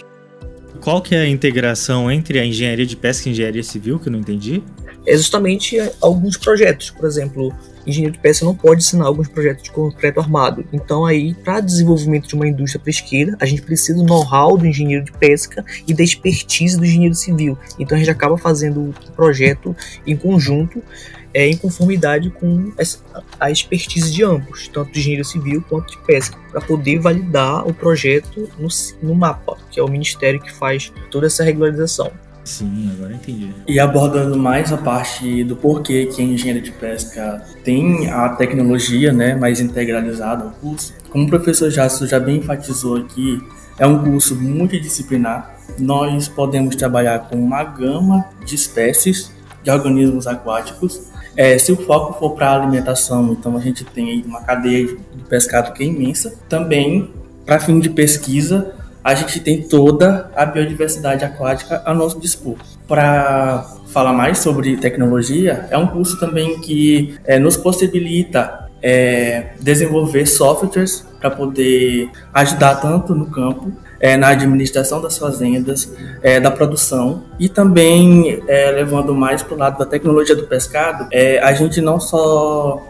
Qual 0.82 1.02
que 1.02 1.16
é 1.16 1.22
a 1.22 1.28
integração 1.28 2.12
entre 2.12 2.40
a 2.40 2.46
engenharia 2.46 2.86
de 2.86 2.96
pesca 2.96 3.30
e 3.30 3.32
engenharia 3.32 3.64
civil, 3.64 4.00
que 4.00 4.08
eu 4.08 4.12
não 4.12 4.20
entendi? 4.20 4.64
É 5.06 5.16
justamente 5.16 5.78
alguns 6.02 6.38
projetos, 6.38 6.90
por 6.90 7.06
exemplo, 7.06 7.54
engenheiro 7.86 8.14
de 8.14 8.20
peça 8.20 8.44
não 8.44 8.56
pode 8.56 8.84
assinar 8.84 9.08
alguns 9.08 9.28
projetos 9.28 9.64
de 9.64 9.72
concreto 9.72 10.20
armado. 10.20 10.66
Então 10.74 11.06
aí, 11.06 11.34
para 11.34 11.60
desenvolvimento 11.60 12.28
de 12.28 12.36
uma 12.36 12.48
indústria 12.48 12.82
pesqueira, 12.84 13.38
a 13.40 13.46
gente 13.46 13.62
precisa 13.62 13.98
do 13.98 14.04
know-how 14.04 14.58
do 14.58 14.66
engenheiro 14.66 15.06
de 15.06 15.12
pesca 15.12 15.64
e 15.88 15.94
da 15.94 16.04
expertise 16.04 16.78
do 16.78 16.86
engenheiro 16.86 17.16
civil. 17.16 17.58
Então 17.80 17.96
a 17.96 18.00
gente 18.00 18.10
acaba 18.10 18.38
fazendo 18.38 18.90
o 18.90 19.12
projeto 19.12 19.76
em 20.06 20.16
conjunto, 20.16 20.82
é, 21.34 21.48
em 21.48 21.58
conformidade 21.58 22.30
com 22.30 22.72
essa, 22.78 23.00
a 23.40 23.52
expertise 23.52 24.12
de 24.12 24.24
ambos, 24.24 24.68
tanto 24.70 24.92
de 24.92 25.00
engenheiro 25.00 25.26
civil 25.26 25.64
quanto 25.68 25.92
de 25.92 25.98
pesca, 26.06 26.38
para 26.50 26.62
poder 26.62 27.00
validar 27.00 27.68
o 27.68 27.74
projeto 27.74 28.50
no, 28.58 28.70
no 29.04 29.14
mapa, 29.14 29.58
que 29.70 29.80
é 29.80 29.84
o 29.84 29.88
ministério 29.90 30.40
que 30.40 30.52
faz 30.52 30.92
toda 31.12 31.28
essa 31.28 31.44
regularização. 31.44 32.12
Sim, 32.46 32.92
agora 32.96 33.16
entendi. 33.16 33.52
E 33.68 33.80
abordando 33.80 34.38
mais 34.38 34.72
a 34.72 34.78
parte 34.78 35.44
do 35.44 35.56
porquê 35.56 36.06
que 36.06 36.22
a 36.22 36.26
engenharia 36.26 36.62
de 36.62 36.72
pesca 36.72 37.44
tem 37.64 38.08
a 38.12 38.30
tecnologia 38.30 39.12
né, 39.12 39.36
mais 39.36 39.60
integralizada 39.60 40.44
ao 40.44 40.52
curso, 40.52 40.94
como 41.10 41.26
o 41.26 41.30
professor 41.30 41.72
Jasso 41.72 42.06
já 42.06 42.20
bem 42.20 42.38
enfatizou 42.38 42.98
aqui, 42.98 43.42
é 43.80 43.88
um 43.88 44.04
curso 44.04 44.36
multidisciplinar. 44.36 45.56
Nós 45.80 46.28
podemos 46.28 46.76
trabalhar 46.76 47.28
com 47.28 47.36
uma 47.36 47.64
gama 47.64 48.26
de 48.46 48.54
espécies 48.54 49.34
de 49.64 49.72
organismos 49.72 50.28
aquáticos. 50.28 51.10
É, 51.36 51.58
se 51.58 51.72
o 51.72 51.76
foco 51.76 52.20
for 52.20 52.36
para 52.36 52.54
alimentação, 52.54 53.34
então 53.34 53.58
a 53.58 53.60
gente 53.60 53.84
tem 53.84 54.24
uma 54.24 54.42
cadeia 54.42 54.86
de 54.86 55.24
pescado 55.28 55.74
que 55.74 55.84
é 55.84 55.88
imensa. 55.88 56.36
Também, 56.48 57.12
para 57.44 57.60
fim 57.60 57.80
de 57.80 57.90
pesquisa, 57.90 58.75
a 59.06 59.14
gente 59.14 59.40
tem 59.40 59.62
toda 59.62 60.32
a 60.36 60.48
biodiversidade 60.48 61.24
aquática 61.24 61.80
a 61.86 61.94
nosso 61.94 62.20
dispor. 62.20 62.56
Para 62.88 63.64
falar 63.90 64.14
mais 64.14 64.40
sobre 64.40 64.76
tecnologia, 64.78 65.68
é 65.70 65.78
um 65.78 65.86
curso 65.86 66.20
também 66.20 66.60
que 66.60 67.16
é, 67.24 67.38
nos 67.38 67.56
possibilita 67.56 68.68
é, 68.82 69.52
desenvolver 69.60 70.26
softwares 70.26 71.06
para 71.20 71.30
poder 71.30 72.10
ajudar 72.34 72.82
tanto 72.82 73.14
no 73.14 73.28
campo, 73.28 73.72
é, 74.00 74.18
na 74.18 74.30
administração 74.30 75.00
das 75.00 75.20
fazendas, 75.20 75.94
é, 76.24 76.40
da 76.40 76.50
produção 76.50 77.26
e 77.40 77.48
também 77.48 78.42
é, 78.48 78.72
levando 78.72 79.14
mais 79.14 79.44
para 79.44 79.54
o 79.54 79.58
lado 79.58 79.78
da 79.78 79.86
tecnologia 79.86 80.36
do 80.36 80.48
pescado, 80.48 81.08
é, 81.12 81.38
a 81.40 81.54
gente 81.54 81.80
não 81.80 82.00
só 82.00 82.82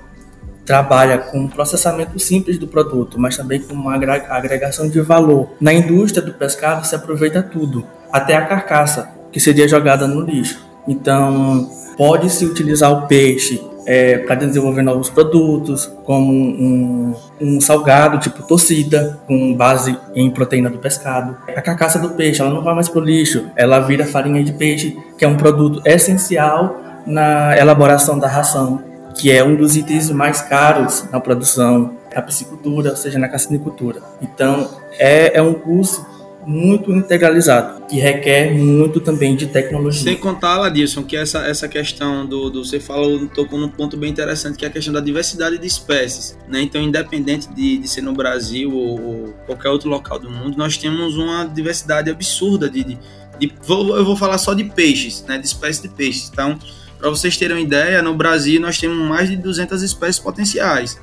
trabalha 0.65 1.19
com 1.19 1.47
processamento 1.47 2.17
simples 2.19 2.57
do 2.57 2.67
produto, 2.67 3.19
mas 3.19 3.37
também 3.37 3.61
com 3.61 3.73
uma 3.73 3.93
agregação 3.93 4.89
de 4.89 4.99
valor. 5.01 5.49
Na 5.61 5.73
indústria 5.73 6.25
do 6.25 6.33
pescado 6.33 6.85
se 6.85 6.95
aproveita 6.95 7.43
tudo, 7.43 7.85
até 8.11 8.35
a 8.35 8.45
carcaça, 8.45 9.09
que 9.31 9.39
seria 9.39 9.67
jogada 9.67 10.07
no 10.07 10.21
lixo. 10.21 10.65
Então, 10.87 11.69
pode-se 11.97 12.45
utilizar 12.45 12.91
o 12.91 13.07
peixe 13.07 13.61
é, 13.85 14.17
para 14.17 14.35
desenvolver 14.35 14.81
novos 14.81 15.09
produtos, 15.09 15.91
como 16.03 16.31
um, 16.31 17.13
um, 17.39 17.61
salgado 17.61 18.17
tipo 18.17 18.41
torcida, 18.43 19.19
com 19.27 19.53
base 19.53 19.95
em 20.15 20.29
proteína 20.31 20.69
do 20.69 20.79
pescado. 20.79 21.37
A 21.47 21.61
carcaça 21.61 21.99
do 21.99 22.09
peixe, 22.09 22.41
ela 22.41 22.49
não 22.49 22.63
vai 22.63 22.73
mais 22.73 22.89
para 22.89 23.01
o 23.01 23.05
lixo, 23.05 23.45
ela 23.55 23.79
vira 23.79 24.05
farinha 24.05 24.43
de 24.43 24.53
peixe, 24.53 24.97
que 25.17 25.23
é 25.23 25.27
um 25.27 25.37
produto 25.37 25.81
essencial 25.85 26.81
na 27.05 27.55
elaboração 27.57 28.17
da 28.17 28.27
ração, 28.27 28.81
que 29.17 29.31
é 29.31 29.43
um 29.43 29.55
dos 29.55 29.75
itens 29.75 30.09
mais 30.09 30.41
caros 30.41 31.05
na 31.11 31.19
produção 31.19 31.97
da 32.13 32.21
piscicultura, 32.21 32.91
ou 32.91 32.95
seja, 32.95 33.19
na 33.19 33.27
cassinicultura. 33.27 34.01
Então, 34.21 34.69
é, 34.97 35.37
é 35.37 35.41
um 35.41 35.53
curso 35.53 36.05
muito 36.45 36.91
integralizado, 36.91 37.85
que 37.87 37.97
requer 37.97 38.53
muito 38.53 38.99
também 38.99 39.35
de 39.35 39.47
tecnologia. 39.47 40.03
Sem 40.03 40.15
contar, 40.15 40.57
Ladilson, 40.57 41.03
que 41.03 41.17
essa, 41.17 41.39
essa 41.39 41.67
questão 41.67 42.25
do, 42.25 42.49
do 42.49 42.63
você 42.63 42.79
falou, 42.79 43.27
tocou 43.27 43.59
num 43.59 43.69
ponto 43.69 43.97
bem 43.97 44.11
interessante, 44.11 44.57
que 44.57 44.65
é 44.65 44.67
a 44.67 44.71
questão 44.71 44.93
da 44.93 44.99
diversidade 44.99 45.57
de 45.57 45.65
espécies. 45.65 46.37
Né? 46.47 46.61
Então, 46.61 46.81
independente 46.81 47.51
de, 47.53 47.79
de 47.79 47.87
ser 47.87 48.01
no 48.01 48.13
Brasil 48.13 48.71
ou, 48.71 49.01
ou, 49.01 49.33
qualquer 49.45 49.69
outro 49.69 49.89
local 49.89 50.19
do 50.19 50.29
mundo, 50.29 50.57
nós 50.57 50.77
temos 50.77 51.17
uma 51.17 51.45
diversidade 51.45 52.09
absurda 52.09 52.69
de, 52.69 52.83
de, 52.83 52.99
de 53.39 53.51
vou, 53.63 53.97
eu 53.97 54.05
vou 54.05 54.15
falar 54.15 54.37
só 54.37 54.53
de 54.53 54.63
peixes, 54.65 55.25
né? 55.27 55.37
de 55.37 55.47
espécies 55.47 55.81
de 55.81 55.89
peixes. 55.89 56.29
Então, 56.31 56.59
para 56.97 57.09
vocês 57.09 57.37
terem 57.37 57.57
uma 57.57 57.61
ideia, 57.61 58.01
no 58.01 58.15
Brasil 58.15 58.59
nós 58.59 58.77
temos 58.77 58.97
mais 58.97 59.29
de 59.29 59.35
200 59.35 59.81
espécies 59.81 60.19
potenciais. 60.19 60.99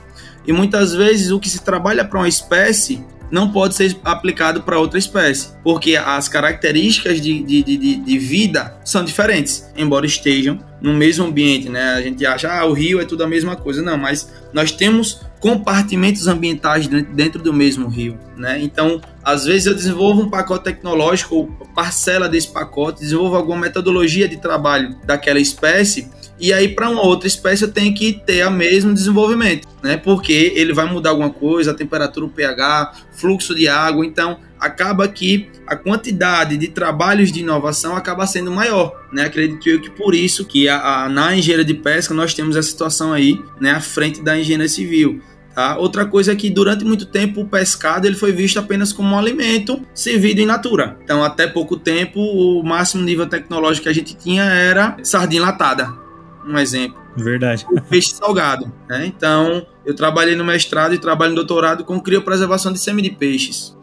E 0.47 0.53
muitas 0.53 0.95
vezes 0.95 1.31
o 1.31 1.39
que 1.39 1.49
se 1.49 1.63
trabalha 1.63 2.05
para 2.05 2.19
uma 2.19 2.29
espécie 2.29 3.05
não 3.33 3.51
pode 3.51 3.75
ser 3.75 3.97
aplicado 4.05 4.63
para 4.63 4.79
outra 4.79 4.99
espécie, 4.99 5.55
porque 5.65 5.97
as 5.97 6.29
características 6.29 7.19
de, 7.19 7.43
de, 7.43 7.63
de, 7.63 7.97
de, 7.97 8.19
vida 8.19 8.77
são 8.85 9.03
diferentes, 9.03 9.73
embora 9.75 10.05
estejam 10.05 10.59
no 10.83 10.93
mesmo 10.93 11.25
ambiente, 11.25 11.71
né? 11.71 11.95
A 11.95 12.03
gente 12.03 12.27
acha, 12.27 12.53
ah, 12.53 12.67
o 12.67 12.75
rio 12.75 13.01
é 13.01 13.07
tudo 13.07 13.25
a 13.25 13.27
mesma 13.27 13.57
coisa. 13.57 13.81
Não, 13.81 13.97
mas 13.97 14.31
nós 14.53 14.71
temos 14.71 15.23
compartimentos 15.41 16.27
ambientais 16.27 16.87
dentro 16.87 17.43
do 17.43 17.55
mesmo 17.55 17.89
rio, 17.89 18.19
né? 18.37 18.61
Então, 18.63 19.01
às 19.25 19.47
vezes 19.47 19.65
eu 19.65 19.75
desenvolvo 19.75 20.23
um 20.23 20.29
pacote 20.29 20.65
tecnológico 20.65 21.49
parcela 21.75 22.29
desse 22.29 22.49
pacote, 22.49 23.01
desenvolvo 23.01 23.35
alguma 23.35 23.63
metodologia 23.63 24.29
de 24.29 24.37
trabalho 24.37 24.95
daquela 25.07 25.41
espécie 25.41 26.11
e 26.43 26.53
aí, 26.53 26.71
para 26.71 26.91
uma 26.91 27.03
outra 27.03 27.29
espécie, 27.29 27.63
eu 27.63 27.71
tenho 27.71 27.95
que 27.95 28.15
ter 28.15 28.45
o 28.45 28.51
mesmo 28.51 28.93
desenvolvimento, 28.93 29.69
né? 29.81 29.97
Porque 29.97 30.53
ele 30.57 30.73
vai 30.73 30.85
mudar 30.87 31.11
alguma 31.11 31.31
coisa, 31.31 31.71
a 31.71 31.75
temperatura, 31.75 32.27
o 32.27 32.29
pH, 32.29 32.95
fluxo 33.13 33.55
de 33.55 33.69
água. 33.69 34.05
Então, 34.05 34.41
acaba 34.59 35.07
que 35.07 35.49
a 35.65 35.77
quantidade 35.77 36.57
de 36.57 36.67
trabalhos 36.67 37.31
de 37.31 37.39
inovação 37.39 37.95
acaba 37.95 38.27
sendo 38.27 38.51
maior, 38.51 38.93
né? 39.13 39.27
Acredito 39.27 39.69
eu 39.69 39.81
que 39.81 39.89
por 39.89 40.17
isso 40.17 40.45
que 40.45 40.69
a, 40.69 41.05
a, 41.05 41.09
na 41.09 41.37
engenharia 41.37 41.65
de 41.65 41.75
pesca 41.75 42.13
nós 42.13 42.35
temos 42.35 42.57
essa 42.57 42.69
situação 42.69 43.13
aí, 43.13 43.41
né? 43.61 43.71
À 43.71 43.81
frente 43.81 44.21
da 44.21 44.37
engenharia 44.37 44.69
civil. 44.69 45.23
Tá? 45.55 45.77
Outra 45.77 46.05
coisa 46.07 46.33
é 46.33 46.35
que 46.35 46.51
durante 46.51 46.85
muito 46.85 47.07
tempo 47.07 47.43
o 47.43 47.47
pescado 47.47 48.05
ele 48.05 48.17
foi 48.17 48.33
visto 48.33 48.59
apenas 48.59 48.93
como 48.93 49.15
um 49.15 49.19
alimento 49.19 49.81
servido 49.95 50.41
in 50.41 50.47
natura. 50.47 50.99
Então, 51.05 51.23
até 51.23 51.47
pouco 51.47 51.77
tempo, 51.77 52.19
o 52.19 52.65
máximo 52.65 53.05
nível 53.05 53.27
tecnológico 53.27 53.85
que 53.85 53.91
a 53.91 53.95
gente 53.95 54.17
tinha 54.17 54.43
era 54.43 54.97
sardinha 55.05 55.43
latada 55.43 56.02
um 56.47 56.59
exemplo. 56.59 57.01
Verdade. 57.17 57.67
O 57.71 57.81
peixe 57.81 58.15
salgado. 58.15 58.73
Né? 58.89 59.07
Então, 59.07 59.67
eu 59.85 59.95
trabalhei 59.95 60.35
no 60.35 60.45
mestrado 60.45 60.95
e 60.95 60.99
trabalho 60.99 61.31
no 61.31 61.37
doutorado 61.37 61.85
com 61.85 62.01
criopreservação 62.01 62.73
de 62.73 62.79
sêmen 62.79 63.03
de 63.03 63.11
peixes. 63.11 63.77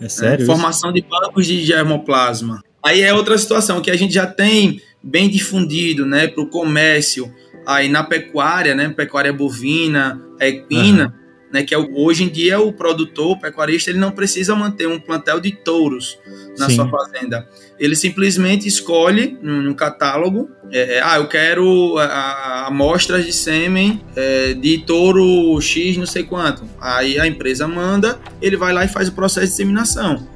É 0.00 0.08
sério? 0.08 0.46
Né? 0.46 0.52
Formação 0.52 0.92
de 0.92 1.02
bancos 1.02 1.46
de 1.46 1.64
germoplasma. 1.64 2.62
Aí 2.84 3.02
é 3.02 3.14
outra 3.14 3.38
situação 3.38 3.80
que 3.80 3.90
a 3.90 3.96
gente 3.96 4.12
já 4.12 4.26
tem 4.26 4.80
bem 5.02 5.28
difundido 5.28 6.04
né, 6.04 6.26
para 6.26 6.42
o 6.42 6.46
comércio, 6.46 7.32
aí 7.66 7.88
na 7.88 8.02
pecuária, 8.02 8.74
né, 8.74 8.88
pecuária 8.88 9.32
bovina, 9.32 10.20
equina. 10.40 11.06
Uhum 11.06 11.23
né, 11.54 11.62
que 11.62 11.72
é 11.72 11.78
o, 11.78 11.88
hoje 11.94 12.24
em 12.24 12.28
dia 12.28 12.58
o 12.58 12.72
produtor, 12.72 13.36
o 13.36 13.38
pecuarista, 13.38 13.88
ele 13.88 14.00
não 14.00 14.10
precisa 14.10 14.56
manter 14.56 14.88
um 14.88 14.98
plantel 14.98 15.38
de 15.38 15.52
touros 15.52 16.18
na 16.58 16.68
Sim. 16.68 16.74
sua 16.74 16.88
fazenda. 16.88 17.48
Ele 17.78 17.94
simplesmente 17.94 18.66
escolhe 18.66 19.38
no, 19.40 19.62
no 19.62 19.72
catálogo, 19.72 20.50
é, 20.72 20.96
é, 20.96 21.00
ah, 21.00 21.18
eu 21.18 21.28
quero 21.28 21.96
amostras 22.66 23.24
de 23.24 23.32
sêmen 23.32 24.00
é, 24.16 24.54
de 24.54 24.78
touro 24.78 25.60
X, 25.60 25.96
não 25.96 26.06
sei 26.06 26.24
quanto. 26.24 26.64
Aí 26.80 27.20
a 27.20 27.26
empresa 27.26 27.68
manda, 27.68 28.18
ele 28.42 28.56
vai 28.56 28.72
lá 28.72 28.84
e 28.84 28.88
faz 28.88 29.08
o 29.08 29.12
processo 29.12 29.46
de 29.46 29.50
disseminação. 29.52 30.26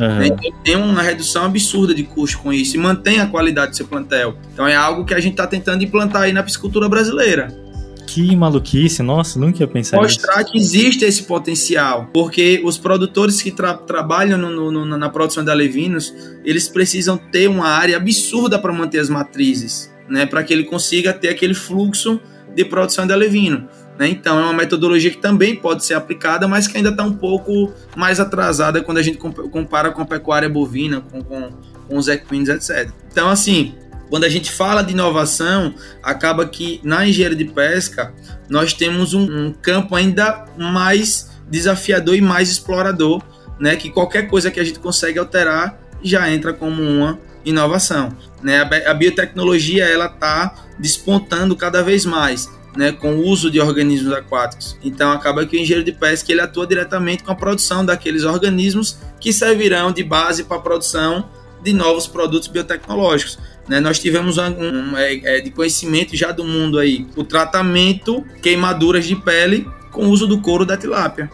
Uhum. 0.00 0.22
Então, 0.24 0.52
tem 0.64 0.74
uma 0.74 1.00
redução 1.00 1.44
absurda 1.44 1.94
de 1.94 2.02
custo 2.02 2.40
com 2.40 2.52
isso 2.52 2.76
e 2.76 2.80
mantém 2.80 3.20
a 3.20 3.28
qualidade 3.28 3.70
do 3.70 3.76
seu 3.76 3.86
plantel. 3.86 4.36
Então 4.52 4.66
é 4.66 4.74
algo 4.74 5.04
que 5.04 5.14
a 5.14 5.20
gente 5.20 5.34
está 5.34 5.46
tentando 5.46 5.84
implantar 5.84 6.22
aí 6.22 6.32
na 6.32 6.42
piscicultura 6.42 6.88
brasileira. 6.88 7.65
Que 8.06 8.34
maluquice, 8.36 9.02
nossa, 9.02 9.38
nunca 9.38 9.62
ia 9.62 9.66
pensar 9.66 9.96
Mostrar 9.96 10.38
nisso. 10.38 10.52
que 10.52 10.58
existe 10.58 11.04
esse 11.04 11.24
potencial, 11.24 12.08
porque 12.12 12.60
os 12.64 12.78
produtores 12.78 13.42
que 13.42 13.50
tra 13.50 13.74
trabalham 13.74 14.38
no, 14.38 14.70
no, 14.70 14.84
na 14.84 15.08
produção 15.08 15.44
de 15.44 15.50
alevinos, 15.50 16.14
eles 16.44 16.68
precisam 16.68 17.16
ter 17.18 17.48
uma 17.48 17.68
área 17.68 17.96
absurda 17.96 18.58
para 18.58 18.72
manter 18.72 19.00
as 19.00 19.08
matrizes, 19.08 19.92
né, 20.08 20.24
para 20.24 20.42
que 20.44 20.52
ele 20.54 20.64
consiga 20.64 21.12
ter 21.12 21.28
aquele 21.28 21.54
fluxo 21.54 22.20
de 22.54 22.64
produção 22.64 23.06
de 23.06 23.12
alevino. 23.12 23.68
Né? 23.98 24.08
Então, 24.08 24.38
é 24.38 24.42
uma 24.42 24.52
metodologia 24.52 25.10
que 25.10 25.18
também 25.18 25.56
pode 25.56 25.84
ser 25.84 25.94
aplicada, 25.94 26.46
mas 26.46 26.68
que 26.68 26.76
ainda 26.76 26.90
está 26.90 27.02
um 27.02 27.14
pouco 27.14 27.72
mais 27.96 28.20
atrasada 28.20 28.82
quando 28.82 28.98
a 28.98 29.02
gente 29.02 29.18
compara 29.18 29.90
com 29.90 30.02
a 30.02 30.06
pecuária 30.06 30.48
bovina, 30.48 31.00
com, 31.00 31.22
com, 31.22 31.50
com 31.88 31.96
os 31.96 32.08
equinos, 32.08 32.48
etc. 32.48 32.90
Então, 33.10 33.28
assim, 33.28 33.74
quando 34.08 34.24
a 34.24 34.28
gente 34.28 34.50
fala 34.50 34.82
de 34.82 34.92
inovação, 34.92 35.74
acaba 36.02 36.46
que 36.46 36.80
na 36.82 37.06
engenharia 37.06 37.36
de 37.36 37.44
pesca 37.44 38.12
nós 38.48 38.72
temos 38.72 39.14
um, 39.14 39.22
um 39.22 39.52
campo 39.52 39.94
ainda 39.94 40.46
mais 40.56 41.30
desafiador 41.48 42.14
e 42.14 42.20
mais 42.20 42.50
explorador, 42.50 43.22
né? 43.58 43.76
Que 43.76 43.90
qualquer 43.90 44.28
coisa 44.28 44.50
que 44.50 44.60
a 44.60 44.64
gente 44.64 44.78
consegue 44.78 45.18
alterar 45.18 45.80
já 46.02 46.30
entra 46.30 46.52
como 46.52 46.82
uma 46.82 47.18
inovação. 47.44 48.16
Né? 48.42 48.60
A, 48.60 48.94
biotecnologia 48.94 49.84
ela 49.84 50.06
está 50.06 50.54
despontando 50.78 51.56
cada 51.56 51.82
vez 51.82 52.04
mais. 52.04 52.54
Né, 52.76 52.92
com 52.92 53.14
o 53.14 53.26
uso 53.26 53.50
de 53.50 53.58
organismos 53.58 54.12
aquáticos. 54.12 54.76
Então 54.84 55.10
acaba 55.10 55.46
que 55.46 55.56
o 55.56 55.58
engenheiro 55.58 55.82
de 55.82 55.92
pesca 55.92 56.30
ele 56.30 56.42
atua 56.42 56.66
diretamente 56.66 57.24
com 57.24 57.32
a 57.32 57.34
produção 57.34 57.82
daqueles 57.82 58.22
organismos 58.22 58.98
que 59.18 59.32
servirão 59.32 59.90
de 59.90 60.04
base 60.04 60.44
para 60.44 60.58
a 60.58 60.60
produção 60.60 61.26
de 61.62 61.72
novos 61.72 62.06
produtos 62.06 62.48
biotecnológicos. 62.48 63.38
Né? 63.68 63.80
Nós 63.80 63.98
tivemos 63.98 64.38
um, 64.38 64.42
um 64.42 64.96
é, 64.96 65.38
é, 65.38 65.40
de 65.40 65.50
conhecimento 65.50 66.16
já 66.16 66.32
do 66.32 66.44
mundo 66.44 66.78
aí 66.78 67.06
o 67.16 67.24
tratamento 67.24 68.24
queimaduras 68.42 69.06
de 69.06 69.16
pele 69.16 69.66
com 69.90 70.06
o 70.06 70.10
uso 70.10 70.26
do 70.26 70.40
couro 70.40 70.64
da 70.64 70.76
tilápia. 70.76 71.30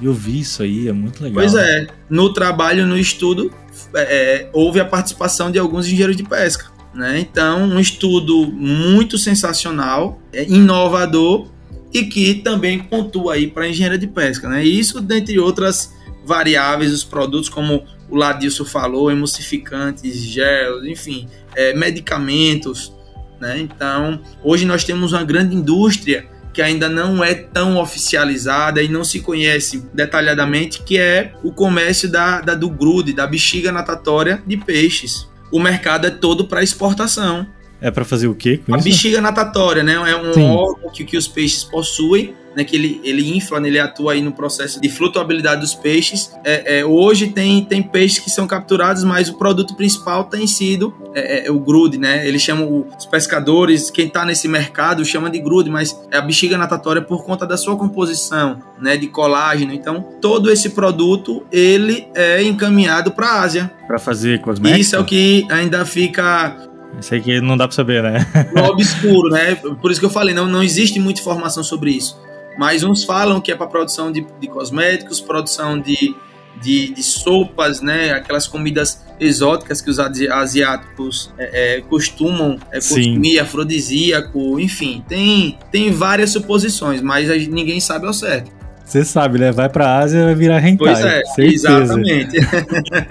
Eu 0.00 0.14
vi 0.14 0.40
isso 0.40 0.62
aí, 0.62 0.88
é 0.88 0.92
muito 0.92 1.22
legal. 1.22 1.42
Pois 1.42 1.54
é, 1.54 1.86
no 2.08 2.32
trabalho, 2.32 2.86
no 2.86 2.98
estudo, 2.98 3.52
é, 3.94 4.00
é, 4.00 4.50
houve 4.52 4.80
a 4.80 4.84
participação 4.84 5.50
de 5.50 5.58
alguns 5.58 5.86
engenheiros 5.86 6.16
de 6.16 6.22
pesca. 6.22 6.66
Né? 6.94 7.20
Então, 7.20 7.62
um 7.64 7.78
estudo 7.78 8.46
muito 8.46 9.18
sensacional, 9.18 10.20
é, 10.32 10.44
inovador 10.48 11.48
e 11.92 12.04
que 12.04 12.36
também 12.36 12.78
pontua 12.78 13.34
aí 13.34 13.46
para 13.46 13.64
a 13.64 13.68
engenharia 13.68 13.98
de 13.98 14.06
pesca. 14.06 14.48
Né? 14.48 14.64
Isso, 14.64 15.00
dentre 15.00 15.38
outras 15.38 15.94
variáveis, 16.24 16.92
os 16.92 17.04
produtos 17.04 17.48
como 17.48 17.84
o 18.08 18.16
Ladilson 18.16 18.64
falou, 18.64 19.10
emulsificantes, 19.10 20.18
gel, 20.18 20.84
enfim, 20.86 21.28
é, 21.54 21.74
medicamentos. 21.74 22.92
Né? 23.40 23.58
Então, 23.60 24.20
hoje 24.42 24.66
nós 24.66 24.84
temos 24.84 25.12
uma 25.12 25.24
grande 25.24 25.54
indústria 25.54 26.28
que 26.52 26.60
ainda 26.60 26.88
não 26.88 27.22
é 27.22 27.34
tão 27.34 27.78
oficializada 27.78 28.82
e 28.82 28.88
não 28.88 29.04
se 29.04 29.20
conhece 29.20 29.88
detalhadamente, 29.94 30.82
que 30.82 30.98
é 30.98 31.32
o 31.42 31.52
comércio 31.52 32.10
da, 32.10 32.40
da 32.40 32.54
do 32.54 32.68
grude, 32.68 33.12
da 33.12 33.26
bexiga 33.26 33.70
natatória 33.70 34.42
de 34.46 34.56
peixes. 34.56 35.28
O 35.52 35.60
mercado 35.60 36.06
é 36.06 36.10
todo 36.10 36.46
para 36.46 36.62
exportação. 36.62 37.46
É 37.80 37.90
para 37.90 38.04
fazer 38.04 38.28
o 38.28 38.34
quê 38.34 38.58
com 38.58 38.74
a 38.74 38.78
isso? 38.78 38.84
bexiga 38.84 39.20
natatória, 39.20 39.82
né? 39.82 39.94
É 39.94 40.16
um 40.16 40.32
Sim. 40.32 40.50
órgão 40.50 40.90
que, 40.90 41.04
que 41.04 41.16
os 41.16 41.26
peixes 41.26 41.64
possuem 41.64 42.34
né, 42.54 42.64
que 42.64 42.76
ele, 42.76 43.00
ele 43.04 43.36
infla, 43.36 43.60
né, 43.60 43.68
ele 43.68 43.78
atua 43.78 44.12
aí 44.12 44.22
no 44.22 44.32
processo 44.32 44.80
de 44.80 44.88
flutuabilidade 44.88 45.60
dos 45.60 45.74
peixes. 45.74 46.32
É, 46.44 46.80
é, 46.80 46.84
hoje 46.84 47.28
tem, 47.28 47.64
tem 47.64 47.82
peixes 47.82 48.18
que 48.18 48.30
são 48.30 48.46
capturados, 48.46 49.04
mas 49.04 49.28
o 49.28 49.34
produto 49.34 49.74
principal 49.74 50.24
tem 50.24 50.46
sido 50.46 50.94
é, 51.14 51.46
é 51.46 51.50
o 51.50 51.58
grude, 51.58 51.98
né? 51.98 52.26
Eles 52.26 52.42
chamam 52.42 52.86
os 52.96 53.06
pescadores, 53.06 53.90
quem 53.90 54.06
está 54.06 54.24
nesse 54.24 54.48
mercado 54.48 55.04
chama 55.04 55.30
de 55.30 55.38
grude, 55.38 55.70
mas 55.70 55.98
é 56.10 56.18
a 56.18 56.20
bexiga 56.20 56.56
natatória 56.56 57.02
por 57.02 57.24
conta 57.24 57.46
da 57.46 57.56
sua 57.56 57.76
composição, 57.76 58.60
né, 58.80 58.96
de 58.96 59.06
colágeno. 59.08 59.72
Então, 59.72 60.04
todo 60.20 60.50
esse 60.50 60.70
produto 60.70 61.44
ele 61.50 62.06
é 62.14 62.42
encaminhado 62.42 63.12
para 63.12 63.26
a 63.26 63.42
Ásia. 63.42 63.72
Para 63.86 63.98
fazer 63.98 64.40
cosméticos? 64.40 64.86
Isso 64.86 64.96
é 64.96 65.00
o 65.00 65.04
que 65.04 65.46
ainda 65.50 65.84
fica 65.84 66.69
isso 66.98 67.14
aí 67.14 67.20
que 67.20 67.40
não 67.40 67.56
dá 67.56 67.66
para 67.66 67.74
saber, 67.74 68.02
né? 68.02 68.26
No 68.54 68.64
obscuro, 68.64 69.30
né? 69.30 69.54
Por 69.54 69.90
isso 69.90 70.00
que 70.00 70.06
eu 70.06 70.10
falei, 70.10 70.34
não, 70.34 70.46
não 70.46 70.62
existe 70.62 70.98
muita 70.98 71.20
informação 71.20 71.62
sobre 71.62 71.90
isso. 71.90 72.20
Mas 72.58 72.82
uns 72.82 73.04
falam 73.04 73.40
que 73.40 73.52
é 73.52 73.56
para 73.56 73.66
produção 73.66 74.10
de, 74.10 74.26
de, 74.40 74.48
cosméticos, 74.48 75.20
produção 75.20 75.78
de, 75.78 76.14
de, 76.60 76.92
de 76.92 77.02
sopas, 77.02 77.80
né? 77.80 78.12
Aquelas 78.12 78.46
comidas 78.46 79.02
exóticas 79.18 79.80
que 79.80 79.88
os 79.88 79.98
asi- 79.98 80.28
asiáticos 80.28 81.32
é, 81.38 81.76
é, 81.76 81.80
costumam 81.82 82.58
é, 82.72 82.80
Sim. 82.80 82.94
consumir, 82.94 83.38
afrodisíaco, 83.38 84.58
enfim, 84.58 85.04
tem, 85.08 85.58
tem 85.70 85.90
várias 85.90 86.30
suposições, 86.30 87.00
mas 87.00 87.30
a 87.30 87.36
ninguém 87.36 87.80
sabe 87.80 88.06
ao 88.06 88.12
certo. 88.12 88.50
Você 88.84 89.04
sabe, 89.04 89.38
né? 89.38 89.52
Vai 89.52 89.68
pra 89.68 89.98
Ásia 89.98 90.24
vai 90.24 90.34
virar 90.34 90.58
hentai. 90.58 90.76
Pois 90.76 90.98
é, 90.98 91.22
certeza. 91.26 91.80
exatamente. 91.80 92.36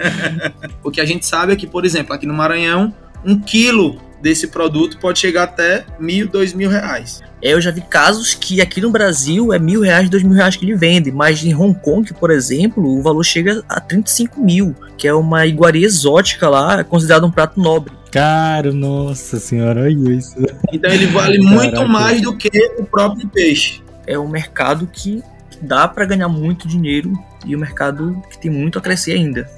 o 0.84 0.90
que 0.90 1.00
a 1.00 1.06
gente 1.06 1.24
sabe 1.24 1.54
é 1.54 1.56
que, 1.56 1.66
por 1.66 1.86
exemplo, 1.86 2.12
aqui 2.12 2.26
no 2.26 2.34
Maranhão, 2.34 2.94
um 3.24 3.38
quilo 3.38 4.00
desse 4.20 4.48
produto 4.48 4.98
pode 4.98 5.18
chegar 5.18 5.44
até 5.44 5.84
mil, 5.98 6.28
dois 6.28 6.52
mil 6.52 6.68
reais. 6.68 7.22
É, 7.42 7.54
Eu 7.54 7.60
já 7.60 7.70
vi 7.70 7.80
casos 7.80 8.34
que 8.34 8.60
aqui 8.60 8.80
no 8.80 8.90
Brasil 8.90 9.52
é 9.52 9.58
mil 9.58 9.80
reais, 9.80 10.10
dois 10.10 10.22
mil 10.22 10.34
reais 10.34 10.56
que 10.56 10.64
ele 10.64 10.76
vende, 10.76 11.10
mas 11.10 11.42
em 11.42 11.54
Hong 11.54 11.78
Kong, 11.80 12.12
por 12.14 12.30
exemplo, 12.30 12.84
o 12.86 13.02
valor 13.02 13.24
chega 13.24 13.62
a 13.68 13.80
35 13.80 14.40
mil, 14.42 14.74
que 14.98 15.08
é 15.08 15.14
uma 15.14 15.46
iguaria 15.46 15.86
exótica 15.86 16.48
lá, 16.48 16.84
considerado 16.84 17.26
um 17.26 17.30
prato 17.30 17.58
nobre. 17.58 17.92
Cara, 18.12 18.72
nossa 18.72 19.38
senhora, 19.38 19.82
olha 19.82 20.10
isso. 20.12 20.34
Então 20.72 20.90
ele 20.90 21.06
vale 21.06 21.38
muito 21.42 21.72
Caraca. 21.72 21.88
mais 21.88 22.20
do 22.20 22.36
que 22.36 22.50
o 22.78 22.84
próprio 22.84 23.26
peixe. 23.28 23.80
É 24.06 24.18
um 24.18 24.28
mercado 24.28 24.86
que 24.92 25.22
dá 25.60 25.86
para 25.88 26.04
ganhar 26.04 26.28
muito 26.28 26.66
dinheiro 26.68 27.12
e 27.46 27.54
um 27.56 27.58
mercado 27.58 28.22
que 28.30 28.38
tem 28.38 28.50
muito 28.50 28.78
a 28.78 28.82
crescer 28.82 29.12
ainda. 29.12 29.48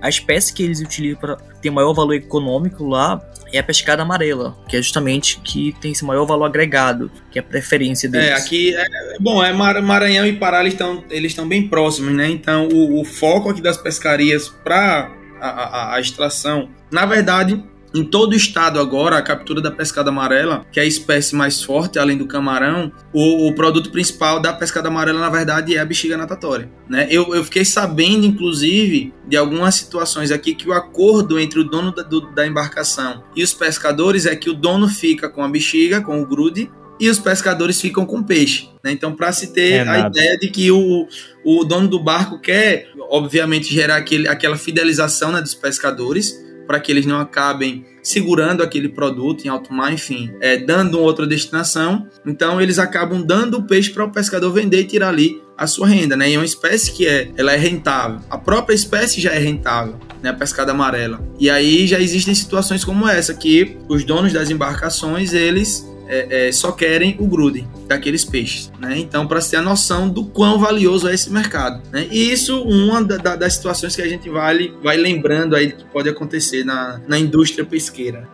A 0.00 0.08
espécie 0.08 0.52
que 0.52 0.62
eles 0.62 0.80
utilizam 0.80 1.18
para 1.20 1.36
ter 1.60 1.70
maior 1.70 1.92
valor 1.92 2.14
econômico 2.14 2.86
lá 2.86 3.20
é 3.52 3.58
a 3.58 3.62
pescada 3.62 4.02
amarela, 4.02 4.56
que 4.68 4.76
é 4.76 4.82
justamente 4.82 5.40
que 5.40 5.74
tem 5.80 5.92
esse 5.92 6.04
maior 6.04 6.26
valor 6.26 6.44
agregado, 6.44 7.10
que 7.30 7.38
é 7.38 7.40
a 7.40 7.44
preferência 7.44 8.08
deles. 8.08 8.28
É, 8.28 8.32
aqui 8.34 8.74
é 8.74 8.84
bom, 9.20 9.42
é 9.42 9.52
Mar- 9.52 9.80
Maranhão 9.82 10.26
e 10.26 10.34
Pará 10.34 10.60
eles 10.60 10.74
estão 10.74 11.02
eles 11.10 11.32
estão 11.32 11.48
bem 11.48 11.66
próximos, 11.68 12.12
né? 12.14 12.28
Então 12.30 12.68
o, 12.68 13.00
o 13.00 13.04
foco 13.04 13.48
aqui 13.48 13.60
das 13.62 13.76
pescarias 13.78 14.48
para 14.48 15.10
a, 15.40 15.48
a- 15.48 15.94
a 15.94 16.00
extração, 16.00 16.68
na 16.90 17.06
verdade, 17.06 17.62
em 17.98 18.04
todo 18.04 18.32
o 18.32 18.36
estado 18.36 18.78
agora, 18.80 19.16
a 19.18 19.22
captura 19.22 19.60
da 19.60 19.70
pescada 19.70 20.10
amarela, 20.10 20.64
que 20.72 20.78
é 20.80 20.82
a 20.82 20.86
espécie 20.86 21.34
mais 21.34 21.62
forte, 21.62 21.98
além 21.98 22.16
do 22.16 22.26
camarão, 22.26 22.90
o, 23.12 23.48
o 23.48 23.54
produto 23.54 23.90
principal 23.90 24.40
da 24.40 24.52
pescada 24.52 24.88
amarela, 24.88 25.20
na 25.20 25.28
verdade, 25.30 25.74
é 25.76 25.78
a 25.80 25.84
bexiga 25.84 26.16
natatória. 26.16 26.70
Né? 26.88 27.06
Eu, 27.10 27.34
eu 27.34 27.44
fiquei 27.44 27.64
sabendo, 27.64 28.24
inclusive, 28.26 29.12
de 29.26 29.36
algumas 29.36 29.74
situações 29.74 30.30
aqui 30.30 30.54
que 30.54 30.68
o 30.68 30.72
acordo 30.72 31.38
entre 31.38 31.58
o 31.60 31.64
dono 31.64 31.92
da, 31.94 32.02
do- 32.02 32.32
da 32.32 32.46
embarcação 32.46 33.22
e 33.36 33.42
os 33.42 33.52
pescadores 33.52 34.26
é 34.26 34.34
que 34.34 34.48
o 34.50 34.54
dono 34.54 34.88
fica 34.88 35.28
com 35.28 35.42
a 35.42 35.48
bexiga, 35.48 36.00
com 36.00 36.20
o 36.22 36.26
grude, 36.26 36.70
e 37.00 37.08
os 37.08 37.18
pescadores 37.20 37.80
ficam 37.80 38.04
com 38.04 38.20
peixe. 38.22 38.70
né? 38.82 38.90
Então, 38.90 39.14
para 39.14 39.30
se 39.32 39.52
ter 39.52 39.70
É 39.74 39.80
a 39.82 39.84
nada. 39.84 40.18
ideia 40.18 40.36
de 40.36 40.48
que 40.48 40.68
o, 40.72 41.06
o 41.44 41.64
dono 41.64 41.86
do 41.86 42.00
barco 42.02 42.40
quer, 42.40 42.88
obviamente, 43.08 43.72
gerar 43.72 43.96
aquele, 43.96 44.26
aquela 44.26 44.56
fidelização 44.56 45.30
né, 45.30 45.40
dos 45.40 45.54
pescadores, 45.54 46.34
para 46.68 46.78
que 46.78 46.92
eles 46.92 47.06
não 47.06 47.18
acabem 47.18 47.86
segurando 48.02 48.62
aquele 48.62 48.90
produto 48.90 49.44
em 49.44 49.48
alto 49.48 49.72
mar, 49.72 49.90
enfim, 49.90 50.30
é, 50.38 50.58
dando 50.58 51.00
outra 51.00 51.26
destinação. 51.26 52.06
Então, 52.26 52.60
eles 52.60 52.78
acabam 52.78 53.22
dando 53.22 53.56
o 53.56 53.62
peixe 53.62 53.90
para 53.90 54.04
o 54.04 54.12
pescador 54.12 54.52
vender 54.52 54.80
e 54.80 54.84
tirar 54.84 55.08
ali 55.08 55.42
a 55.56 55.66
sua 55.66 55.88
renda, 55.88 56.14
né? 56.14 56.30
E 56.30 56.34
é 56.34 56.38
uma 56.38 56.44
espécie 56.44 56.92
que 56.92 57.06
é, 57.06 57.30
ela 57.36 57.52
é 57.52 57.56
rentável. 57.56 58.20
A 58.30 58.36
própria 58.36 58.74
espécie 58.74 59.20
já 59.20 59.32
é 59.32 59.38
rentável, 59.38 59.98
né? 60.22 60.28
A 60.28 60.34
pescada 60.34 60.72
amarela. 60.72 61.20
E 61.40 61.48
aí 61.48 61.86
já 61.86 61.98
existem 61.98 62.34
situações 62.34 62.84
como 62.84 63.08
essa 63.08 63.32
que 63.32 63.78
os 63.88 64.04
donos 64.04 64.32
das 64.32 64.50
embarcações 64.50 65.32
eles 65.32 65.88
é, 66.08 66.48
é, 66.48 66.52
só 66.52 66.72
querem 66.72 67.16
o 67.18 67.26
grude 67.26 67.66
daqueles 67.86 68.24
peixes, 68.24 68.72
né? 68.80 68.98
Então, 68.98 69.26
para 69.26 69.40
se 69.40 69.50
ter 69.50 69.56
a 69.58 69.62
noção 69.62 70.08
do 70.08 70.24
quão 70.24 70.58
valioso 70.58 71.06
é 71.08 71.14
esse 71.14 71.30
mercado, 71.32 71.82
né? 71.92 72.06
E 72.10 72.32
isso 72.32 72.62
uma 72.62 73.02
da- 73.04 73.16
da- 73.18 73.36
das 73.36 73.54
situações 73.54 73.94
que 73.94 74.02
a 74.02 74.08
gente 74.08 74.28
vai, 74.30 74.72
vai 74.82 74.96
lembrando 74.96 75.54
aí 75.54 75.72
que 75.72 75.84
pode 75.92 76.08
acontecer 76.08 76.64
na, 76.64 77.00
na 77.06 77.18
indústria 77.18 77.64
pesqueira. 77.64 78.26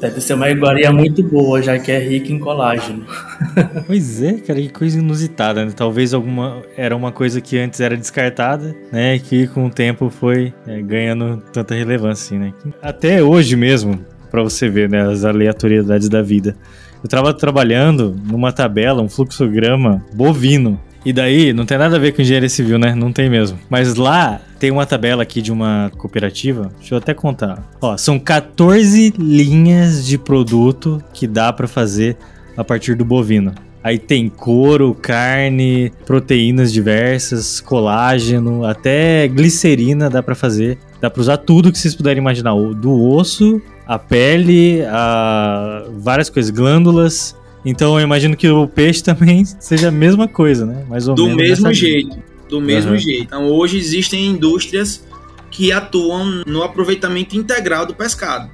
Deve 0.00 0.20
ser 0.20 0.34
uma 0.34 0.48
iguaria 0.48 0.92
muito 0.92 1.24
boa, 1.24 1.60
já 1.60 1.76
que 1.76 1.90
é 1.90 1.98
rica 1.98 2.32
em 2.32 2.38
colágeno. 2.38 3.04
Pois 3.86 4.22
é, 4.22 4.34
cara, 4.34 4.60
que 4.60 4.68
coisa 4.68 4.98
inusitada, 4.98 5.64
né? 5.64 5.72
Talvez 5.74 6.14
alguma 6.14 6.62
era 6.76 6.94
uma 6.96 7.10
coisa 7.10 7.40
que 7.40 7.58
antes 7.58 7.80
era 7.80 7.96
descartada, 7.96 8.76
né? 8.92 9.18
Que 9.18 9.48
com 9.48 9.66
o 9.66 9.70
tempo 9.70 10.08
foi 10.08 10.52
é, 10.68 10.80
ganhando 10.82 11.42
tanta 11.52 11.74
relevância, 11.74 12.26
assim, 12.36 12.38
né? 12.38 12.52
Até 12.80 13.22
hoje 13.22 13.56
mesmo, 13.56 14.04
pra 14.30 14.40
você 14.42 14.68
ver, 14.68 14.88
né? 14.88 15.02
As 15.02 15.24
aleatoriedades 15.24 16.08
da 16.08 16.22
vida. 16.22 16.56
Eu 17.02 17.08
tava 17.08 17.32
trabalhando 17.32 18.16
numa 18.24 18.52
tabela, 18.52 19.02
um 19.02 19.08
fluxograma 19.08 20.04
bovino. 20.14 20.80
E 21.04 21.12
daí, 21.12 21.52
não 21.52 21.64
tem 21.64 21.78
nada 21.78 21.96
a 21.96 21.98
ver 21.98 22.12
com 22.12 22.20
engenharia 22.20 22.48
civil, 22.48 22.78
né? 22.78 22.94
Não 22.94 23.12
tem 23.12 23.30
mesmo. 23.30 23.58
Mas 23.70 23.94
lá 23.94 24.40
tem 24.58 24.70
uma 24.70 24.84
tabela 24.84 25.22
aqui 25.22 25.40
de 25.40 25.52
uma 25.52 25.90
cooperativa. 25.96 26.70
Deixa 26.78 26.94
eu 26.94 26.98
até 26.98 27.14
contar. 27.14 27.62
Ó, 27.80 27.96
são 27.96 28.18
14 28.18 29.14
linhas 29.16 30.04
de 30.04 30.18
produto 30.18 31.02
que 31.14 31.26
dá 31.26 31.52
pra 31.52 31.68
fazer 31.68 32.16
a 32.56 32.64
partir 32.64 32.94
do 32.94 33.04
bovino. 33.04 33.54
Aí 33.82 33.98
tem 33.98 34.28
couro, 34.28 34.92
carne, 34.92 35.92
proteínas 36.04 36.72
diversas, 36.72 37.60
colágeno, 37.60 38.64
até 38.64 39.26
glicerina 39.28 40.10
dá 40.10 40.22
pra 40.22 40.34
fazer. 40.34 40.76
Dá 41.00 41.08
pra 41.08 41.20
usar 41.20 41.36
tudo 41.38 41.70
que 41.70 41.78
vocês 41.78 41.94
puderem 41.94 42.20
imaginar, 42.20 42.54
do 42.74 42.92
osso, 43.08 43.62
a 43.88 43.98
pele, 43.98 44.82
a 44.86 45.84
várias 45.96 46.28
coisas, 46.28 46.50
glândulas. 46.50 47.34
Então 47.64 47.98
eu 47.98 48.04
imagino 48.04 48.36
que 48.36 48.46
o 48.46 48.68
peixe 48.68 49.02
também 49.02 49.46
seja 49.58 49.88
a 49.88 49.90
mesma 49.90 50.28
coisa, 50.28 50.66
né? 50.66 50.84
Mais 50.86 51.08
ou 51.08 51.14
do 51.14 51.24
menos. 51.24 51.36
mesmo 51.42 51.68
nessa 51.68 51.86
linha. 51.86 52.00
jeito. 52.02 52.22
Do 52.50 52.60
mesmo 52.60 52.96
jeito. 52.96 53.24
Então, 53.24 53.46
hoje 53.46 53.76
existem 53.76 54.26
indústrias 54.26 55.06
que 55.50 55.70
atuam 55.70 56.42
no 56.46 56.62
aproveitamento 56.62 57.36
integral 57.36 57.84
do 57.84 57.94
pescado. 57.94 58.50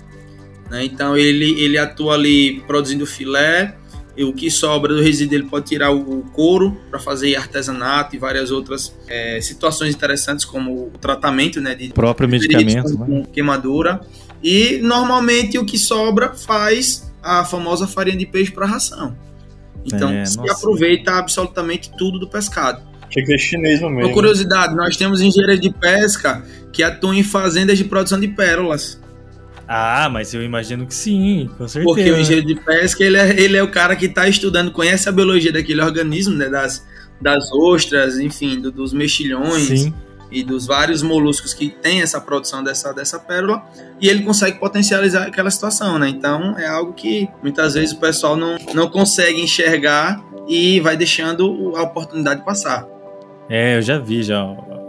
né? 0.69 0.85
Então, 0.85 1.17
ele, 1.17 1.61
ele 1.63 1.79
atua 1.79 2.15
ali 2.15 2.61
produzindo 2.67 3.07
filé, 3.07 3.77
e 4.17 4.25
o 4.25 4.33
que 4.33 4.51
sobra 4.51 4.95
do 4.95 5.01
resíduo 5.01 5.37
ele 5.37 5.45
pode 5.45 5.67
tirar 5.67 5.93
o, 5.93 6.23
couro 6.33 6.77
para 6.91 6.99
fazer 6.99 7.35
artesanato 7.37 8.15
e 8.15 8.19
várias 8.19 8.51
outras 8.51 8.95
é, 9.09 9.41
situações 9.41 9.95
interessantes, 9.95 10.45
como 10.45 10.87
o 10.87 10.91
tratamento 11.01 11.61
né, 11.61 11.75
de 11.75 11.89
próprio 11.89 12.29
medicamento, 12.29 12.97
com, 12.97 13.05
né? 13.05 13.07
com 13.07 13.25
queimadura. 13.27 14.01
E 14.45 14.79
normalmente 14.83 15.59
o 15.59 15.65
que 15.65 15.79
sobra 15.79 16.35
faz 16.35 17.11
a 17.23 17.45
famosa 17.45 17.87
farinha 17.89 18.19
de 18.19 18.27
peixe 18.27 18.53
para 18.53 18.67
ração. 18.67 19.17
Então 19.87 20.11
É, 20.11 20.25
se 20.27 20.37
nossa. 20.37 20.53
aproveita 20.53 21.13
absolutamente 21.13 21.91
tudo 21.97 22.19
do 22.19 22.29
pescado. 22.29 22.83
Tinha 23.09 23.25
que 23.25 23.31
ser 23.33 23.39
chinês 23.39 23.81
no 23.81 23.89
meio. 23.89 24.07
Uma 24.09 24.13
curiosidade, 24.15 24.75
nós 24.75 24.97
temos 24.97 25.21
engenheiros 25.23 25.59
de 25.61 25.71
pesca 25.73 26.45
que 26.73 26.83
atuam 26.83 27.15
em 27.15 27.23
fazendas 27.23 27.79
de 27.79 27.85
produção 27.85 28.21
de 28.21 28.29
pérolas. 28.29 29.01
Ah, 29.67 30.11
mas 30.13 30.35
eu 30.35 30.43
imagino 30.43 30.87
que 30.87 30.95
sim, 30.95 31.49
com 31.57 31.67
certeza. 31.67 31.85
Porque 31.95 32.11
o 32.11 32.19
engenheiro 32.19 32.47
de 32.47 32.55
pesca, 32.57 33.03
ele 33.03 33.17
é, 33.17 33.41
ele 33.41 33.57
é 33.57 33.63
o 33.63 33.71
cara 33.71 33.97
que 33.97 34.05
está 34.07 34.29
estudando, 34.29 34.71
conhece 34.71 35.09
a 35.09 35.13
biologia 35.13 35.51
daquele 35.51 35.81
organismo, 35.81 36.35
né, 36.35 36.51
das, 36.51 36.85
das 37.19 37.51
ostras, 37.51 38.19
enfim, 38.19 38.61
do- 38.61 38.71
dos 38.71 38.93
mexilhões 38.93 39.63
Sim. 39.81 39.95
E 40.35 40.43
dos 40.43 40.67
vários 40.67 41.03
moluscos 41.03 41.55
que 41.55 41.71
tem 41.71 42.03
essa 42.03 42.21
produção 42.21 42.63
dessa, 42.63 42.93
dessa 42.93 43.19
pérola, 43.19 43.63
e 44.01 44.09
ele 44.09 44.23
consegue 44.23 44.59
potencializar 44.59 45.23
aquela 45.23 45.51
situação, 45.51 45.99
né? 45.99 46.09
Então 46.09 46.59
é 46.59 46.67
algo 46.67 46.93
que 46.93 47.29
muitas 47.43 47.75
vezes 47.75 47.93
o 47.93 47.99
pessoal 47.99 48.37
não, 48.37 48.57
não 48.75 48.91
consegue 48.91 49.41
enxergar 49.41 50.23
e 50.49 50.81
vai 50.81 50.97
deixando 50.97 51.73
a 51.77 51.83
oportunidade 51.83 52.45
passar. 52.45 52.87
É, 53.49 53.77
eu 53.77 53.83
já 53.83 53.99
vi 53.99 54.23
já 54.23 54.45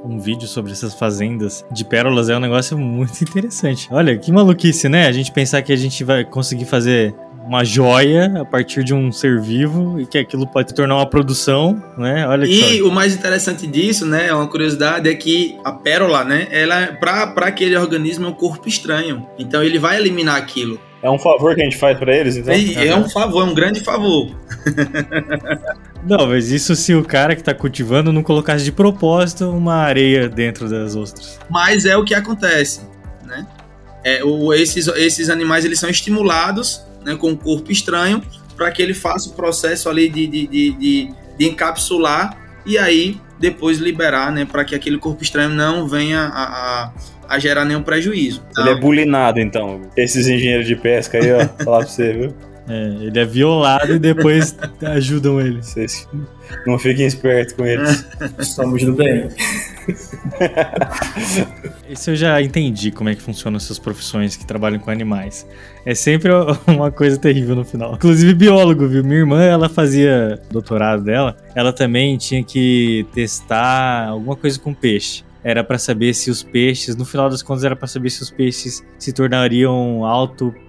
um 0.05 0.19
vídeo 0.19 0.47
sobre 0.47 0.71
essas 0.71 0.93
fazendas 0.93 1.65
de 1.71 1.83
pérolas, 1.83 2.29
é 2.29 2.37
um 2.37 2.39
negócio 2.39 2.77
muito 2.77 3.21
interessante. 3.23 3.87
Olha, 3.91 4.17
que 4.17 4.31
maluquice, 4.31 4.87
né? 4.87 5.07
A 5.07 5.11
gente 5.11 5.31
pensar 5.31 5.61
que 5.61 5.73
a 5.73 5.75
gente 5.75 6.03
vai 6.03 6.23
conseguir 6.23 6.65
fazer 6.65 7.15
uma 7.45 7.63
joia 7.63 8.41
a 8.41 8.45
partir 8.45 8.83
de 8.83 8.93
um 8.93 9.11
ser 9.11 9.39
vivo 9.39 9.99
e 9.99 10.05
que 10.05 10.17
aquilo 10.17 10.47
pode 10.47 10.69
se 10.69 10.75
tornar 10.75 10.95
uma 10.95 11.05
produção, 11.05 11.81
né? 11.97 12.27
Olha 12.27 12.45
que 12.47 12.53
E 12.53 12.79
só. 12.79 12.87
o 12.87 12.91
mais 12.91 13.13
interessante 13.13 13.67
disso, 13.67 14.05
né, 14.05 14.27
é 14.27 14.33
uma 14.33 14.47
curiosidade, 14.47 15.07
é 15.07 15.13
que 15.13 15.57
a 15.63 15.71
pérola, 15.71 16.23
né, 16.23 16.47
ela, 16.51 16.87
para 16.99 17.47
aquele 17.47 17.77
organismo, 17.77 18.25
é 18.25 18.29
um 18.29 18.33
corpo 18.33 18.67
estranho. 18.67 19.25
Então 19.37 19.63
ele 19.63 19.77
vai 19.77 19.97
eliminar 19.97 20.35
aquilo. 20.37 20.79
É 21.03 21.09
um 21.09 21.19
favor 21.19 21.53
que 21.53 21.61
a 21.61 21.63
gente 21.65 21.77
faz 21.77 21.97
pra 21.99 22.15
eles, 22.15 22.35
então? 22.35 22.53
E 22.55 22.75
é 22.75 22.95
um 22.95 23.07
favor, 23.07 23.41
é 23.47 23.51
um 23.51 23.53
grande 23.53 23.79
favor. 23.81 24.31
Não, 26.03 26.27
mas 26.27 26.51
isso 26.51 26.75
se 26.75 26.93
o 26.93 27.03
cara 27.03 27.35
que 27.35 27.43
tá 27.43 27.53
cultivando 27.53 28.11
não 28.11 28.21
colocasse 28.23 28.63
de 28.63 28.71
propósito 28.71 29.49
uma 29.49 29.75
areia 29.75 30.27
dentro 30.29 30.69
das 30.69 30.95
ostras. 30.95 31.39
Mas 31.49 31.85
é 31.85 31.95
o 31.97 32.03
que 32.03 32.13
acontece, 32.13 32.81
né? 33.23 33.45
É, 34.03 34.23
o, 34.23 34.53
esses, 34.53 34.87
esses 34.87 35.29
animais 35.31 35.65
eles 35.65 35.79
são 35.79 35.89
estimulados 35.89 36.84
né, 37.05 37.15
com 37.15 37.29
um 37.29 37.35
corpo 37.35 37.71
estranho 37.71 38.21
para 38.57 38.71
que 38.71 38.81
ele 38.81 38.93
faça 38.93 39.29
o 39.29 39.33
processo 39.33 39.87
ali 39.89 40.09
de, 40.09 40.27
de, 40.27 40.47
de, 40.47 40.71
de, 40.71 41.13
de 41.37 41.45
encapsular 41.45 42.37
e 42.65 42.77
aí 42.77 43.19
depois 43.39 43.77
liberar, 43.77 44.31
né, 44.31 44.45
para 44.45 44.63
que 44.63 44.73
aquele 44.73 44.97
corpo 44.97 45.21
estranho 45.21 45.49
não 45.49 45.87
venha 45.87 46.21
a, 46.21 46.43
a, 46.43 46.93
a 47.29 47.39
gerar 47.39 47.65
nenhum 47.65 47.83
prejuízo. 47.83 48.41
Ele 48.57 48.69
é 48.69 48.75
bulinado, 48.75 49.39
então. 49.39 49.81
Esses 49.95 50.27
engenheiros 50.27 50.65
de 50.65 50.75
pesca 50.75 51.17
aí, 51.17 51.31
ó, 51.31 51.39
falar 51.63 51.79
pra 51.79 51.87
você, 51.87 52.13
viu? 52.13 52.33
É, 52.67 52.95
ele 53.01 53.19
é 53.19 53.25
violado 53.25 53.93
e 53.93 53.99
depois 53.99 54.55
ajudam 54.81 55.39
ele. 55.39 55.61
Vocês 55.61 56.07
não 56.65 56.79
fiquem 56.79 57.05
espertos 57.05 57.53
com 57.53 57.65
eles. 57.65 58.05
Somos 58.39 58.83
do 58.83 58.93
bem. 58.93 59.29
Isso 61.87 62.09
eu 62.09 62.15
já 62.15 62.41
entendi 62.41 62.89
como 62.91 63.09
é 63.09 63.15
que 63.15 63.21
funcionam 63.21 63.57
essas 63.57 63.77
profissões 63.77 64.35
que 64.35 64.45
trabalham 64.45 64.79
com 64.79 64.89
animais. 64.89 65.47
É 65.85 65.93
sempre 65.93 66.31
uma 66.67 66.89
coisa 66.91 67.17
terrível 67.17 67.55
no 67.55 67.63
final. 67.63 67.93
Inclusive 67.93 68.33
biólogo, 68.33 68.87
viu? 68.87 69.03
Minha 69.03 69.19
irmã, 69.19 69.43
ela 69.43 69.69
fazia 69.69 70.41
doutorado 70.49 71.03
dela, 71.03 71.37
ela 71.53 71.71
também 71.71 72.17
tinha 72.17 72.43
que 72.43 73.05
testar 73.13 74.07
alguma 74.07 74.35
coisa 74.35 74.59
com 74.59 74.73
peixe 74.73 75.23
era 75.45 75.63
para 75.63 75.77
saber 75.77 76.15
se 76.15 76.31
os 76.31 76.41
peixes, 76.41 76.95
no 76.95 77.05
final 77.05 77.29
das 77.29 77.43
contas, 77.43 77.63
era 77.63 77.75
para 77.75 77.87
saber 77.87 78.09
se 78.09 78.23
os 78.23 78.31
peixes 78.31 78.83
se 78.97 79.13
tornariam 79.13 80.03
autopredatórios, 80.03 80.64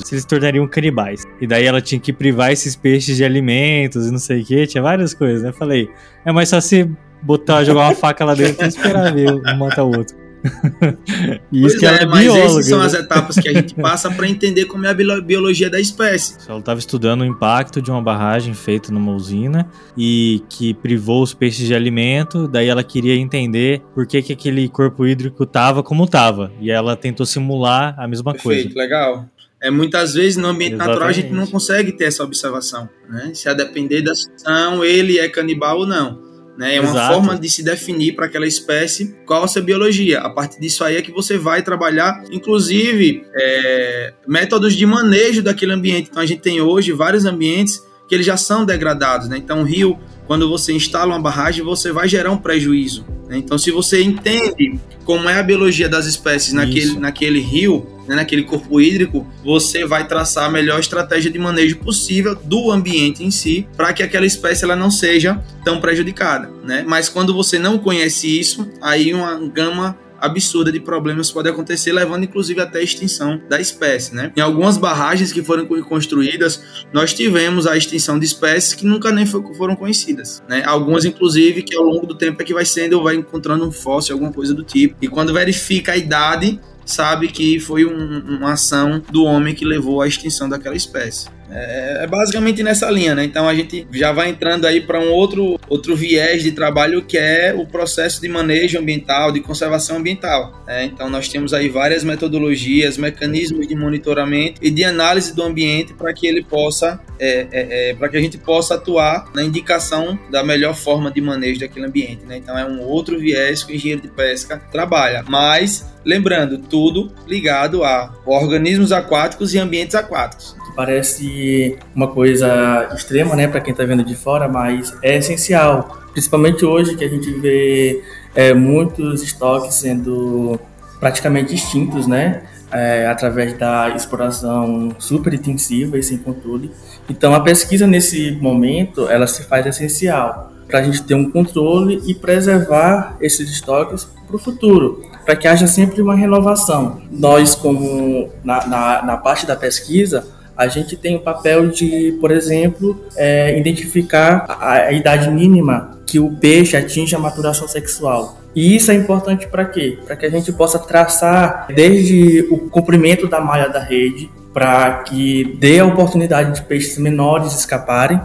se 0.00 0.14
eles 0.14 0.22
se 0.22 0.28
tornariam 0.28 0.66
canibais. 0.66 1.24
E 1.40 1.46
daí 1.46 1.64
ela 1.64 1.80
tinha 1.80 2.00
que 2.00 2.12
privar 2.12 2.52
esses 2.52 2.76
peixes 2.76 3.16
de 3.16 3.24
alimentos 3.24 4.06
e 4.06 4.10
não 4.10 4.18
sei 4.18 4.42
o 4.42 4.44
que, 4.44 4.66
tinha 4.66 4.82
várias 4.82 5.14
coisas, 5.14 5.42
né? 5.42 5.52
Falei, 5.52 5.88
é 6.24 6.32
mais 6.32 6.48
só 6.48 6.60
se 6.60 6.90
botar, 7.22 7.64
jogar 7.64 7.88
uma 7.88 7.94
faca 7.94 8.24
lá 8.24 8.34
dentro 8.34 8.64
e 8.64 8.68
esperar 8.68 9.12
ver 9.14 9.32
um 9.32 9.56
matar 9.58 9.84
o 9.84 9.96
outro. 9.96 10.25
Isso 11.52 11.62
pois 11.62 11.78
que 11.78 11.86
é, 11.86 12.02
é 12.02 12.06
mas 12.06 12.24
bióloga, 12.24 12.44
essas 12.44 12.66
são 12.66 12.78
né? 12.78 12.86
as 12.86 12.94
etapas 12.94 13.36
que 13.36 13.48
a 13.48 13.52
gente 13.52 13.74
passa 13.74 14.10
para 14.10 14.28
entender 14.28 14.66
como 14.66 14.86
é 14.86 14.90
a 14.90 14.94
biologia 14.94 15.68
da 15.68 15.80
espécie. 15.80 16.36
Ela 16.48 16.58
estava 16.58 16.78
estudando 16.78 17.22
o 17.22 17.24
impacto 17.24 17.82
de 17.82 17.90
uma 17.90 18.02
barragem 18.02 18.54
feita 18.54 18.92
numa 18.92 19.12
usina 19.12 19.68
e 19.96 20.42
que 20.48 20.74
privou 20.74 21.22
os 21.22 21.34
peixes 21.34 21.66
de 21.66 21.74
alimento, 21.74 22.48
daí 22.48 22.68
ela 22.68 22.82
queria 22.82 23.14
entender 23.14 23.82
por 23.94 24.06
que, 24.06 24.22
que 24.22 24.32
aquele 24.32 24.68
corpo 24.68 25.06
hídrico 25.06 25.44
estava 25.44 25.82
como 25.82 26.04
estava. 26.04 26.52
E 26.60 26.70
ela 26.70 26.96
tentou 26.96 27.26
simular 27.26 27.94
a 27.98 28.06
mesma 28.06 28.32
Perfeito, 28.32 28.74
coisa. 28.74 28.78
legal. 28.78 29.28
É, 29.60 29.70
muitas 29.70 30.14
vezes 30.14 30.36
no 30.36 30.48
ambiente 30.48 30.74
Exatamente. 30.74 30.94
natural 30.94 31.08
a 31.08 31.12
gente 31.12 31.32
não 31.32 31.46
consegue 31.46 31.92
ter 31.92 32.04
essa 32.04 32.22
observação. 32.22 32.88
Né? 33.08 33.32
Se 33.34 33.48
a 33.48 33.54
depender 33.54 34.02
da 34.02 34.14
situação, 34.14 34.84
ele 34.84 35.18
é 35.18 35.28
canibal 35.28 35.78
ou 35.78 35.86
não. 35.86 36.25
Né? 36.56 36.76
É 36.76 36.80
uma 36.80 36.90
Exato. 36.90 37.14
forma 37.14 37.38
de 37.38 37.48
se 37.50 37.62
definir 37.62 38.14
para 38.14 38.26
aquela 38.26 38.46
espécie 38.46 39.14
qual 39.26 39.44
a 39.44 39.48
sua 39.48 39.62
biologia. 39.62 40.20
A 40.20 40.30
partir 40.30 40.60
disso 40.60 40.82
aí 40.82 40.96
é 40.96 41.02
que 41.02 41.12
você 41.12 41.36
vai 41.36 41.62
trabalhar, 41.62 42.24
inclusive, 42.30 43.24
é, 43.34 44.14
métodos 44.26 44.74
de 44.74 44.86
manejo 44.86 45.42
daquele 45.42 45.72
ambiente. 45.72 46.08
Então 46.10 46.22
a 46.22 46.26
gente 46.26 46.40
tem 46.40 46.60
hoje 46.60 46.92
vários 46.92 47.24
ambientes 47.24 47.82
que 48.08 48.14
eles 48.14 48.26
já 48.26 48.36
são 48.36 48.64
degradados. 48.64 49.28
Né? 49.28 49.36
Então, 49.36 49.62
o 49.62 49.64
rio, 49.64 49.98
quando 50.26 50.48
você 50.48 50.72
instala 50.72 51.14
uma 51.14 51.20
barragem, 51.20 51.64
você 51.64 51.92
vai 51.92 52.08
gerar 52.08 52.30
um 52.30 52.38
prejuízo. 52.38 53.04
Né? 53.28 53.38
Então, 53.38 53.58
se 53.58 53.70
você 53.70 54.02
entende 54.02 54.78
como 55.04 55.28
é 55.28 55.38
a 55.38 55.42
biologia 55.42 55.88
das 55.88 56.06
espécies 56.06 56.52
naquele, 56.52 56.98
naquele 56.98 57.40
rio, 57.40 57.86
né, 58.06 58.16
naquele 58.16 58.42
corpo 58.42 58.80
hídrico, 58.80 59.26
você 59.44 59.84
vai 59.84 60.06
traçar 60.06 60.44
a 60.44 60.50
melhor 60.50 60.80
estratégia 60.80 61.30
de 61.30 61.38
manejo 61.38 61.78
possível 61.78 62.34
do 62.34 62.70
ambiente 62.70 63.24
em 63.24 63.30
si, 63.30 63.66
para 63.76 63.92
que 63.92 64.02
aquela 64.02 64.26
espécie 64.26 64.64
ela 64.64 64.76
não 64.76 64.90
seja 64.90 65.42
tão 65.64 65.80
prejudicada. 65.80 66.50
Né? 66.64 66.84
Mas 66.86 67.08
quando 67.08 67.34
você 67.34 67.58
não 67.58 67.78
conhece 67.78 68.38
isso, 68.38 68.68
aí 68.80 69.12
uma 69.12 69.38
gama 69.48 69.96
absurda 70.20 70.72
de 70.72 70.80
problemas 70.80 71.30
pode 71.30 71.48
acontecer, 71.48 71.92
levando 71.92 72.24
inclusive 72.24 72.60
até 72.60 72.78
a 72.78 72.82
extinção 72.82 73.40
da 73.48 73.60
espécie. 73.60 74.14
Né? 74.14 74.32
Em 74.36 74.40
algumas 74.40 74.76
barragens 74.76 75.32
que 75.32 75.42
foram 75.42 75.66
construídas, 75.82 76.62
nós 76.92 77.12
tivemos 77.12 77.66
a 77.66 77.76
extinção 77.76 78.18
de 78.18 78.24
espécies 78.24 78.74
que 78.74 78.86
nunca 78.86 79.12
nem 79.12 79.26
foram 79.26 79.76
conhecidas. 79.76 80.42
Né? 80.48 80.62
Algumas, 80.64 81.04
inclusive, 81.04 81.62
que 81.62 81.76
ao 81.76 81.84
longo 81.84 82.06
do 82.06 82.14
tempo 82.14 82.40
é 82.40 82.44
que 82.44 82.54
vai 82.54 82.64
sendo, 82.64 83.02
vai 83.02 83.16
encontrando 83.16 83.66
um 83.66 83.72
fóssil, 83.72 84.14
alguma 84.14 84.32
coisa 84.32 84.54
do 84.54 84.62
tipo. 84.62 84.96
E 85.00 85.08
quando 85.08 85.32
verifica 85.32 85.92
a 85.92 85.96
idade, 85.96 86.60
sabe 86.86 87.28
que 87.28 87.60
foi 87.60 87.84
um, 87.84 88.36
uma 88.36 88.52
ação 88.52 89.02
do 89.10 89.24
homem 89.24 89.54
que 89.54 89.64
levou 89.64 90.00
à 90.00 90.08
extinção 90.08 90.48
daquela 90.48 90.76
espécie. 90.76 91.28
É, 91.50 92.04
é 92.04 92.06
basicamente 92.06 92.62
nessa 92.62 92.90
linha, 92.90 93.14
né? 93.14 93.24
Então 93.24 93.48
a 93.48 93.54
gente 93.54 93.86
já 93.92 94.12
vai 94.12 94.28
entrando 94.28 94.66
aí 94.66 94.80
para 94.80 95.00
um 95.00 95.10
outro, 95.10 95.58
outro 95.68 95.94
viés 95.94 96.42
de 96.42 96.52
trabalho 96.52 97.02
que 97.02 97.16
é 97.16 97.54
o 97.56 97.66
processo 97.66 98.20
de 98.20 98.28
manejo 98.28 98.78
ambiental, 98.78 99.32
de 99.32 99.40
conservação 99.40 99.96
ambiental. 99.96 100.62
Né? 100.66 100.84
Então 100.84 101.08
nós 101.08 101.28
temos 101.28 101.54
aí 101.54 101.68
várias 101.68 102.02
metodologias, 102.04 102.96
mecanismos 102.96 103.66
de 103.66 103.74
monitoramento 103.74 104.60
e 104.62 104.70
de 104.70 104.84
análise 104.84 105.34
do 105.34 105.42
ambiente 105.42 105.94
para 105.94 106.12
que 106.12 106.26
ele 106.26 106.42
possa, 106.42 107.00
é, 107.18 107.46
é, 107.50 107.90
é 107.90 107.94
para 107.94 108.08
que 108.08 108.16
a 108.16 108.20
gente 108.20 108.38
possa 108.38 108.74
atuar 108.74 109.30
na 109.34 109.42
indicação 109.42 110.18
da 110.30 110.42
melhor 110.42 110.74
forma 110.74 111.10
de 111.10 111.20
manejo 111.20 111.60
daquele 111.60 111.86
ambiente. 111.86 112.24
Né? 112.24 112.38
Então 112.38 112.58
é 112.58 112.64
um 112.64 112.80
outro 112.80 113.18
viés 113.18 113.62
que 113.62 113.72
o 113.72 113.76
engenheiro 113.76 114.02
de 114.02 114.08
pesca 114.08 114.60
trabalha. 114.70 115.24
Mas 115.28 115.86
lembrando, 116.04 116.58
tudo 116.58 117.12
ligado 117.26 117.84
a 117.84 118.14
organismos 118.24 118.92
aquáticos 118.92 119.54
e 119.54 119.58
ambientes 119.58 119.94
aquáticos 119.94 120.56
parece 120.76 121.76
uma 121.94 122.08
coisa 122.08 122.90
extrema, 122.94 123.34
né, 123.34 123.48
para 123.48 123.60
quem 123.60 123.72
está 123.72 123.84
vendo 123.84 124.04
de 124.04 124.14
fora, 124.14 124.46
mas 124.46 124.94
é 125.02 125.16
essencial. 125.16 125.98
Principalmente 126.12 126.64
hoje 126.64 126.94
que 126.94 127.04
a 127.04 127.08
gente 127.08 127.30
vê 127.40 128.02
é, 128.34 128.52
muitos 128.52 129.22
estoques 129.22 129.74
sendo 129.74 130.60
praticamente 131.00 131.54
extintos, 131.54 132.06
né, 132.06 132.42
é, 132.70 133.06
através 133.06 133.56
da 133.58 133.90
exploração 133.90 134.94
super 134.98 135.32
intensiva 135.32 135.98
e 135.98 136.02
sem 136.02 136.18
controle. 136.18 136.70
Então, 137.08 137.34
a 137.34 137.40
pesquisa 137.40 137.86
nesse 137.86 138.32
momento 138.32 139.08
ela 139.08 139.26
se 139.26 139.44
faz 139.44 139.64
essencial 139.66 140.52
para 140.66 140.80
a 140.80 140.82
gente 140.82 141.02
ter 141.04 141.14
um 141.14 141.30
controle 141.30 142.02
e 142.06 142.14
preservar 142.14 143.16
esses 143.20 143.48
estoques 143.48 144.08
para 144.26 144.36
o 144.36 144.38
futuro, 144.38 145.02
para 145.24 145.36
que 145.36 145.46
haja 145.46 145.66
sempre 145.66 146.02
uma 146.02 146.14
renovação. 146.14 147.00
Nós, 147.10 147.54
como 147.54 148.28
na, 148.42 148.66
na, 148.66 149.02
na 149.02 149.16
parte 149.16 149.46
da 149.46 149.54
pesquisa, 149.54 150.26
a 150.56 150.68
gente 150.68 150.96
tem 150.96 151.16
o 151.16 151.20
papel 151.20 151.68
de, 151.68 152.16
por 152.20 152.30
exemplo, 152.30 152.98
é, 153.16 153.58
identificar 153.58 154.46
a, 154.48 154.72
a 154.72 154.92
idade 154.92 155.30
mínima 155.30 155.98
que 156.06 156.18
o 156.18 156.30
peixe 156.30 156.76
atinge 156.76 157.14
a 157.14 157.18
maturação 157.18 157.68
sexual. 157.68 158.38
E 158.54 158.74
isso 158.74 158.90
é 158.90 158.94
importante 158.94 159.46
para 159.46 159.66
quê? 159.66 159.98
Para 160.06 160.16
que 160.16 160.24
a 160.24 160.30
gente 160.30 160.50
possa 160.52 160.78
traçar 160.78 161.66
desde 161.74 162.46
o 162.50 162.70
comprimento 162.70 163.28
da 163.28 163.40
malha 163.40 163.68
da 163.68 163.80
rede, 163.80 164.30
para 164.54 165.02
que 165.02 165.56
dê 165.60 165.80
a 165.80 165.84
oportunidade 165.84 166.54
de 166.54 166.62
peixes 166.62 166.96
menores 166.96 167.52
escaparem, 167.54 168.18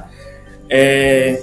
é, 0.70 1.42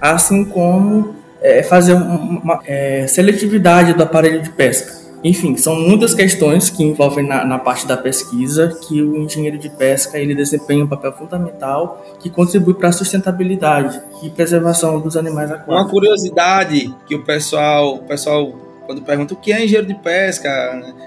assim 0.00 0.46
como 0.46 1.14
é, 1.42 1.62
fazer 1.62 1.92
uma 1.92 2.62
é, 2.64 3.06
seletividade 3.06 3.92
do 3.92 4.02
aparelho 4.02 4.40
de 4.40 4.48
pesca. 4.48 5.05
Enfim, 5.24 5.56
são 5.56 5.74
muitas 5.74 6.14
questões 6.14 6.70
que 6.70 6.82
envolvem 6.82 7.26
na, 7.26 7.44
na, 7.44 7.58
parte 7.58 7.86
da 7.86 7.96
pesquisa 7.96 8.78
que 8.86 9.02
o 9.02 9.16
engenheiro 9.16 9.58
de 9.58 9.68
pesca 9.70 10.18
ele 10.18 10.34
desempenha 10.34 10.84
um 10.84 10.86
papel 10.86 11.12
fundamental 11.12 12.04
que 12.20 12.28
contribui 12.30 12.74
para 12.74 12.90
a 12.90 12.92
sustentabilidade 12.92 14.00
e 14.22 14.30
preservação 14.30 15.00
dos 15.00 15.16
animais 15.16 15.50
aquáticos. 15.50 15.74
Uma 15.74 15.88
curiosidade 15.88 16.94
que 17.06 17.14
o 17.14 17.24
pessoal, 17.24 17.96
o 17.96 18.04
pessoal 18.04 18.52
quando 18.86 19.02
pergunta 19.02 19.34
o 19.34 19.36
que 19.36 19.52
é 19.52 19.64
engenheiro 19.64 19.86
de 19.86 19.94
pesca, 19.94 20.48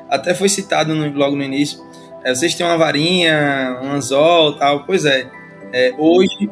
até 0.09 0.33
foi 0.33 0.49
citado 0.49 0.93
no, 0.93 1.09
logo 1.17 1.35
no 1.35 1.43
início. 1.43 1.79
É, 2.23 2.35
vocês 2.35 2.53
têm 2.53 2.65
uma 2.65 2.77
varinha, 2.77 3.79
um 3.81 3.91
anzol, 3.93 4.57
tal. 4.57 4.83
Pois 4.85 5.05
é, 5.05 5.27
é 5.71 5.93
hoje 5.97 6.49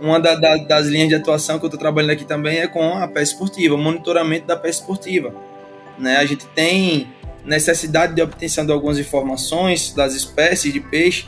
uma 0.00 0.20
da, 0.20 0.34
da, 0.34 0.56
das 0.56 0.86
linhas 0.86 1.08
de 1.08 1.14
atuação 1.14 1.58
que 1.58 1.64
eu 1.64 1.68
estou 1.68 1.80
trabalhando 1.80 2.10
aqui 2.10 2.24
também 2.24 2.58
é 2.58 2.68
com 2.68 2.98
a 2.98 3.08
pesca 3.08 3.34
esportiva, 3.34 3.74
o 3.74 3.78
monitoramento 3.78 4.46
da 4.46 4.56
pesca 4.56 4.82
esportiva 4.82 5.32
né? 5.98 6.16
A 6.16 6.26
gente 6.26 6.46
tem 6.48 7.08
necessidade 7.44 8.14
de 8.14 8.22
obtenção 8.22 8.64
de 8.64 8.72
algumas 8.72 8.98
informações 8.98 9.92
das 9.92 10.14
espécies 10.14 10.72
de 10.72 10.80
peixe 10.80 11.26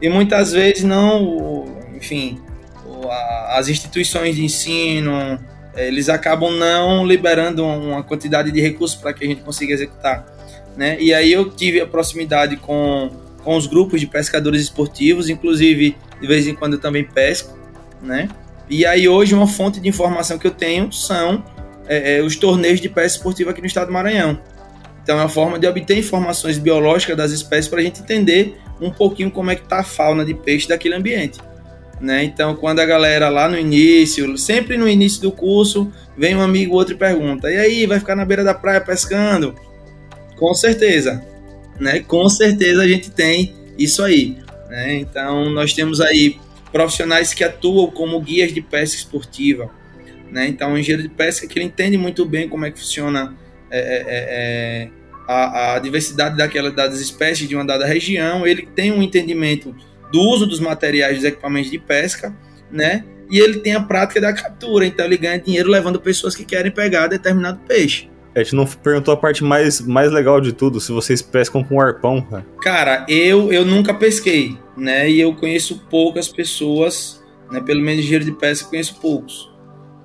e 0.00 0.08
muitas 0.08 0.52
vezes 0.52 0.84
não, 0.84 1.64
enfim, 1.94 2.40
as 3.48 3.68
instituições 3.68 4.36
de 4.36 4.44
ensino 4.44 5.38
eles 5.76 6.08
acabam 6.08 6.52
não 6.52 7.06
liberando 7.06 7.64
uma 7.64 8.02
quantidade 8.02 8.50
de 8.50 8.60
recursos 8.60 8.96
para 8.96 9.12
que 9.12 9.24
a 9.24 9.26
gente 9.26 9.42
consiga 9.42 9.72
executar, 9.72 10.24
né? 10.76 10.96
E 11.00 11.12
aí 11.12 11.32
eu 11.32 11.50
tive 11.50 11.80
a 11.80 11.86
proximidade 11.86 12.56
com, 12.56 13.10
com 13.42 13.56
os 13.56 13.66
grupos 13.66 14.00
de 14.00 14.06
pescadores 14.06 14.62
esportivos, 14.62 15.28
inclusive 15.28 15.96
de 16.20 16.26
vez 16.26 16.46
em 16.46 16.54
quando 16.54 16.74
eu 16.74 16.80
também 16.80 17.04
pesco, 17.04 17.58
né? 18.00 18.28
E 18.68 18.86
aí 18.86 19.08
hoje 19.08 19.34
uma 19.34 19.46
fonte 19.46 19.80
de 19.80 19.88
informação 19.88 20.38
que 20.38 20.46
eu 20.46 20.52
tenho 20.52 20.92
são 20.92 21.44
é, 21.86 22.16
é, 22.16 22.22
os 22.22 22.36
torneios 22.36 22.80
de 22.80 22.88
pesca 22.88 23.18
esportiva 23.18 23.50
aqui 23.50 23.60
no 23.60 23.66
estado 23.66 23.88
do 23.88 23.92
Maranhão. 23.92 24.38
Então 25.02 25.18
é 25.18 25.22
uma 25.22 25.28
forma 25.28 25.58
de 25.58 25.66
obter 25.66 25.98
informações 25.98 26.56
biológicas 26.56 27.16
das 27.16 27.30
espécies 27.30 27.68
para 27.68 27.80
a 27.80 27.82
gente 27.82 28.00
entender 28.00 28.58
um 28.80 28.90
pouquinho 28.90 29.30
como 29.30 29.50
é 29.50 29.56
que 29.56 29.62
está 29.62 29.80
a 29.80 29.84
fauna 29.84 30.24
de 30.24 30.34
peixe 30.34 30.66
daquele 30.66 30.94
ambiente. 30.94 31.38
Né? 32.00 32.24
Então, 32.24 32.56
quando 32.56 32.80
a 32.80 32.84
galera 32.84 33.28
lá 33.28 33.48
no 33.48 33.58
início, 33.58 34.36
sempre 34.36 34.76
no 34.76 34.88
início 34.88 35.22
do 35.22 35.30
curso, 35.30 35.92
vem 36.16 36.34
um 36.34 36.40
amigo 36.40 36.74
outro 36.74 36.94
e 36.94 36.98
pergunta: 36.98 37.50
e 37.50 37.56
aí, 37.56 37.86
vai 37.86 37.98
ficar 37.98 38.16
na 38.16 38.24
beira 38.24 38.42
da 38.42 38.52
praia 38.52 38.80
pescando? 38.80 39.54
Com 40.36 40.52
certeza, 40.54 41.24
né? 41.78 42.00
Com 42.00 42.28
certeza 42.28 42.82
a 42.82 42.88
gente 42.88 43.10
tem 43.10 43.54
isso 43.78 44.02
aí. 44.02 44.38
Né? 44.68 44.96
Então, 44.96 45.50
nós 45.50 45.72
temos 45.72 46.00
aí 46.00 46.36
profissionais 46.72 47.32
que 47.32 47.44
atuam 47.44 47.86
como 47.86 48.20
guias 48.20 48.52
de 48.52 48.60
pesca 48.60 48.96
esportiva, 48.96 49.70
né? 50.34 50.48
Então, 50.48 50.72
o 50.72 50.78
engenheiro 50.78 51.04
de 51.04 51.08
pesca 51.08 51.46
que 51.46 51.56
ele 51.56 51.66
entende 51.66 51.96
muito 51.96 52.26
bem 52.26 52.48
como 52.48 52.66
é 52.66 52.70
que 52.72 52.80
funciona 52.80 53.36
é, 53.70 53.78
é, 53.78 53.94
é, 53.96 54.04
é, 54.08 54.88
a, 55.28 55.74
a, 55.74 55.78
diversidade 55.78 56.36
daquela, 56.36 56.72
das 56.72 57.00
espécies 57.00 57.48
de 57.48 57.54
uma 57.54 57.64
dada 57.64 57.86
região, 57.86 58.44
ele 58.44 58.68
tem 58.74 58.90
um 58.90 59.00
entendimento 59.00 59.72
do 60.10 60.20
uso 60.20 60.44
dos 60.44 60.58
materiais 60.58 61.18
dos 61.18 61.24
equipamentos 61.24 61.70
de 61.70 61.78
pesca, 61.78 62.36
né? 62.68 63.04
E 63.30 63.38
ele 63.38 63.60
tem 63.60 63.74
a 63.74 63.80
prática 63.80 64.20
da 64.20 64.32
captura, 64.32 64.84
então 64.84 65.06
ele 65.06 65.16
ganha 65.16 65.38
dinheiro 65.38 65.70
levando 65.70 66.00
pessoas 66.00 66.34
que 66.34 66.44
querem 66.44 66.72
pegar 66.72 67.06
determinado 67.06 67.60
peixe. 67.68 68.10
A 68.34 68.40
gente 68.40 68.56
não 68.56 68.66
perguntou 68.66 69.14
a 69.14 69.16
parte 69.16 69.44
mais, 69.44 69.80
mais 69.80 70.10
legal 70.10 70.40
de 70.40 70.52
tudo, 70.52 70.80
se 70.80 70.90
vocês 70.90 71.22
pescam 71.22 71.62
com 71.62 71.80
arpão, 71.80 72.20
cara. 72.20 72.44
Cara, 72.60 73.06
eu, 73.08 73.52
eu 73.52 73.64
nunca 73.64 73.94
pesquei, 73.94 74.58
né? 74.76 75.08
E 75.08 75.20
eu 75.20 75.32
conheço 75.36 75.86
poucas 75.88 76.26
pessoas, 76.26 77.22
né? 77.52 77.60
Pelo 77.60 77.80
menos 77.80 78.00
engenheiro 78.00 78.24
de 78.24 78.32
pesca, 78.32 78.68
conheço 78.68 78.96
poucos, 79.00 79.53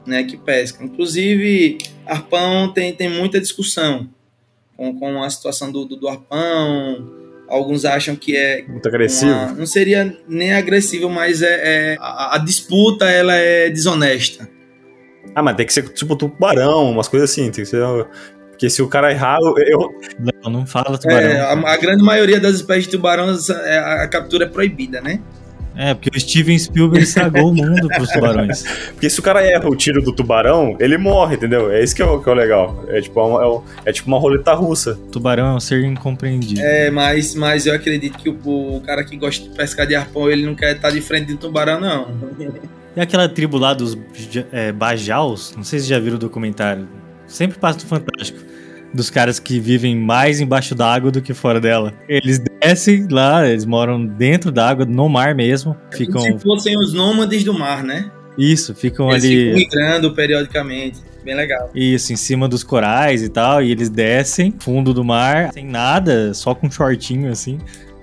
né? 0.10 0.24
Que 0.24 0.36
pescam. 0.38 0.86
Inclusive, 0.88 1.78
arpão 2.06 2.74
tem, 2.74 2.94
tem 2.94 3.10
muita 3.10 3.40
discussão 3.40 4.10
com, 4.76 4.98
com 5.00 5.24
a 5.24 5.30
situação 5.30 5.72
do, 5.72 5.86
do, 5.86 5.96
do 5.96 6.08
arpão. 6.08 7.18
Alguns 7.48 7.84
acham 7.86 8.16
que 8.16 8.36
é 8.38 8.64
Muito 8.68 8.88
agressivo. 8.88 9.32
uma- 9.32 9.52
não 9.54 9.66
seria 9.66 10.16
nem 10.28 10.54
agressivo, 10.54 11.10
mas 11.10 11.42
é, 11.42 11.94
é- 11.94 11.98
a, 12.00 12.36
a 12.36 12.38
disputa 12.38 13.06
ela 13.10 13.34
é 13.34 13.70
desonesta. 13.70 14.48
Ah, 15.36 15.42
mas 15.44 15.56
tem 15.56 15.66
que 15.66 15.74
ser 15.74 15.88
tipo 15.90 16.16
tubarão, 16.16 16.92
umas 16.92 17.08
coisas 17.08 17.30
assim. 17.32 17.44
Tem 17.52 17.64
que 17.64 17.66
ser. 17.70 17.84
Porque 18.52 18.70
se 18.70 18.82
o 18.82 18.88
cara 18.88 19.12
errar, 19.12 19.38
eu. 19.40 19.90
Não, 20.44 20.52
não 20.52 20.66
fala 20.68 20.98
tubarão. 20.98 21.28
É, 21.30 21.40
a, 21.40 21.52
a 21.54 21.78
grande 21.78 22.04
maioria 22.04 22.40
das 22.40 22.56
espécies 22.56 22.86
de 22.86 22.92
tubarões 22.92 23.50
é, 23.50 23.78
a, 23.80 24.04
a 24.04 24.08
captura 24.08 24.46
é 24.46 24.48
proibida, 24.48 25.02
né? 25.02 25.20
É, 25.82 25.94
porque 25.94 26.10
o 26.14 26.20
Steven 26.20 26.60
Spielberg 26.60 27.04
estragou 27.06 27.52
o 27.52 27.56
mundo 27.56 27.88
pros 27.88 28.10
tubarões. 28.12 28.64
porque 28.92 29.10
se 29.10 29.18
o 29.20 29.24
cara 29.24 29.42
erra 29.42 29.70
o 29.70 29.76
tiro 29.78 30.02
do 30.02 30.12
tubarão, 30.12 30.76
ele 30.78 30.98
morre, 30.98 31.38
entendeu? 31.38 31.72
É 31.72 31.82
isso 31.82 31.96
que 31.96 32.02
é 32.02 32.06
o, 32.06 32.22
que 32.22 32.28
é 32.28 32.32
o 32.34 32.36
legal. 32.36 32.84
É 32.90 33.00
tipo, 33.00 33.20
uma, 33.26 33.42
é, 33.42 33.46
o- 33.46 33.64
é 33.86 33.92
tipo 33.94 34.08
uma 34.10 34.20
roleta 34.20 34.54
russa. 34.54 35.00
Tubarão 35.10 35.54
é 35.54 35.56
um 35.56 35.60
ser 35.62 35.82
incompreendido. 35.86 36.60
É, 36.60 36.92
mas, 36.92 37.34
mas 37.34 37.66
eu 37.66 37.74
acredito 37.74 38.18
que 38.18 38.28
o, 38.30 38.76
o 38.76 38.82
cara 38.82 39.06
que 39.06 39.16
gosta 39.16 39.48
de 39.48 39.56
pescar 39.56 39.88
de 39.88 39.96
arpão, 39.96 40.30
ele 40.30 40.46
não 40.46 40.54
quer 40.54 40.76
estar 40.76 40.92
de 40.92 41.00
frente 41.00 41.28
de 41.28 41.34
um 41.36 41.38
tubarão, 41.38 41.80
não. 41.80 42.08
E 42.96 43.00
aquela 43.02 43.30
tribo 43.30 43.58
lá 43.58 43.74
dos 43.74 43.96
é, 44.52 44.72
Bajaus, 44.74 45.54
não 45.56 45.64
sei 45.64 45.80
se 45.80 45.88
já 45.88 46.00
viram 46.00 46.16
o 46.18 46.20
documentário, 46.20 46.90
sempre 47.28 47.58
passa 47.58 47.80
no 47.80 47.86
Fantástico, 47.86 48.40
dos 48.94 49.10
caras 49.10 49.40
que 49.40 49.60
vivem 49.60 49.96
mais 49.96 50.40
embaixo 50.40 50.74
d'água 50.76 51.12
do 51.12 51.22
que 51.22 51.34
fora 51.34 51.60
dela. 51.60 51.94
Eles 52.08 52.40
descem 52.40 53.08
lá, 53.10 53.48
eles 53.48 53.66
moram 53.66 54.06
dentro 54.06 54.52
d'água, 54.52 54.86
no 54.86 55.08
mar 55.08 55.36
mesmo, 55.36 55.76
ficam... 55.92 56.22
Se 56.22 56.40
fossem 56.40 56.78
os 56.78 56.94
nômades 56.94 57.44
do 57.44 57.54
mar, 57.54 57.84
né? 57.84 58.12
Isso, 58.38 58.74
ficam 58.74 59.10
Eles 59.12 59.24
ali... 59.24 59.36
ficam 59.36 59.56
migrando 59.56 60.14
periodicamente. 60.14 61.00
Bem 61.24 61.36
legal. 61.36 61.70
Isso, 61.76 62.14
em 62.14 62.16
cima 62.16 62.48
dos 62.48 62.64
corais 62.64 63.22
e 63.22 63.30
tal, 63.30 63.62
e 63.62 63.72
eles 63.72 63.90
descem, 63.90 64.54
fundo 64.58 64.94
do 64.94 65.04
mar, 65.04 65.52
sem 65.54 65.66
nada, 65.66 66.34
só 66.34 66.56
com 66.56 66.72
shortinho 66.72 67.30
assim. 67.30 67.60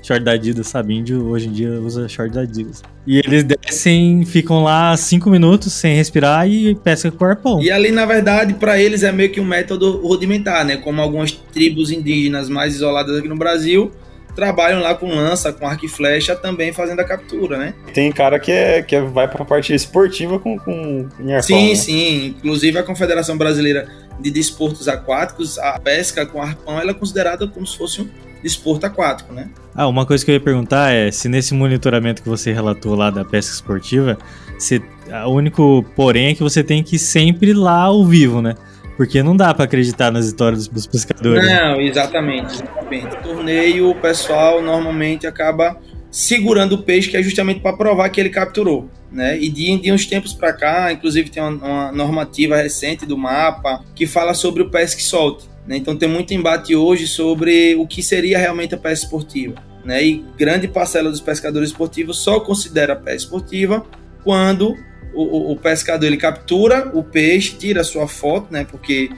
Short 0.06 0.22
da 0.22 0.32
Adidas, 0.32 0.68
sabe? 0.68 0.94
Índio 0.94 1.26
hoje 1.26 1.48
em 1.48 1.52
dia 1.52 1.68
usa 1.80 2.08
short 2.08 2.32
da 2.32 2.42
Adidas. 2.42 2.80
E 3.04 3.18
eles 3.18 3.42
descem, 3.42 4.24
ficam 4.24 4.62
lá 4.62 4.96
cinco 4.96 5.28
minutos 5.28 5.72
sem 5.72 5.96
respirar 5.96 6.48
e 6.48 6.76
pesca 6.76 7.10
com 7.10 7.24
arpão. 7.24 7.60
E 7.60 7.72
ali, 7.72 7.90
na 7.90 8.06
verdade, 8.06 8.54
para 8.54 8.80
eles 8.80 9.02
é 9.02 9.10
meio 9.10 9.30
que 9.30 9.40
um 9.40 9.44
método 9.44 10.00
rudimentar, 10.00 10.64
né? 10.64 10.76
Como 10.76 11.00
algumas 11.02 11.32
tribos 11.32 11.90
indígenas 11.90 12.48
mais 12.48 12.76
isoladas 12.76 13.18
aqui 13.18 13.26
no 13.26 13.36
Brasil 13.36 13.90
trabalham 14.36 14.80
lá 14.80 14.94
com 14.94 15.08
lança, 15.08 15.50
com 15.52 15.66
arco 15.66 15.86
e 15.86 15.88
flecha, 15.88 16.36
também 16.36 16.70
fazendo 16.72 17.00
a 17.00 17.04
captura, 17.04 17.56
né? 17.56 17.74
Tem 17.94 18.12
cara 18.12 18.38
que, 18.38 18.52
é, 18.52 18.82
que 18.82 18.94
é- 18.94 19.00
vai 19.00 19.26
pra 19.26 19.44
parte 19.44 19.74
esportiva 19.74 20.38
com, 20.38 20.58
com 20.58 21.08
em 21.18 21.32
arpão, 21.32 21.42
sim, 21.42 21.68
né? 21.70 21.74
sim. 21.74 22.26
Inclusive 22.26 22.78
a 22.78 22.82
Confederação 22.82 23.36
Brasileira 23.36 23.88
de 24.20 24.30
Desportos 24.30 24.86
Aquáticos, 24.88 25.58
a 25.58 25.80
pesca 25.80 26.24
com 26.26 26.40
arpão, 26.40 26.78
ela 26.78 26.90
é 26.90 26.94
considerada 26.94 27.48
como 27.48 27.66
se 27.66 27.76
fosse 27.76 28.02
um 28.02 28.08
desporto 28.42 28.86
aquático, 28.86 29.32
né? 29.32 29.48
Ah, 29.74 29.86
uma 29.88 30.06
coisa 30.06 30.24
que 30.24 30.30
eu 30.30 30.34
ia 30.34 30.40
perguntar 30.40 30.92
é 30.92 31.10
se 31.10 31.28
nesse 31.28 31.52
monitoramento 31.54 32.22
que 32.22 32.28
você 32.28 32.52
relatou 32.52 32.94
lá 32.94 33.10
da 33.10 33.24
pesca 33.24 33.54
esportiva, 33.54 34.16
se, 34.58 34.82
o 35.26 35.30
único 35.30 35.84
porém 35.94 36.28
é 36.28 36.34
que 36.34 36.42
você 36.42 36.64
tem 36.64 36.82
que 36.82 36.96
ir 36.96 36.98
sempre 36.98 37.52
lá 37.52 37.82
ao 37.82 38.04
vivo, 38.04 38.40
né? 38.40 38.54
Porque 38.96 39.22
não 39.22 39.36
dá 39.36 39.52
pra 39.52 39.66
acreditar 39.66 40.10
nas 40.10 40.24
histórias 40.24 40.66
dos, 40.68 40.86
pescadores. 40.86 41.44
né? 41.44 41.60
Não, 41.62 41.80
exatamente. 41.80 42.54
exatamente. 42.54 43.16
Torneio, 43.22 43.90
o 43.90 43.94
pessoal 43.94 44.62
normalmente 44.62 45.26
acaba 45.26 45.78
segurando 46.10 46.76
o 46.76 46.82
peixe, 46.82 47.10
que 47.10 47.16
é 47.16 47.22
justamente 47.22 47.60
para 47.60 47.76
provar 47.76 48.08
que 48.08 48.18
ele 48.18 48.30
capturou. 48.30 48.88
Né? 49.12 49.38
E 49.38 49.50
de, 49.50 49.78
de 49.80 49.92
uns 49.92 50.06
tempos 50.06 50.32
para 50.32 50.52
cá, 50.52 50.90
inclusive 50.90 51.28
tem 51.28 51.42
uma, 51.42 51.50
uma 51.50 51.92
normativa 51.92 52.56
recente 52.56 53.04
do 53.04 53.18
mapa 53.18 53.84
que 53.94 54.06
fala 54.06 54.32
sobre 54.32 54.62
o 54.62 54.70
pesca 54.70 54.98
e 54.98 55.04
solte. 55.04 55.46
Né? 55.66 55.76
Então 55.76 55.96
tem 55.96 56.08
muito 56.08 56.32
embate 56.32 56.74
hoje 56.74 57.06
sobre 57.06 57.74
o 57.76 57.86
que 57.86 58.02
seria 58.02 58.38
realmente 58.38 58.74
a 58.74 58.78
pesca 58.78 59.04
esportiva. 59.06 59.54
Né? 59.84 60.04
E 60.04 60.24
grande 60.36 60.66
parcela 60.68 61.10
dos 61.10 61.20
pescadores 61.20 61.70
esportivos 61.70 62.18
só 62.18 62.40
considera 62.40 62.92
a 62.94 62.96
pesca 62.96 63.16
esportiva 63.16 63.84
quando 64.24 64.74
o, 65.14 65.22
o- 65.22 65.52
o 65.52 65.56
pescador 65.56 66.06
ele 66.06 66.16
captura 66.16 66.90
o 66.94 67.02
peixe, 67.02 67.56
tira 67.56 67.80
a 67.80 67.84
sua 67.84 68.06
foto, 68.08 68.52
né? 68.52 68.66
Porque 68.68 69.08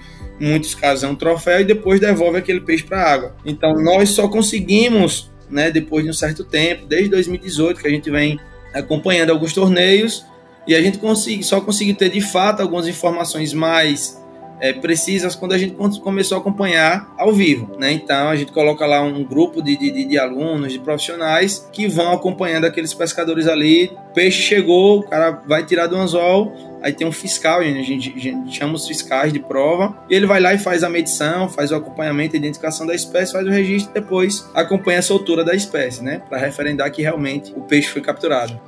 em 0.41 0.49
muitos 0.49 0.75
casos 0.75 1.03
é 1.03 1.09
um 1.09 1.15
troféu 1.17 1.61
e 1.61 1.65
depois 1.65 1.99
devolve 1.99 2.39
aquele 2.39 2.61
peixe 2.61 2.85
para 2.85 3.03
a 3.03 3.13
água. 3.13 3.37
Então 3.45 3.75
nós 3.83 4.11
só 4.11 4.29
conseguimos, 4.29 5.31
né, 5.51 5.71
depois 5.71 6.05
de 6.05 6.11
um 6.11 6.15
certo 6.15 6.45
tempo, 6.45 6.87
desde 6.87 7.09
2018 7.09 7.81
que 7.81 7.89
a 7.89 7.91
gente 7.91 8.11
vem 8.11 8.39
acompanhando 8.75 9.31
alguns 9.31 9.53
torneios 9.53 10.25
e 10.67 10.75
a 10.75 10.83
gente 10.83 10.99
consegui, 10.99 11.43
só 11.43 11.61
conseguiu 11.61 11.95
ter 11.97 12.11
de 12.11 12.21
fato 12.21 12.61
algumas 12.61 12.87
informações 12.87 13.53
mais 13.55 14.18
é, 14.61 14.73
precisas 14.73 15.35
quando 15.35 15.53
a 15.53 15.59
gente 15.59 15.75
começou 16.01 16.37
a 16.37 16.41
acompanhar 16.41 17.13
ao 17.17 17.33
vivo, 17.33 17.77
né? 17.79 17.93
Então 17.93 18.29
a 18.29 18.37
gente 18.37 18.53
coloca 18.53 18.85
lá 18.87 19.03
um 19.03 19.25
grupo 19.25 19.63
de, 19.63 19.77
de, 19.77 20.05
de- 20.05 20.19
alunos, 20.19 20.73
de 20.73 20.79
profissionais 20.79 21.69
que 21.73 21.87
vão 21.87 22.13
acompanhando 22.13 22.65
aqueles 22.65 22.93
pescadores 22.93 23.47
ali. 23.47 23.91
Peixe 24.15 24.43
chegou, 24.43 25.01
o 25.01 25.03
cara 25.05 25.43
vai 25.47 25.65
tirar 25.65 25.87
do 25.87 25.97
anzol, 25.97 26.53
aí 26.83 26.93
tem 26.93 27.07
um 27.07 27.13
fiscal, 27.13 27.61
a 27.61 27.65
gente, 27.65 28.13
a 28.17 28.21
gente 28.21 28.57
chama 28.57 28.75
os 28.75 28.87
fiscais 28.87 29.33
de 29.33 29.39
prova, 29.39 29.97
e 30.11 30.15
ele 30.15 30.27
vai 30.27 30.41
lá 30.41 30.53
e 30.55 30.59
faz 30.59 30.83
a 30.83 30.89
medição, 30.89 31.49
faz 31.49 31.71
o 31.71 31.77
acompanhamento, 31.77 32.35
a 32.35 32.39
identificação 32.39 32.87
da 32.87 32.95
espécie, 32.95 33.33
faz 33.33 33.47
o 33.47 33.51
registro 33.51 33.93
e 33.93 33.95
depois 34.01 34.49
acompanha 34.55 34.99
a 34.99 35.03
soltura 35.03 35.45
da 35.45 35.55
espécie, 35.55 36.03
né? 36.03 36.21
Para 36.29 36.39
referendar 36.39 36.91
que 36.91 37.03
realmente 37.03 37.53
o 37.57 37.61
peixe 37.61 37.89
foi 37.89 38.03
capturado. 38.03 38.59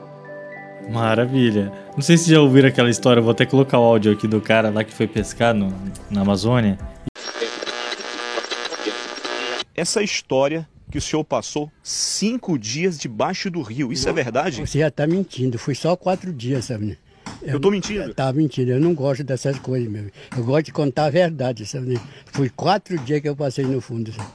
Maravilha. 0.91 1.73
Não 1.95 2.03
sei 2.03 2.17
se 2.17 2.31
já 2.31 2.41
ouviram 2.41 2.69
aquela 2.69 2.91
história, 2.91 3.23
vou 3.23 3.31
até 3.31 3.47
colocar 3.47 3.79
o 3.79 3.83
áudio 3.83 4.13
aqui 4.13 4.27
do 4.27 4.41
cara 4.41 4.71
lá 4.71 4.83
que 4.83 4.93
foi 4.93 5.07
pescar 5.07 5.55
no, 5.55 5.73
na 6.11 6.23
Amazônia. 6.23 6.79
Essa 9.75 10.03
história 10.03 10.69
que 10.91 10.99
o 10.99 11.01
senhor 11.01 11.25
passou 11.25 11.71
cinco 11.83 12.59
dias 12.59 12.99
debaixo 12.99 13.51
do 13.51 13.63
rio, 13.63 13.93
isso 13.93 14.09
é 14.09 14.13
verdade? 14.13 14.61
Você 14.61 14.81
já 14.81 14.89
está 14.89 15.07
mentindo, 15.07 15.59
foi 15.59 15.75
só 15.75 15.95
quatro 15.95 16.33
dias, 16.33 16.67
sabe? 16.67 16.87
né? 16.87 16.97
Eu 17.43 17.61
tô 17.61 17.71
mentindo? 17.71 18.13
Tá 18.13 18.33
mentindo, 18.33 18.73
eu 18.73 18.81
não 18.81 18.93
gosto 18.93 19.23
dessas 19.25 19.59
coisas 19.59 19.89
mesmo. 19.89 20.11
Eu 20.37 20.45
gosto 20.45 20.67
de 20.67 20.73
contar 20.73 21.07
a 21.07 21.11
verdade, 21.11 21.65
sabe? 21.65 21.95
né? 21.95 22.01
Foi 22.27 22.51
quatro 22.51 22.99
dias 22.99 23.21
que 23.21 23.29
eu 23.29 23.37
passei 23.37 23.65
no 23.65 23.81
fundo, 23.81 24.13
sabe? 24.13 24.29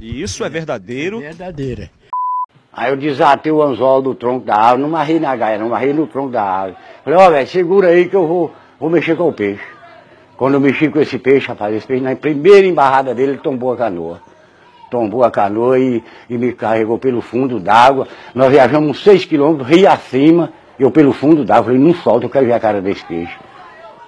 E 0.00 0.22
isso 0.22 0.42
é 0.44 0.48
verdadeiro? 0.48 1.20
Verdadeira. 1.20 1.90
Aí 2.78 2.92
eu 2.92 2.96
desatei 2.96 3.50
o 3.50 3.60
anzol 3.60 4.00
do 4.00 4.14
tronco 4.14 4.46
da 4.46 4.54
árvore, 4.54 4.82
não 4.82 4.88
marrei 4.88 5.18
na 5.18 5.34
gaia, 5.34 5.58
não 5.58 5.70
marrei 5.70 5.92
no 5.92 6.06
tronco 6.06 6.30
da 6.30 6.44
árvore. 6.44 6.76
Falei, 7.02 7.18
ó, 7.18 7.28
velho, 7.28 7.48
segura 7.48 7.88
aí 7.88 8.08
que 8.08 8.14
eu 8.14 8.24
vou, 8.24 8.52
vou 8.78 8.88
mexer 8.88 9.16
com 9.16 9.28
o 9.28 9.32
peixe. 9.32 9.64
Quando 10.36 10.54
eu 10.54 10.60
mexi 10.60 10.88
com 10.88 11.00
esse 11.00 11.18
peixe, 11.18 11.48
rapaz, 11.48 11.74
esse 11.74 11.84
peixe, 11.84 12.04
na 12.04 12.14
primeira 12.14 12.64
embarrada 12.64 13.12
dele, 13.12 13.32
ele 13.32 13.40
tombou 13.40 13.72
a 13.72 13.76
canoa. 13.76 14.20
Tombou 14.92 15.24
a 15.24 15.30
canoa 15.30 15.76
e, 15.76 16.04
e 16.30 16.38
me 16.38 16.52
carregou 16.52 17.00
pelo 17.00 17.20
fundo 17.20 17.58
d'água. 17.58 18.06
Nós 18.32 18.48
viajamos 18.48 18.90
uns 18.90 19.02
seis 19.02 19.24
quilômetros, 19.24 19.68
rio 19.68 19.90
acima, 19.90 20.52
eu 20.78 20.92
pelo 20.92 21.12
fundo 21.12 21.44
d'água. 21.44 21.64
Falei, 21.64 21.80
não 21.80 21.94
solta, 21.94 22.26
eu 22.26 22.30
quero 22.30 22.46
ver 22.46 22.52
a 22.52 22.60
cara 22.60 22.80
desse 22.80 23.04
peixe. 23.04 23.36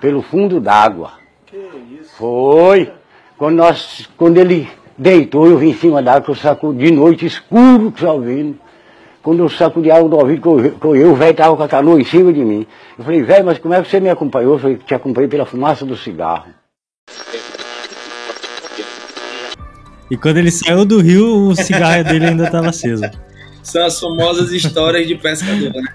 Pelo 0.00 0.22
fundo 0.22 0.60
d'água. 0.60 1.10
Que 1.44 1.56
isso? 2.00 2.14
Foi. 2.16 2.92
Quando, 3.36 3.56
nós, 3.56 4.08
quando 4.16 4.38
ele 4.38 4.70
deitou, 5.00 5.46
eu 5.46 5.56
vim 5.56 5.70
em 5.70 5.74
cima 5.74 6.02
d'água, 6.02 6.20
que 6.20 6.30
eu 6.30 6.34
saco 6.34 6.74
de 6.74 6.90
noite, 6.90 7.24
escuro, 7.24 7.92
chovendo. 7.96 8.58
Quando 9.22 9.40
eu 9.40 9.48
sacudi 9.48 9.90
a 9.90 9.96
água 9.96 10.08
do 10.08 10.16
ouvido, 10.16 10.42
que 10.42 10.48
eu, 10.48 10.72
que 10.72 10.84
eu, 10.86 10.96
eu, 10.96 11.12
o 11.12 11.14
velho 11.14 11.30
estava 11.30 11.56
com 11.56 11.62
a 11.62 11.68
canoa 11.68 12.00
em 12.00 12.04
cima 12.04 12.32
de 12.32 12.44
mim. 12.44 12.66
Eu 12.98 13.04
falei, 13.04 13.22
velho, 13.22 13.46
mas 13.46 13.58
como 13.58 13.74
é 13.74 13.82
que 13.82 13.88
você 13.88 13.98
me 13.98 14.10
acompanhou? 14.10 14.54
Eu 14.54 14.58
falei, 14.58 14.76
te 14.76 14.94
acompanhei 14.94 15.28
pela 15.28 15.46
fumaça 15.46 15.84
do 15.84 15.96
cigarro. 15.96 16.50
E 20.10 20.16
quando 20.16 20.38
ele 20.38 20.50
saiu 20.50 20.84
do 20.84 21.00
rio, 21.00 21.48
o 21.48 21.56
cigarro 21.56 22.04
dele 22.04 22.26
ainda 22.26 22.44
estava 22.44 22.68
aceso. 22.68 23.04
São 23.62 23.84
as 23.84 23.98
famosas 23.98 24.52
histórias 24.52 25.06
de 25.06 25.14
pescador, 25.14 25.72
né? 25.72 25.94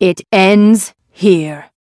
It 0.00 0.20
ends 0.30 0.94
here. 1.10 1.70